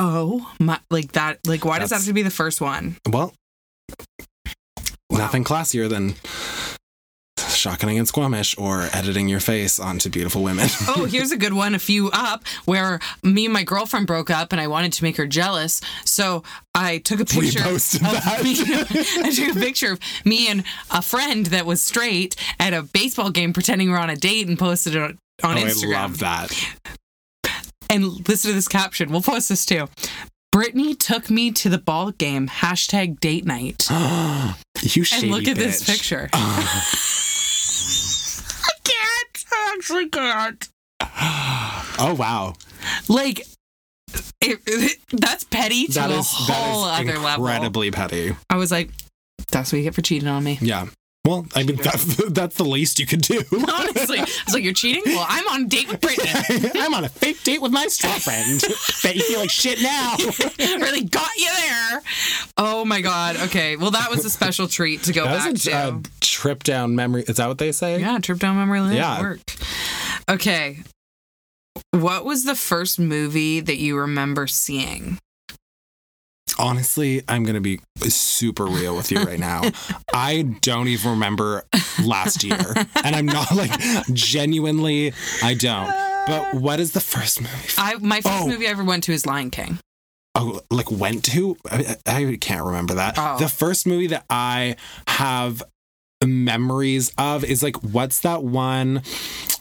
Oh 0.00 0.48
my, 0.60 0.78
like 0.90 1.12
that. 1.12 1.40
Like 1.46 1.64
why 1.64 1.80
does 1.80 1.90
that 1.90 1.96
have 1.96 2.04
to 2.04 2.12
be 2.12 2.22
the 2.22 2.30
first 2.30 2.60
one? 2.60 2.96
Well, 3.10 3.34
nothing 5.10 5.42
classier 5.44 5.88
than 5.88 6.14
shocking 7.50 7.98
and 7.98 8.06
squamish 8.06 8.56
or 8.56 8.88
editing 8.92 9.28
your 9.28 9.40
face 9.40 9.80
onto 9.80 10.08
beautiful 10.08 10.42
women. 10.44 10.68
Oh, 10.90 11.04
here's 11.04 11.32
a 11.32 11.36
good 11.36 11.52
one. 11.52 11.74
A 11.74 11.78
few 11.78 12.10
up, 12.12 12.46
where 12.64 13.00
me 13.22 13.44
and 13.44 13.52
my 13.52 13.62
girlfriend 13.64 14.06
broke 14.06 14.30
up, 14.30 14.52
and 14.52 14.60
I 14.60 14.68
wanted 14.68 14.92
to 14.94 15.04
make 15.04 15.16
her 15.16 15.26
jealous, 15.26 15.80
so 16.04 16.42
I 16.74 16.98
took 16.98 17.20
a 17.20 17.24
We 17.36 17.46
picture. 17.46 17.60
posted 17.62 18.02
of 18.02 18.12
that. 18.12 18.42
Me, 18.42 18.52
I 19.24 19.30
took 19.30 19.56
a 19.56 19.60
picture 19.60 19.92
of 19.92 20.00
me 20.24 20.48
and 20.48 20.64
a 20.90 21.02
friend 21.02 21.46
that 21.46 21.66
was 21.66 21.82
straight 21.82 22.36
at 22.58 22.72
a 22.72 22.82
baseball 22.82 23.30
game, 23.30 23.52
pretending 23.52 23.90
we're 23.90 23.98
on 23.98 24.10
a 24.10 24.16
date, 24.16 24.48
and 24.48 24.58
posted 24.58 24.94
it 24.94 25.02
on, 25.02 25.18
on 25.42 25.58
oh, 25.58 25.62
Instagram. 25.62 25.94
I 25.94 26.02
love 26.02 26.18
that. 26.20 26.97
And 27.90 28.28
listen 28.28 28.50
to 28.50 28.54
this 28.54 28.68
caption. 28.68 29.10
We'll 29.10 29.22
post 29.22 29.48
this 29.48 29.64
too. 29.64 29.88
Brittany 30.52 30.94
took 30.94 31.30
me 31.30 31.50
to 31.52 31.68
the 31.68 31.78
ball 31.78 32.10
game. 32.12 32.48
Hashtag 32.48 33.20
date 33.20 33.44
night. 33.44 33.88
you 34.82 35.04
shady 35.04 35.28
And 35.28 35.36
look 35.36 35.48
at 35.48 35.56
this 35.56 35.84
picture. 35.88 36.28
I 36.32 36.90
can't. 38.84 39.44
I 39.52 39.74
actually 39.76 40.08
can't. 40.08 40.68
Oh 42.00 42.14
wow, 42.16 42.54
Like, 43.08 43.40
it, 44.40 44.60
it- 44.66 44.98
that's 45.12 45.44
petty 45.44 45.86
to 45.88 45.92
that 45.94 46.10
a 46.10 46.22
whole 46.22 46.86
is 46.86 47.00
other 47.00 47.18
level. 47.18 47.46
incredibly 47.46 47.90
petty. 47.90 48.36
I 48.48 48.56
was 48.56 48.70
like, 48.70 48.90
that's 49.50 49.72
what 49.72 49.78
you 49.78 49.84
get 49.84 49.94
for 49.94 50.02
cheating 50.02 50.28
on 50.28 50.44
me. 50.44 50.58
Yeah. 50.60 50.86
Well, 51.24 51.46
I 51.54 51.62
mean, 51.62 51.76
that's, 51.76 52.16
that's 52.30 52.56
the 52.56 52.64
least 52.64 52.98
you 52.98 53.04
could 53.06 53.20
do. 53.20 53.42
Honestly, 53.52 54.18
I 54.18 54.22
was 54.22 54.54
like, 54.54 54.64
you're 54.64 54.72
cheating? 54.72 55.02
Well, 55.04 55.26
I'm 55.28 55.46
on 55.48 55.64
a 55.64 55.68
date 55.68 55.88
with 55.88 56.00
Brittany. 56.00 56.30
I'm 56.80 56.94
on 56.94 57.04
a 57.04 57.08
fake 57.10 57.42
date 57.42 57.60
with 57.60 57.70
my 57.72 57.86
straw 57.88 58.12
friend. 58.12 58.60
Bet 59.02 59.14
you 59.16 59.22
feel 59.22 59.40
like 59.40 59.50
shit 59.50 59.82
now. 59.82 60.16
really 60.58 61.02
got 61.04 61.28
you 61.36 61.50
there. 61.54 62.02
Oh 62.56 62.84
my 62.86 63.02
God. 63.02 63.36
Okay. 63.36 63.76
Well, 63.76 63.90
that 63.90 64.10
was 64.10 64.24
a 64.24 64.30
special 64.30 64.68
treat 64.68 65.02
to 65.02 65.12
go 65.12 65.24
That 65.24 65.38
back 65.38 65.52
was 65.52 65.64
to. 65.64 65.70
a, 65.72 65.88
a 65.98 66.02
trip 66.20 66.62
down 66.62 66.94
memory. 66.94 67.24
Is 67.28 67.36
that 67.36 67.46
what 67.48 67.58
they 67.58 67.72
say? 67.72 68.00
Yeah, 68.00 68.18
trip 68.20 68.38
down 68.38 68.56
memory 68.56 68.80
lane. 68.80 68.96
Yeah. 68.96 69.20
Work. 69.20 69.40
Okay. 70.30 70.78
What 71.90 72.24
was 72.24 72.44
the 72.44 72.54
first 72.54 72.98
movie 72.98 73.60
that 73.60 73.76
you 73.76 73.98
remember 73.98 74.46
seeing? 74.46 75.18
Honestly, 76.58 77.22
I'm 77.28 77.44
going 77.44 77.54
to 77.54 77.60
be 77.60 77.80
super 78.08 78.64
real 78.66 78.96
with 78.96 79.10
you 79.12 79.22
right 79.22 79.38
now. 79.38 79.62
I 80.12 80.42
don't 80.60 80.88
even 80.88 81.12
remember 81.12 81.64
last 82.04 82.42
year. 82.44 82.58
And 83.04 83.14
I'm 83.14 83.26
not 83.26 83.54
like 83.54 83.70
genuinely, 84.12 85.12
I 85.42 85.54
don't. 85.54 85.86
But 86.26 86.54
what 86.54 86.80
is 86.80 86.92
the 86.92 87.00
first 87.00 87.40
movie? 87.40 87.54
I 87.78 87.94
my 88.00 88.20
first 88.20 88.34
Oh. 88.42 88.48
movie 88.48 88.66
I 88.66 88.70
ever 88.70 88.84
went 88.84 89.04
to 89.04 89.12
is 89.12 89.24
Lion 89.26 89.50
King. 89.50 89.78
Oh, 90.34 90.60
like 90.70 90.90
went 90.90 91.24
to? 91.26 91.56
I, 91.70 91.96
I 92.06 92.36
can't 92.40 92.64
remember 92.64 92.94
that. 92.94 93.14
Oh. 93.16 93.38
The 93.38 93.48
first 93.48 93.86
movie 93.86 94.08
that 94.08 94.24
I 94.28 94.76
have 95.08 95.62
memories 96.24 97.12
of 97.18 97.44
is 97.44 97.62
like, 97.62 97.76
what's 97.82 98.20
that 98.20 98.42
one 98.42 99.02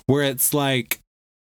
where 0.08 0.24
it's 0.24 0.54
like, 0.54 1.00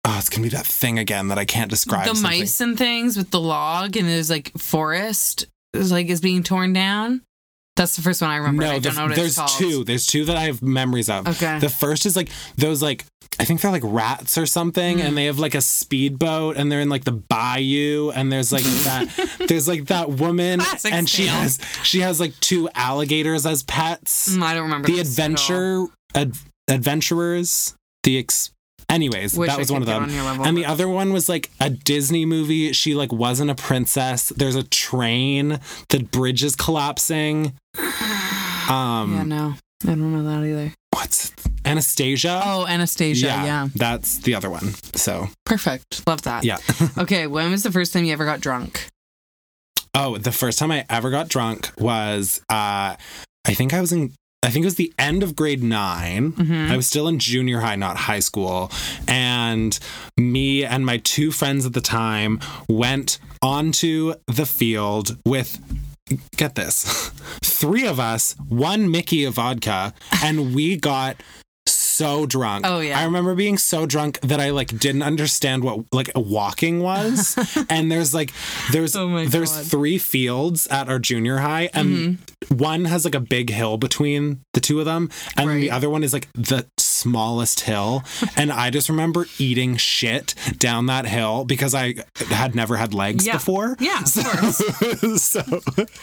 oh, 0.10 0.18
it's 0.18 0.30
to 0.30 0.40
be 0.42 0.50
that 0.50 0.66
thing 0.66 0.98
again 1.00 1.28
that 1.30 1.38
I 1.38 1.46
can't 1.46 1.70
describe. 1.70 2.08
the 2.08 2.16
something. 2.16 2.40
mice 2.40 2.60
and 2.62 2.78
things 2.78 3.16
with 3.18 3.32
the 3.32 3.40
log 3.40 3.96
and 3.98 4.08
there's 4.08 4.30
like 4.30 4.52
forest 4.58 5.46
is 5.74 5.92
like 5.92 6.08
is 6.08 6.22
being 6.22 6.44
torn 6.44 6.74
down. 6.74 7.22
That's 7.76 7.96
the 7.96 8.02
first 8.02 8.22
one 8.22 8.30
I 8.32 8.36
remember. 8.38 8.64
No, 8.64 8.72
I 8.72 8.80
the- 8.80 8.90
don't 8.90 8.96
know 8.98 9.06
what 9.06 9.16
there's 9.16 9.28
it's 9.28 9.38
called. 9.38 9.50
two. 9.52 9.84
There's 9.86 10.06
two 10.06 10.26
that 10.26 10.36
I 10.36 10.42
have 10.46 10.62
memories 10.62 11.10
of. 11.10 11.28
Okay. 11.28 11.60
The 11.60 11.70
first 11.70 12.06
is 12.06 12.16
like 12.16 12.30
those 12.58 12.82
like 12.82 13.06
I 13.40 13.46
think 13.46 13.62
they're 13.62 13.72
like 13.72 13.84
rats 13.86 14.38
or 14.38 14.46
something, 14.46 14.98
Mm. 14.98 15.02
and 15.06 15.18
they 15.18 15.26
have 15.26 15.40
like 15.40 15.56
a 15.56 15.62
speedboat, 15.62 16.58
and 16.58 16.70
they're 16.70 16.82
in 16.82 16.90
like 16.90 17.06
the 17.06 17.14
bayou, 17.14 18.10
and 18.10 18.30
there's 18.30 18.52
like 18.52 18.64
that. 18.84 19.38
there's 19.48 19.66
like 19.68 19.86
that 19.86 20.10
woman, 20.10 20.60
Classic 20.60 20.92
and 20.92 21.08
she 21.08 21.28
has 21.28 21.58
she 21.84 22.02
has 22.02 22.20
like 22.20 22.38
two 22.42 22.68
alligators 22.76 23.46
as 23.46 23.64
pets. 23.64 24.36
Mm, 24.36 24.44
I 24.44 24.54
don't 24.56 24.64
remember 24.64 24.88
the 24.88 24.96
this 24.98 25.18
at 25.18 25.22
all. 25.22 25.26
adventure 25.32 25.86
ad, 26.16 26.34
adventurers. 26.68 27.76
The 28.04 28.18
ex. 28.18 28.52
Anyways, 28.90 29.38
Wish 29.38 29.50
that 29.50 29.60
was 29.60 29.72
one 29.72 29.82
of 29.84 29.88
them. 29.88 30.04
on 30.04 30.48
and 30.48 30.58
the 30.58 30.66
other 30.66 30.88
one 30.90 31.14
was 31.14 31.30
like 31.30 31.50
a 31.60 31.70
Disney 31.70 32.26
movie. 32.26 32.74
She 32.74 32.96
like 32.96 33.12
wasn't 33.12 33.52
a 33.52 33.56
princess. 33.56 34.30
There's 34.30 34.56
a 34.56 34.64
train. 34.64 35.60
The 35.90 36.04
bridge 36.04 36.44
is 36.44 36.56
collapsing. 36.56 37.54
Um, 38.70 39.14
yeah, 39.16 39.24
no, 39.24 39.54
I 39.84 39.88
don't 39.88 40.12
know 40.12 40.24
that 40.24 40.46
either. 40.48 40.74
what's 40.94 41.32
Anastasia? 41.66 42.42
Oh, 42.44 42.66
Anastasia. 42.68 43.28
Yeah. 43.28 43.68
that's 43.76 44.18
the 44.20 44.36
other 44.36 44.50
one. 44.50 44.74
So 44.96 45.28
perfect. 45.46 46.08
Love 46.08 46.22
that. 46.24 46.44
yeah. 46.44 46.58
Okay, 46.98 47.28
when 47.28 47.52
was 47.52 47.64
the 47.64 47.72
first 47.72 47.94
time 47.94 48.06
you 48.06 48.14
ever 48.14 48.26
got 48.26 48.42
drunk? 48.42 48.88
oh, 49.96 50.18
the 50.18 50.32
first 50.32 50.60
time 50.60 50.72
I 50.72 50.86
ever 50.90 51.10
got 51.10 51.30
drunk 51.30 51.72
was 51.78 52.42
uh 52.50 52.96
I 53.46 53.54
think 53.54 53.74
I 53.74 53.82
was 53.82 53.92
in 53.92 54.14
I 54.42 54.52
think 54.52 54.64
it 54.64 54.68
was 54.68 54.76
the 54.76 54.94
end 54.98 55.22
of 55.22 55.36
grade 55.36 55.62
9 55.64 56.32
Mm-hmm. 56.32 56.72
I 56.72 56.76
was 56.76 56.88
still 56.88 57.08
in 57.08 57.20
junior 57.20 57.60
high, 57.60 57.76
not 57.76 57.98
high 57.98 58.20
school. 58.20 58.72
And 59.08 59.78
me 60.18 60.64
and 60.64 60.86
my 60.86 60.98
two 60.98 61.32
friends 61.32 61.66
at 61.66 61.74
the 61.74 61.82
time 61.82 62.40
went 62.68 63.20
onto 63.42 64.16
the 64.28 64.46
field 64.46 65.18
with, 65.26 65.60
get 66.38 66.56
this, 66.56 67.10
three 67.44 67.86
of 67.86 68.00
us, 68.00 68.36
one 68.48 68.90
Mickey 68.90 69.24
of 69.26 69.36
vodka, 69.36 69.94
and 70.24 70.56
we 70.56 70.78
got 70.78 71.18
so 72.00 72.26
drunk. 72.26 72.66
Oh, 72.66 72.80
yeah. 72.80 72.98
I 72.98 73.04
remember 73.04 73.36
being 73.36 73.58
so 73.58 73.86
drunk 73.86 74.20
that 74.22 74.40
I 74.40 74.52
like 74.52 74.70
didn't 74.80 75.04
understand 75.04 75.64
what 75.64 75.86
like 75.92 76.10
walking 76.16 76.80
was. 76.82 77.38
and 77.70 77.92
there's 77.92 78.14
like 78.14 78.32
there's 78.72 78.96
Oh 78.96 79.26
there's 79.26 79.52
God. 79.52 79.60
Mm-hmm. 79.60 79.70
three 79.70 79.98
fields 79.98 80.68
at 80.68 80.88
our 80.90 81.00
junior 81.00 81.38
high 81.40 81.70
and 81.74 82.18
one 82.48 82.86
has 82.86 83.04
like 83.06 83.16
a 83.16 83.20
big 83.20 83.50
hill 83.50 83.78
between 83.78 84.42
the 84.54 84.62
two 84.62 84.80
of 84.80 84.86
them 84.86 85.10
and 85.36 85.50
the 85.62 85.72
other 85.72 85.90
one 85.90 86.04
is 86.04 86.14
like 86.14 86.28
the 86.34 86.66
smallest 87.00 87.62
hill 87.62 88.04
and 88.36 88.52
I 88.52 88.70
just 88.70 88.90
remember 88.90 89.26
eating 89.38 89.78
shit 89.78 90.36
down 90.58 90.88
that 90.88 91.06
hill 91.06 91.46
because 91.46 91.74
I 91.74 91.96
had 92.30 92.56
never 92.56 92.78
had 92.78 92.94
legs 92.94 93.26
Yeah. 93.26 93.34
before. 93.34 93.76
Yeah, 93.80 94.02
of 94.02 94.08
So, 94.08 94.24
course. 94.24 95.22
so 95.24 95.62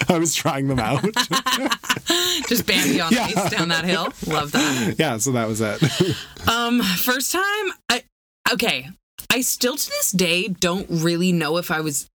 I 0.09 0.19
was 0.19 0.35
trying 0.35 0.69
them 0.69 0.79
out. 0.79 1.03
Just 2.49 2.67
Bambi 2.67 3.01
on 3.01 3.13
Yeah. 3.13 3.25
ice 3.35 3.51
down 3.51 3.69
that 3.69 3.85
hill. 3.85 4.13
Love 4.27 4.53
that. 4.53 4.97
yeah, 4.99 5.17
so 5.19 5.33
that 5.33 5.49
was 5.49 5.61
it. 5.61 5.83
Um, 6.49 6.81
first 6.81 7.33
time, 7.33 7.73
I 7.89 8.03
okay. 8.53 8.89
I 9.33 9.41
still 9.41 9.77
to 9.77 9.91
this 9.91 10.13
day 10.13 10.47
don't 10.47 10.87
really 10.89 11.33
know 11.33 11.57
if 11.57 11.73
I 11.73 11.81
was 11.81 12.07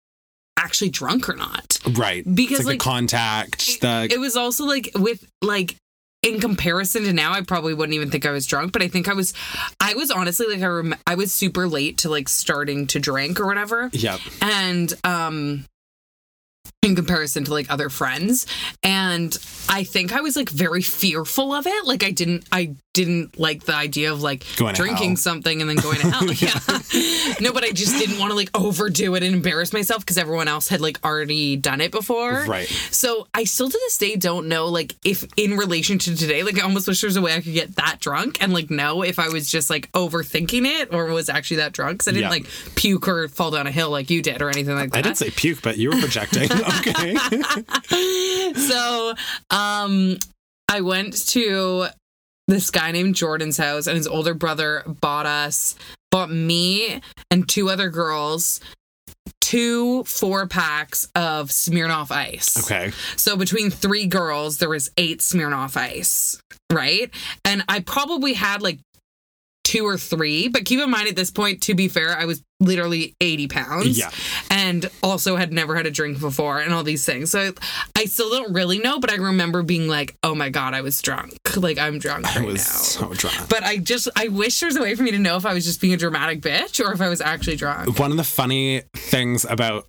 actually 0.57 0.89
drunk 0.89 1.27
or 1.27 1.36
not. 1.36 1.77
right. 1.97 2.23
Because, 2.23 2.59
it's 2.59 2.67
like, 2.67 2.73
like, 2.73 2.79
the 2.79 2.84
contact, 2.84 3.82
the 3.82 4.07
It 4.09 4.19
was 4.19 4.38
also 4.38 4.63
like 4.65 4.89
with 4.95 5.27
like 5.41 5.75
in 6.22 6.39
comparison 6.39 7.03
to 7.03 7.13
now, 7.13 7.34
I 7.34 7.41
probably 7.41 7.74
wouldn't 7.74 7.95
even 7.95 8.11
think 8.11 8.26
I 8.26 8.32
was 8.32 8.45
drunk, 8.45 8.72
but 8.74 8.82
I 8.84 8.88
think 8.88 9.07
I 9.07 9.13
was. 9.13 9.34
I 9.80 9.93
was 9.95 10.11
honestly 10.11 10.47
like 10.47 10.61
I 10.61 10.67
rem- 10.67 10.95
I 11.07 11.15
was 11.15 11.32
super 11.32 11.67
late 11.67 11.97
to 11.99 12.09
like 12.09 12.30
starting 12.30 12.86
to 12.88 12.99
drink 12.99 13.39
or 13.39 13.45
whatever, 13.47 13.89
Yep. 13.93 14.19
and 14.41 14.93
um. 15.03 15.65
In 16.84 16.95
comparison 16.95 17.43
to 17.45 17.51
like 17.53 17.72
other 17.72 17.89
friends, 17.89 18.47
and 18.82 19.36
I 19.69 19.84
think 19.84 20.13
I 20.13 20.22
was 20.22 20.36
like 20.36 20.49
very 20.49 20.82
fearful 20.82 21.53
of 21.53 21.67
it. 21.67 21.86
Like 21.86 22.03
I 22.03 22.09
didn't, 22.09 22.45
I 22.51 22.76
didn't 22.93 23.39
like 23.39 23.63
the 23.63 23.73
idea 23.73 24.11
of 24.11 24.21
like 24.21 24.43
drinking 24.55 25.11
hell. 25.11 25.15
something 25.15 25.61
and 25.61 25.69
then 25.69 25.77
going 25.77 25.97
to 25.99 26.09
hell. 26.09 26.25
yeah. 26.33 27.33
no, 27.39 27.53
but 27.53 27.63
I 27.63 27.71
just 27.71 27.97
didn't 27.97 28.19
want 28.19 28.31
to 28.31 28.35
like 28.35 28.49
overdo 28.53 29.15
it 29.15 29.23
and 29.23 29.33
embarrass 29.33 29.71
myself 29.71 30.01
because 30.01 30.17
everyone 30.17 30.47
else 30.49 30.67
had 30.67 30.81
like 30.81 31.03
already 31.05 31.55
done 31.55 31.79
it 31.79 31.91
before. 31.91 32.43
Right. 32.47 32.67
So 32.67 33.27
I 33.33 33.45
still 33.45 33.69
to 33.69 33.77
this 33.85 33.97
day 33.97 34.15
don't 34.17 34.47
know 34.47 34.67
like 34.67 34.93
if 35.05 35.23
in 35.37 35.55
relation 35.57 35.99
to 35.99 36.15
today, 36.15 36.43
like 36.43 36.59
I 36.59 36.63
almost 36.63 36.87
wish 36.87 36.99
there 37.01 37.07
was 37.07 37.15
a 37.15 37.21
way 37.21 37.33
I 37.33 37.39
could 37.41 37.53
get 37.53 37.77
that 37.77 37.99
drunk 38.01 38.41
and 38.43 38.51
like 38.51 38.69
know 38.69 39.03
if 39.03 39.19
I 39.19 39.29
was 39.29 39.49
just 39.49 39.69
like 39.69 39.89
overthinking 39.93 40.65
it 40.65 40.93
or 40.93 41.05
was 41.07 41.29
actually 41.29 41.57
that 41.57 41.71
drunk. 41.71 41.99
Cause 41.99 42.07
I 42.09 42.11
didn't 42.11 42.23
Yeah. 42.23 42.29
like 42.29 42.45
puke 42.75 43.07
or 43.07 43.27
fall 43.29 43.51
down 43.51 43.67
a 43.67 43.71
hill 43.71 43.89
like 43.89 44.09
you 44.09 44.21
did 44.21 44.41
or 44.41 44.49
anything 44.49 44.75
like 44.75 44.91
that. 44.91 44.97
I 44.97 45.01
didn't 45.01 45.17
say 45.17 45.29
puke, 45.29 45.61
but 45.61 45.77
you 45.77 45.91
were 45.91 45.97
projecting. 45.99 46.49
okay. 46.51 47.15
so 48.53 49.13
um 49.49 50.17
I 50.69 50.81
went 50.81 51.27
to 51.29 51.87
this 52.51 52.69
guy 52.69 52.91
named 52.91 53.15
Jordan's 53.15 53.57
house 53.57 53.87
and 53.87 53.95
his 53.95 54.07
older 54.07 54.33
brother 54.33 54.83
bought 54.85 55.25
us 55.25 55.75
bought 56.11 56.29
me 56.29 57.01
and 57.31 57.47
two 57.47 57.69
other 57.69 57.89
girls 57.89 58.59
two 59.39 60.03
four 60.03 60.47
packs 60.47 61.09
of 61.15 61.49
Smirnoff 61.49 62.11
ice. 62.11 62.63
Okay. 62.63 62.91
So 63.17 63.35
between 63.35 63.69
three 63.69 64.07
girls, 64.07 64.57
there 64.57 64.69
was 64.69 64.89
eight 64.97 65.19
Smirnoff 65.19 65.75
Ice, 65.75 66.41
right? 66.71 67.09
And 67.43 67.63
I 67.67 67.81
probably 67.81 68.33
had 68.33 68.61
like 68.61 68.79
two 69.72 69.86
or 69.86 69.97
three, 69.97 70.47
but 70.49 70.65
keep 70.65 70.80
in 70.80 70.89
mind 70.89 71.07
at 71.07 71.15
this 71.15 71.32
point, 71.32 71.61
to 71.63 71.74
be 71.74 71.88
fair, 71.88 72.17
I 72.17 72.26
was 72.26 72.43
literally 72.59 73.15
80 73.22 73.47
pounds. 73.47 73.97
Yeah. 73.97 74.11
And 74.51 74.89
also 75.01 75.36
had 75.38 75.51
never 75.53 75.76
had 75.76 75.86
a 75.88 75.91
drink 75.91 76.19
before 76.19 76.59
and 76.59 76.74
all 76.74 76.84
these 76.84 77.05
things. 77.05 77.32
So 77.32 77.53
I 77.95 78.05
still 78.05 78.30
don't 78.30 78.53
really 78.53 78.80
know, 78.80 78.99
but 78.99 79.09
I 79.09 79.15
remember 79.15 79.63
being 79.63 79.88
like, 79.88 80.15
oh 80.24 80.36
my 80.36 80.49
God, 80.49 80.74
I 80.74 80.82
was 80.82 81.01
drunk. 81.01 81.34
Like 81.55 81.78
I'm 81.80 81.99
drunk 81.99 82.26
I 82.36 82.39
right 82.39 82.45
was 82.47 82.57
now. 82.67 83.07
so 83.07 83.13
drunk. 83.13 83.49
but 83.49 83.63
I 83.63 83.78
just, 83.78 84.09
I 84.15 84.28
wish 84.28 84.59
there 84.59 84.67
was 84.67 84.76
a 84.76 84.82
way 84.82 84.93
for 84.95 85.03
me 85.03 85.11
to 85.11 85.19
know 85.19 85.38
if 85.38 85.45
I 85.45 85.53
was 85.53 85.65
just 85.65 85.82
being 85.82 85.93
a 85.93 85.97
dramatic 85.97 86.41
bitch 86.41 86.80
or 86.86 86.91
if 86.93 87.01
I 87.01 87.09
was 87.09 87.19
actually 87.22 87.55
drunk. 87.55 87.97
One 87.97 88.11
of 88.11 88.17
the 88.17 88.24
funny 88.24 88.84
things 88.95 89.45
about 89.45 89.88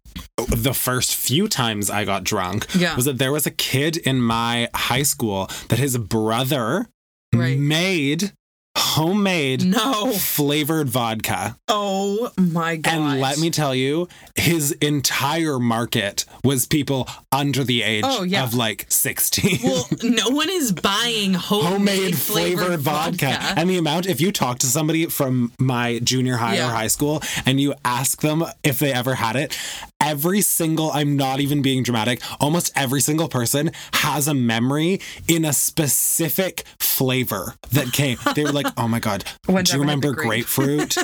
the 0.49 0.73
first 0.75 1.15
few 1.15 1.47
times 1.49 1.91
I 1.91 2.05
got 2.05 2.25
drunk 2.25 2.67
Yeah. 2.75 2.95
was 2.97 3.05
that 3.07 3.19
there 3.19 3.33
was 3.33 3.47
a 3.47 3.51
kid 3.51 3.97
in 3.97 4.21
my 4.21 4.69
high 4.75 5.03
school 5.05 5.49
that 5.69 5.79
his 5.79 5.97
brother 5.99 6.87
Right. 7.35 7.59
made 7.59 8.33
homemade 8.77 9.65
No. 9.65 10.13
flavored 10.13 10.89
vodka. 10.89 11.57
Oh 11.69 12.31
my 12.37 12.77
God. 12.77 12.95
And 12.95 13.21
let 13.21 13.39
me 13.39 13.51
tell 13.51 13.75
you, 13.75 14.09
his 14.35 14.73
entire 14.73 15.59
market 15.59 16.25
was 16.45 16.67
people 16.67 17.09
under 17.31 17.65
the 17.65 17.83
age 17.83 18.05
Oh, 18.07 18.23
yeah. 18.23 18.43
of 18.45 18.55
like 18.55 18.87
16. 18.89 19.61
Well, 19.63 19.89
no 20.03 20.31
one 20.31 20.49
is 20.51 20.73
buying 20.73 21.35
homemade, 21.35 21.73
homemade 21.73 22.19
flavored, 22.19 22.81
vodka. 22.81 23.27
And 23.57 23.69
the 23.69 23.79
amount, 23.79 24.07
if 24.07 24.21
you 24.21 24.33
talk 24.33 24.59
to 24.61 24.67
somebody 24.67 25.07
from 25.07 25.53
my 25.59 25.99
junior 26.01 26.37
high 26.37 26.57
Yeah. 26.57 26.69
or 26.69 26.73
high 26.73 26.87
school 26.89 27.23
and 27.47 27.61
you 27.61 27.75
ask 27.85 28.21
them 28.23 28.45
if 28.63 28.79
they 28.79 28.93
ever 28.93 29.15
had 29.15 29.37
it, 29.37 29.57
every 30.03 30.41
single, 30.41 30.91
I'm 30.91 31.17
not 31.17 31.41
even 31.41 31.63
being 31.63 31.83
dramatic, 31.83 32.21
almost 32.41 32.73
every 32.77 33.01
single 33.01 33.29
person 33.29 33.71
has 33.95 34.27
a 34.29 34.35
memory 34.35 35.01
in 35.29 35.45
a 35.45 35.53
specific 35.53 36.65
flavor 36.79 37.55
that 37.71 37.93
came. 37.93 38.19
They 38.35 38.45
were 38.45 38.53
like, 38.53 38.67
oh 38.77 38.89
my 38.89 38.99
God, 38.99 39.25
One's 39.49 39.71
do 39.71 39.77
you 39.77 39.83
ever 39.83 39.91
had 39.91 40.03
the 40.03 40.09
remember 40.09 40.13
grape." 40.13 40.47
grapefruit? 40.47 40.97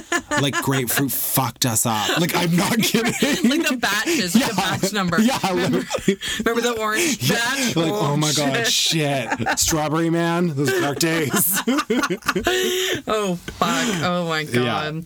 like 0.42 0.54
grapefruit 0.62 1.12
fucked 1.12 1.64
us 1.64 1.86
up. 1.86 2.18
Like, 2.18 2.34
I'm 2.34 2.54
not 2.56 2.76
kidding. 2.78 3.12
like 3.48 3.68
the 3.68 3.78
batches, 3.80 4.34
like 4.34 4.48
the 4.50 4.54
batch 4.56 4.92
number. 4.92 5.20
Yeah, 5.20 5.38
remember, 5.48 5.84
remember 6.44 6.60
the 6.62 6.76
orange 6.78 7.28
batch? 7.28 7.76
Like, 7.76 7.92
oh 7.92 8.16
my 8.16 8.32
god, 8.32 8.66
shit. 8.66 9.30
shit. 9.38 9.58
Strawberry 9.58 10.10
man, 10.10 10.48
those 10.48 10.72
dark 10.80 10.98
days. 10.98 11.60
Oh 13.06 13.36
fuck! 13.36 14.02
Oh 14.02 14.26
my 14.28 14.44
god. 14.44 15.04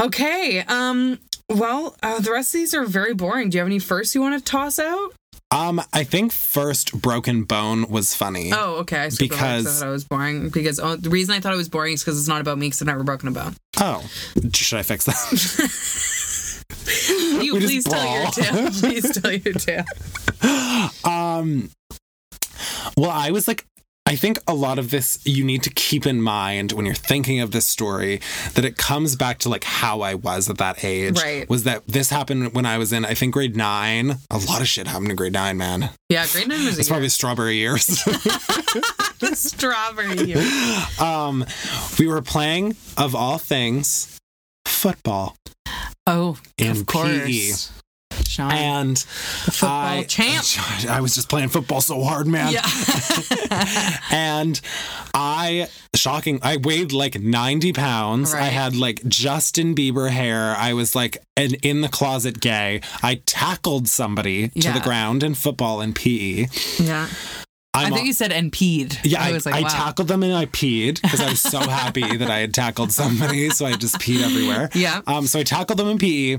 Okay. 0.00 0.60
Um. 0.60 1.18
Well, 1.48 1.96
uh, 2.02 2.20
the 2.20 2.32
rest 2.32 2.54
of 2.54 2.58
these 2.58 2.74
are 2.74 2.84
very 2.84 3.14
boring. 3.14 3.50
Do 3.50 3.56
you 3.56 3.60
have 3.60 3.68
any 3.68 3.78
first 3.78 4.14
you 4.14 4.20
want 4.20 4.36
to 4.38 4.44
toss 4.44 4.78
out? 4.78 5.12
Um, 5.52 5.80
I 5.92 6.02
think 6.02 6.32
first 6.32 7.00
Broken 7.00 7.44
Bone 7.44 7.88
was 7.88 8.14
funny. 8.14 8.50
Oh, 8.52 8.78
okay. 8.78 9.04
I 9.04 9.10
Because- 9.16 9.66
I 9.66 9.70
thought 9.70 9.86
I 9.88 9.90
was 9.92 10.04
boring 10.04 10.48
because 10.48 10.80
oh, 10.80 10.96
the 10.96 11.08
reason 11.08 11.34
I 11.36 11.40
thought 11.40 11.52
it 11.52 11.56
was 11.56 11.68
boring 11.68 11.94
is 11.94 12.02
because 12.02 12.18
it's 12.18 12.26
not 12.28 12.40
about 12.40 12.58
me 12.58 12.66
because 12.66 12.82
I've 12.82 12.88
never 12.88 13.04
broken 13.04 13.28
a 13.28 13.30
bone. 13.30 13.54
Oh, 13.78 14.04
should 14.52 14.78
I 14.78 14.82
fix 14.82 15.04
that? 15.04 15.14
You 17.42 17.54
We 17.54 17.60
please 17.60 17.84
tell 17.84 18.20
your 18.20 18.30
tale. 18.30 18.70
Please 18.70 19.20
tell 19.20 19.32
your 19.32 19.54
tale. 19.54 19.84
um, 21.04 21.70
well, 22.96 23.10
I 23.10 23.30
was 23.30 23.46
like, 23.46 23.64
I 24.08 24.14
think 24.14 24.38
a 24.46 24.54
lot 24.54 24.78
of 24.78 24.90
this 24.90 25.18
you 25.24 25.42
need 25.44 25.64
to 25.64 25.70
keep 25.70 26.06
in 26.06 26.22
mind 26.22 26.70
when 26.72 26.86
you're 26.86 26.94
thinking 26.94 27.40
of 27.40 27.50
this 27.50 27.66
story 27.66 28.20
that 28.54 28.64
it 28.64 28.76
comes 28.76 29.16
back 29.16 29.38
to 29.40 29.48
like 29.48 29.64
how 29.64 30.00
I 30.02 30.14
was 30.14 30.48
at 30.48 30.58
that 30.58 30.84
age. 30.84 31.20
Right. 31.20 31.48
Was 31.50 31.64
that 31.64 31.86
this 31.88 32.08
happened 32.10 32.54
when 32.54 32.66
I 32.66 32.78
was 32.78 32.92
in, 32.92 33.04
I 33.04 33.14
think, 33.14 33.34
grade 33.34 33.56
nine? 33.56 34.18
A 34.30 34.38
lot 34.38 34.60
of 34.60 34.68
shit 34.68 34.86
happened 34.86 35.10
in 35.10 35.16
grade 35.16 35.32
nine, 35.32 35.56
man. 35.56 35.90
Yeah, 36.08 36.24
grade 36.32 36.46
nine 36.46 36.64
was 36.64 36.76
a 36.76 36.80
It's 36.80 36.88
probably 36.88 37.08
strawberry 37.08 37.56
years. 37.56 38.06
year. 38.06 39.34
strawberry. 39.34 40.22
years. 40.24 41.00
um, 41.00 41.44
we 41.98 42.06
were 42.06 42.22
playing, 42.22 42.76
of 42.96 43.14
all 43.16 43.38
things, 43.38 44.18
football 44.66 45.36
Oh, 46.06 46.38
in 46.56 46.70
of 46.70 46.86
course. 46.86 47.72
Sean, 48.26 48.52
And 48.52 48.96
the 48.96 49.52
football 49.52 49.70
I, 49.70 50.02
champ. 50.04 50.44
I 50.88 51.00
was 51.00 51.14
just 51.14 51.28
playing 51.28 51.48
football 51.48 51.80
so 51.80 52.02
hard, 52.02 52.26
man. 52.26 52.52
Yeah. 52.52 53.98
and 54.10 54.60
I, 55.14 55.68
shocking, 55.94 56.40
I 56.42 56.58
weighed 56.58 56.92
like 56.92 57.20
90 57.20 57.72
pounds. 57.72 58.34
I 58.34 58.44
had 58.44 58.76
like 58.76 59.06
Justin 59.06 59.74
Bieber 59.74 60.10
hair. 60.10 60.54
I 60.56 60.72
was 60.72 60.94
like 60.94 61.18
an 61.36 61.54
in 61.62 61.80
the 61.80 61.88
closet 61.88 62.40
gay. 62.40 62.80
I 63.02 63.16
tackled 63.26 63.88
somebody 63.88 64.48
to 64.48 64.72
the 64.72 64.80
ground 64.80 65.22
in 65.22 65.34
football 65.34 65.80
and 65.80 65.94
PE. 65.94 66.46
yeah. 66.78 67.08
I'm 67.76 67.86
I 67.86 67.90
think 67.90 68.04
a- 68.04 68.06
you 68.06 68.12
said 68.12 68.30
NP'd. 68.32 69.00
yeah, 69.04 69.22
I, 69.22 69.28
I 69.28 69.32
was 69.32 69.44
like, 69.46 69.54
I 69.54 69.60
wow. 69.62 69.68
tackled 69.68 70.08
them 70.08 70.22
and 70.22 70.32
I 70.34 70.46
peed 70.46 71.00
because 71.02 71.20
I 71.20 71.28
was 71.30 71.40
so 71.40 71.58
happy 71.68 72.16
that 72.16 72.30
I 72.30 72.38
had 72.38 72.54
tackled 72.54 72.90
somebody. 72.92 73.50
So 73.50 73.66
I 73.66 73.74
just 73.76 73.96
peed 73.96 74.22
everywhere. 74.22 74.70
Yeah. 74.74 75.02
Um, 75.06 75.26
so 75.26 75.38
I 75.38 75.42
tackled 75.42 75.78
them 75.78 75.88
in 75.88 75.98
PE. 75.98 76.38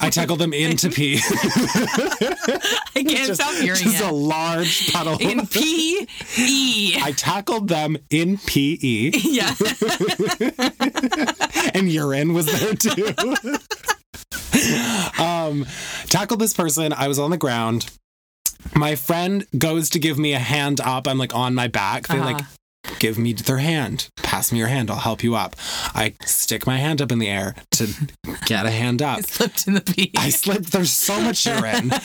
I 0.00 0.10
tackled 0.10 0.38
them 0.38 0.52
into 0.52 0.88
PE. 0.90 1.16
I 2.96 3.02
can't 3.04 3.08
just, 3.26 3.40
stop 3.40 3.54
hearing 3.54 3.80
just 3.82 4.00
it. 4.00 4.06
a 4.08 4.12
large 4.12 4.92
puddle. 4.92 5.18
In 5.20 5.46
PE. 5.46 6.06
I 7.02 7.12
tackled 7.16 7.68
them 7.68 7.96
in 8.10 8.38
PE, 8.38 9.10
Yeah. 9.22 9.54
and 11.74 11.90
urine 11.90 12.32
was 12.34 12.46
there 12.46 12.74
too. 12.74 13.14
um, 15.22 15.66
tackled 16.08 16.40
this 16.40 16.54
person. 16.54 16.92
I 16.92 17.08
was 17.08 17.18
on 17.18 17.30
the 17.30 17.36
ground. 17.38 17.90
My 18.74 18.94
friend 18.96 19.46
goes 19.58 19.90
to 19.90 19.98
give 19.98 20.18
me 20.18 20.32
a 20.34 20.38
hand 20.38 20.80
up. 20.80 21.06
I'm 21.08 21.18
like 21.18 21.34
on 21.34 21.54
my 21.54 21.68
back. 21.68 22.08
They 22.08 22.18
like 22.20 22.36
Uh-huh. 22.36 22.94
give 22.98 23.18
me 23.18 23.32
their 23.32 23.58
hand. 23.58 24.08
Pass 24.16 24.52
me 24.52 24.58
your 24.58 24.68
hand. 24.68 24.90
I'll 24.90 24.96
help 24.98 25.22
you 25.22 25.34
up. 25.34 25.56
I 25.94 26.14
stick 26.24 26.66
my 26.66 26.78
hand 26.78 27.00
up 27.02 27.10
in 27.12 27.18
the 27.18 27.28
air 27.28 27.54
to 27.72 27.88
get 28.46 28.64
a 28.66 28.70
hand 28.70 29.02
up. 29.02 29.18
I 29.18 29.22
Slipped 29.22 29.66
in 29.66 29.74
the 29.74 29.80
pee. 29.80 30.10
I 30.16 30.30
slipped. 30.30 30.72
There's 30.72 30.90
so 30.92 31.20
much 31.20 31.44
urine. 31.46 31.90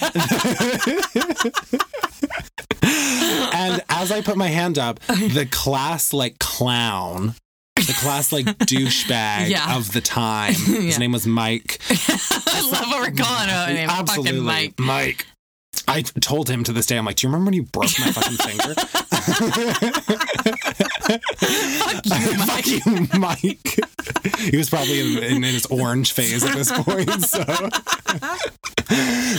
and 2.82 3.82
as 3.89 4.12
I 4.12 4.22
put 4.24 4.38
my 4.38 4.47
hand 4.47 4.78
up, 4.78 4.99
the 5.08 5.47
class 5.49 6.14
like 6.14 6.39
clown, 6.39 7.36
the 7.76 7.95
class 7.99 8.32
like 8.32 8.45
douchebag 8.60 9.49
Yeah. 9.49 9.76
of 9.78 9.91
the 9.93 10.01
time. 10.01 10.53
His 10.53 10.95
Yeah. 10.95 10.97
name 10.97 11.12
was 11.12 11.26
Mike. 11.28 11.80
I 11.89 12.62
love 12.72 12.88
what 12.88 13.01
we're 13.01 13.24
calling 13.24 13.49
him. 13.49 13.74
Name, 13.76 13.89
Absolutely, 13.89 14.32
Fucking 14.32 14.43
Mike. 14.45 14.80
Mike. 14.80 15.26
I 15.88 16.02
told 16.02 16.50
him 16.50 16.64
to 16.66 16.74
this 16.74 16.86
day, 16.86 16.98
I'm 16.98 17.06
like, 17.06 17.16
do 17.18 17.28
you 17.28 17.32
remember 17.32 17.46
when 17.50 17.54
you 17.54 17.64
broke 17.64 17.92
my 18.00 18.12
fucking 18.12 18.38
finger? 18.38 18.74
Fuck 21.36 22.68
you, 23.14 23.20
Mike. 23.20 23.80
he 24.40 24.58
was 24.58 24.70
probably 24.70 25.00
in, 25.00 25.18
in, 25.24 25.36
in 25.38 25.44
his 25.44 25.66
orange 25.68 26.14
phase 26.14 26.44
at 26.44 26.56
this 26.56 26.72
point. 26.72 27.10
So. 27.26 27.44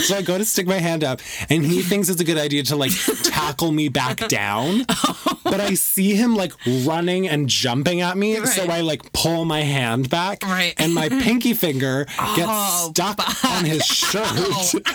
so 0.03 0.17
I 0.17 0.23
go 0.23 0.37
to 0.39 0.45
stick 0.45 0.67
my 0.67 0.79
hand 0.79 1.05
up, 1.05 1.21
and 1.49 1.65
he 1.65 1.83
thinks 1.83 2.09
it's 2.09 2.21
a 2.21 2.25
good 2.25 2.37
idea 2.37 2.65
to 2.65 2.75
like 2.77 2.91
tackle 3.23 3.71
me 3.71 3.89
back 3.89 4.27
down. 4.29 4.85
Oh. 4.89 5.39
But 5.45 5.61
I 5.61 5.75
see 5.75 6.15
him 6.17 6.35
like 6.35 6.53
running 6.85 7.29
and 7.29 7.49
jumping 7.49 8.01
at 8.01 8.17
me. 8.19 8.45
So 8.45 8.65
I 8.65 8.81
like 8.81 9.13
pull 9.13 9.45
my 9.45 9.61
hand 9.61 10.11
back. 10.11 10.43
Right. 10.43 10.75
And 10.79 10.93
my 10.93 11.09
pinky 11.09 11.55
finger 11.55 12.07
gets 12.35 12.49
Oh, 12.49 12.91
stuck 12.91 13.21
on 13.45 13.65
his 13.65 13.85
shirt. 13.85 14.27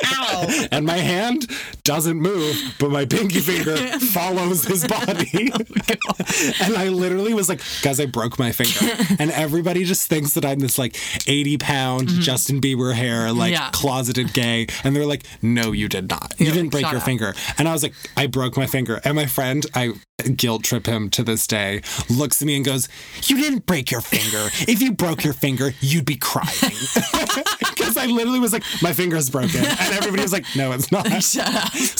Ow. 0.04 0.68
And 0.72 0.86
my 0.86 0.98
hand 0.98 1.41
doesn't 1.84 2.18
move, 2.18 2.76
but 2.80 2.92
my 2.92 3.06
pinky 3.06 3.40
finger 3.40 3.76
follows 4.00 4.66
his 4.66 4.88
body. 4.88 5.52
and 6.62 6.76
I 6.78 6.90
literally 6.90 7.34
was 7.34 7.50
like, 7.50 7.62
guys, 7.82 8.00
I 8.00 8.06
broke 8.06 8.40
my 8.40 8.52
finger. 8.52 8.94
And 9.20 9.32
everybody 9.32 9.84
just 9.84 10.08
thinks 10.10 10.34
that 10.36 10.46
I'm 10.46 10.60
this 10.60 10.78
like 10.78 10.96
80 11.28 11.58
pound 11.58 12.08
Justin 12.10 12.62
Bieber 12.62 12.94
hair, 12.94 13.32
like 13.32 13.52
Mm-hmm. 13.52 13.64
Yeah. 13.64 13.70
closeted 13.74 14.34
gay. 14.34 14.68
And 14.84 14.96
they're 14.96 15.06
like, 15.06 15.24
no, 15.42 15.72
you 15.74 15.90
did 15.90 16.10
not. 16.10 16.34
You 16.38 16.46
You're 16.46 16.56
didn't 16.56 16.74
like, 16.74 16.84
break 16.84 16.92
your 16.92 17.00
up." 17.02 17.06
finger. 17.06 17.34
And 17.58 17.68
I 17.68 17.74
was 17.74 17.84
like, 17.84 17.94
I 18.16 18.28
broke 18.28 18.56
my 18.56 18.66
finger. 18.68 19.02
And 19.04 19.16
my 19.16 19.26
friend, 19.26 19.66
I 19.74 19.94
guilt 20.30 20.64
trip 20.64 20.86
him 20.86 21.10
to 21.12 21.24
this 21.24 21.48
day, 21.48 21.82
looks 22.10 22.42
at 22.42 22.46
me 22.46 22.56
and 22.56 22.66
goes, 22.66 22.88
You 23.24 23.38
didn't 23.38 23.66
break 23.66 23.92
your 23.92 24.02
finger. 24.02 24.50
If 24.68 24.82
you 24.82 24.94
broke 24.94 25.24
your 25.24 25.34
finger, 25.34 25.74
you'd 25.80 26.06
be 26.06 26.16
crying. 26.16 26.48
Because 27.72 27.98
I 27.98 28.06
literally 28.06 28.40
was 28.40 28.54
like, 28.54 28.64
My 28.82 28.94
finger's 28.94 29.30
broken. 29.30 29.64
And 29.66 29.94
everybody 29.96 30.22
was 30.22 30.32
like, 30.34 30.46
No, 30.56 30.72
it's 30.72 30.92
not. 30.92 31.08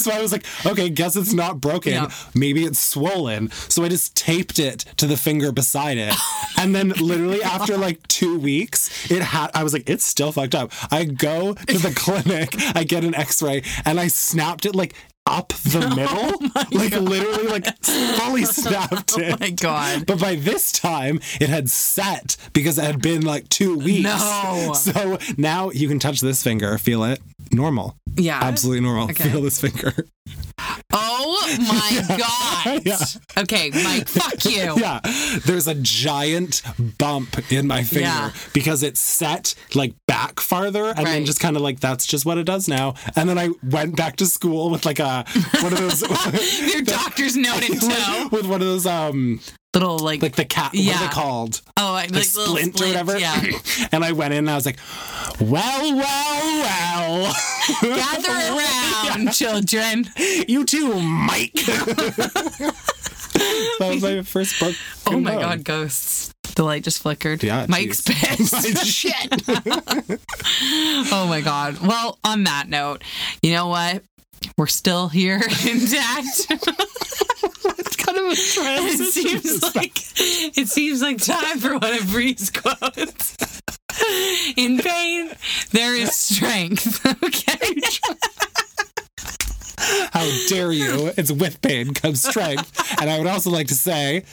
So 0.02 0.12
I 0.12 0.22
was 0.22 0.32
like, 0.32 0.46
okay, 0.66 0.90
guess 0.90 1.16
it's 1.16 1.34
not 1.34 1.60
broken. 1.62 1.94
Yeah. 1.94 2.12
Maybe 2.34 2.64
it's 2.66 2.80
swollen. 2.80 3.50
So 3.52 3.84
I 3.84 3.90
just 3.90 4.16
taped 4.16 4.60
it 4.60 4.86
to 4.98 5.08
the 5.08 5.18
finger 5.18 5.52
beside 5.52 5.98
it. 5.98 6.14
and 6.58 6.76
then 6.76 6.90
literally 6.90 7.42
after 7.44 7.78
like 7.78 8.06
two 8.08 8.40
weeks, 8.40 9.12
it 9.12 9.22
had 9.22 9.52
I 9.54 9.64
was 9.64 9.74
like, 9.74 9.90
it's 9.90 10.04
still 10.04 10.32
fucked 10.32 10.56
up. 10.56 10.72
I 10.92 11.06
go 11.06 11.54
to 11.54 11.78
the 11.78 11.94
clinic, 11.96 12.56
I 12.76 12.84
get 12.84 13.04
an 13.04 13.16
x-ray, 13.16 13.64
and 13.86 14.00
I 14.00 14.08
snapped 14.08 14.66
it 14.66 14.76
like 14.76 14.94
up 15.32 15.50
the 15.50 15.80
middle. 15.96 16.78
like 16.78 16.92
literally 16.92 17.48
like 17.48 17.84
fully 17.84 18.46
snapped 18.60 19.18
it. 19.18 19.34
Oh 19.34 19.38
my 19.40 19.50
god. 19.52 20.06
But 20.06 20.20
by 20.20 20.36
this 20.36 20.72
time, 20.72 21.20
it 21.40 21.50
had 21.50 21.70
set 21.70 22.38
because 22.54 22.78
it 22.78 22.84
had 22.84 23.02
been 23.02 23.24
like 23.24 23.48
two 23.50 23.78
weeks. 23.78 24.04
No. 24.04 24.74
So 24.76 25.18
now 25.38 25.72
you 25.72 25.88
can 25.88 26.00
touch 26.00 26.20
this 26.22 26.44
finger, 26.44 26.78
feel 26.78 27.04
it. 27.04 27.20
Normal. 27.52 27.96
Yeah. 28.16 28.40
Absolutely 28.42 28.82
normal. 28.82 29.10
Okay. 29.12 29.30
Feel 29.30 29.42
this 29.42 29.60
finger. 29.60 29.94
Oh 30.94 31.56
my 31.60 32.18
god. 32.18 32.86
Yeah. 32.86 32.98
Okay, 33.38 33.72
Mike, 33.84 34.08
fuck 34.08 34.44
you. 34.52 34.76
Yeah. 34.78 35.00
There's 35.46 35.68
a 35.68 35.76
giant 35.76 36.62
bump 36.98 37.52
in 37.52 37.68
my 37.68 37.84
finger 37.84 38.04
Yeah. 38.06 38.32
because 38.54 38.84
it's 38.84 39.00
set 39.00 39.56
like 39.76 39.94
back 40.08 40.40
farther 40.40 40.86
and 40.96 41.06
then 41.06 41.26
just 41.26 41.40
kind 41.40 41.56
of 41.56 41.62
like 41.62 41.80
that's 41.80 42.06
just 42.06 42.26
what 42.26 42.38
it 42.38 42.44
does 42.44 42.68
now. 42.68 42.96
And 43.16 43.30
then 43.30 43.38
I 43.38 43.50
went 43.64 43.96
back 43.96 44.16
to 44.18 44.26
school 44.26 44.70
with 44.70 44.86
like 44.86 45.00
a 45.00 45.26
one 45.62 45.74
of 45.74 45.80
those 45.80 46.02
Your 46.74 46.82
doctor's 46.84 47.36
note 47.38 47.68
in 47.70 47.80
tow. 47.80 48.30
with 48.32 48.46
one 48.48 48.62
of 48.62 48.68
those 48.68 48.86
um 48.86 49.40
Little 49.74 50.00
like, 50.00 50.22
like 50.22 50.36
the 50.36 50.44
cat 50.44 50.74
what 50.74 50.80
are 50.80 50.84
Yeah. 50.84 51.00
they 51.00 51.08
called? 51.14 51.62
oh, 51.78 51.94
like, 51.94 52.12
Like 52.12 52.26
little 52.36 52.58
splint, 52.58 52.82
or 52.82 52.88
whatever. 52.88 53.18
Yeah. 53.18 53.42
and 53.94 54.04
I 54.04 54.12
went 54.12 54.34
in 54.34 54.40
and 54.40 54.50
I 54.50 54.56
was 54.56 54.66
like, 54.66 54.78
well, 55.40 55.96
well, 55.96 56.62
well. 56.62 57.34
Gather 57.82 58.58
around, 58.58 59.32
children. 59.32 60.08
you 60.48 60.66
too, 60.66 61.00
Mike. 61.00 61.54
that 61.54 62.74
was 63.80 64.02
my 64.02 64.22
first 64.24 64.60
book. 64.60 64.76
Oh 65.08 65.20
my 65.20 65.36
god, 65.36 65.64
ghosts. 65.64 66.34
The 66.56 66.64
light 66.64 66.84
just 66.84 67.02
flickered. 67.02 67.42
Yeah, 67.42 67.66
Mike's 67.70 68.04
geez. 68.04 68.52
pissed. 68.52 68.86
Shit. 68.86 69.42
Oh 71.14 71.26
my 71.30 71.40
god. 71.40 71.78
Well, 71.80 72.20
on 72.26 72.44
that 72.44 72.68
note, 72.68 73.04
you 73.42 73.54
know 73.54 73.68
what? 73.68 74.04
We're 74.58 74.68
still 74.68 75.08
here 75.08 75.36
intact. 75.66 76.48
Kind 78.12 78.26
of 78.26 78.32
a 78.32 78.36
it 78.36 79.14
seems 79.14 79.76
like 79.76 79.98
it 80.58 80.68
seems 80.68 81.02
like 81.02 81.18
time 81.18 81.60
for 81.60 81.78
one 81.78 81.94
of 81.94 82.10
Bree's 82.12 82.50
quotes. 82.50 83.38
In 84.56 84.80
pain, 84.80 85.32
there 85.72 85.96
is 85.96 86.16
strength. 86.16 87.00
Okay. 87.24 87.82
How 90.12 90.30
dare 90.48 90.72
you? 90.72 91.12
It's 91.18 91.32
with 91.32 91.62
pain 91.62 91.94
comes 91.94 92.22
strength. 92.24 93.02
And 93.02 93.10
I 93.10 93.18
would 93.18 93.28
also 93.28 93.50
like 93.50 93.68
to 93.68 93.76
say, 93.76 94.24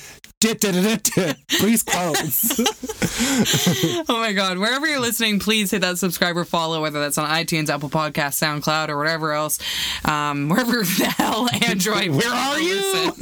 please 1.59 1.83
close. 1.83 2.61
Oh 4.11 4.19
my 4.21 4.33
god. 4.33 4.59
Wherever 4.59 4.87
you're 4.87 5.01
listening, 5.01 5.41
please 5.41 5.71
hit 5.71 5.81
that 5.81 5.99
subscribe 5.99 6.37
or 6.37 6.45
follow, 6.45 6.81
whether 6.81 7.01
that's 7.01 7.19
on 7.19 7.29
iTunes, 7.29 7.69
Apple 7.69 7.91
Podcasts, 7.91 8.39
SoundCloud, 8.41 8.89
or 8.89 8.97
whatever 8.97 9.33
else. 9.33 9.59
Um, 10.05 10.49
wherever 10.49 10.83
the 10.83 11.13
hell 11.17 11.49
Android. 11.67 12.11
Where 12.11 12.33
are 12.33 12.61
you? 12.61 13.13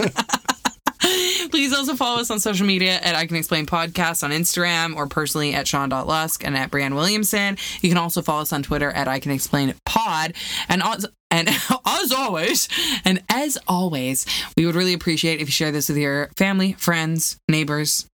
Please 1.50 1.72
also 1.72 1.94
follow 1.94 2.20
us 2.20 2.30
on 2.30 2.40
social 2.40 2.66
media 2.66 2.94
at 3.00 3.14
I 3.14 3.26
Can 3.26 3.36
Explain 3.36 3.66
Podcast 3.66 4.22
on 4.24 4.30
Instagram 4.30 4.96
or 4.96 5.06
personally 5.06 5.54
at 5.54 5.66
Sean.Lusk 5.68 6.44
and 6.44 6.56
at 6.56 6.70
Brianne 6.70 6.94
Williamson. 6.94 7.56
You 7.80 7.88
can 7.88 7.98
also 7.98 8.22
follow 8.22 8.42
us 8.42 8.52
on 8.52 8.62
Twitter 8.62 8.90
at 8.90 9.08
I 9.08 9.20
Can 9.20 9.32
Explain 9.32 9.74
Pod. 9.84 10.34
And 10.68 10.82
as, 10.82 11.06
and 11.30 11.48
as 11.86 12.12
always, 12.12 12.68
and 13.04 13.22
as 13.28 13.58
always, 13.68 14.26
we 14.56 14.66
would 14.66 14.74
really 14.74 14.92
appreciate 14.94 15.40
if 15.40 15.48
you 15.48 15.52
share 15.52 15.72
this 15.72 15.88
with 15.88 15.98
your 15.98 16.30
family, 16.36 16.72
friends, 16.74 17.36
neighbors, 17.48 18.06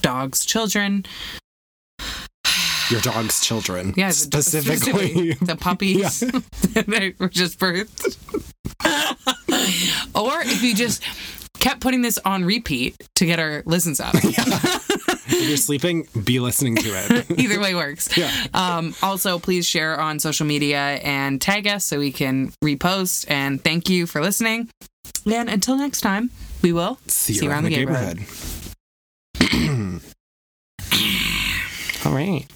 dogs, 0.00 0.44
children. 0.44 1.04
Your 2.90 3.00
dog's 3.00 3.44
children. 3.44 3.94
Yeah, 3.96 4.08
the- 4.08 4.14
specifically. 4.14 5.32
the 5.34 5.56
puppies 5.56 6.20
that 6.74 7.14
were 7.18 7.28
just 7.28 7.58
birthed. 7.58 8.16
or 10.14 10.40
if 10.42 10.62
you 10.62 10.74
just 10.74 11.02
kept 11.58 11.80
putting 11.80 12.02
this 12.02 12.18
on 12.24 12.44
repeat 12.44 12.96
to 13.16 13.26
get 13.26 13.38
our 13.38 13.62
listens 13.66 14.00
up. 14.00 14.14
If 15.28 15.48
you're 15.48 15.56
sleeping, 15.56 16.08
be 16.24 16.38
listening 16.38 16.76
to 16.76 16.88
it. 16.88 17.30
Either 17.38 17.60
way 17.60 17.74
works. 17.74 18.16
Yeah. 18.16 18.30
Um, 18.54 18.94
also, 19.02 19.38
please 19.38 19.66
share 19.66 20.00
on 20.00 20.20
social 20.20 20.46
media 20.46 20.78
and 20.78 21.40
tag 21.40 21.66
us 21.66 21.84
so 21.84 21.98
we 21.98 22.12
can 22.12 22.52
repost. 22.64 23.28
And 23.28 23.62
thank 23.62 23.88
you 23.88 24.06
for 24.06 24.20
listening. 24.20 24.70
And 25.26 25.48
until 25.48 25.76
next 25.76 26.00
time, 26.00 26.30
we 26.62 26.72
will 26.72 26.98
See 27.08 27.34
you 27.34 27.50
around 27.50 27.64
the 27.64 27.70
neighborhood. 27.70 28.20
All 32.06 32.12
right. 32.12 32.46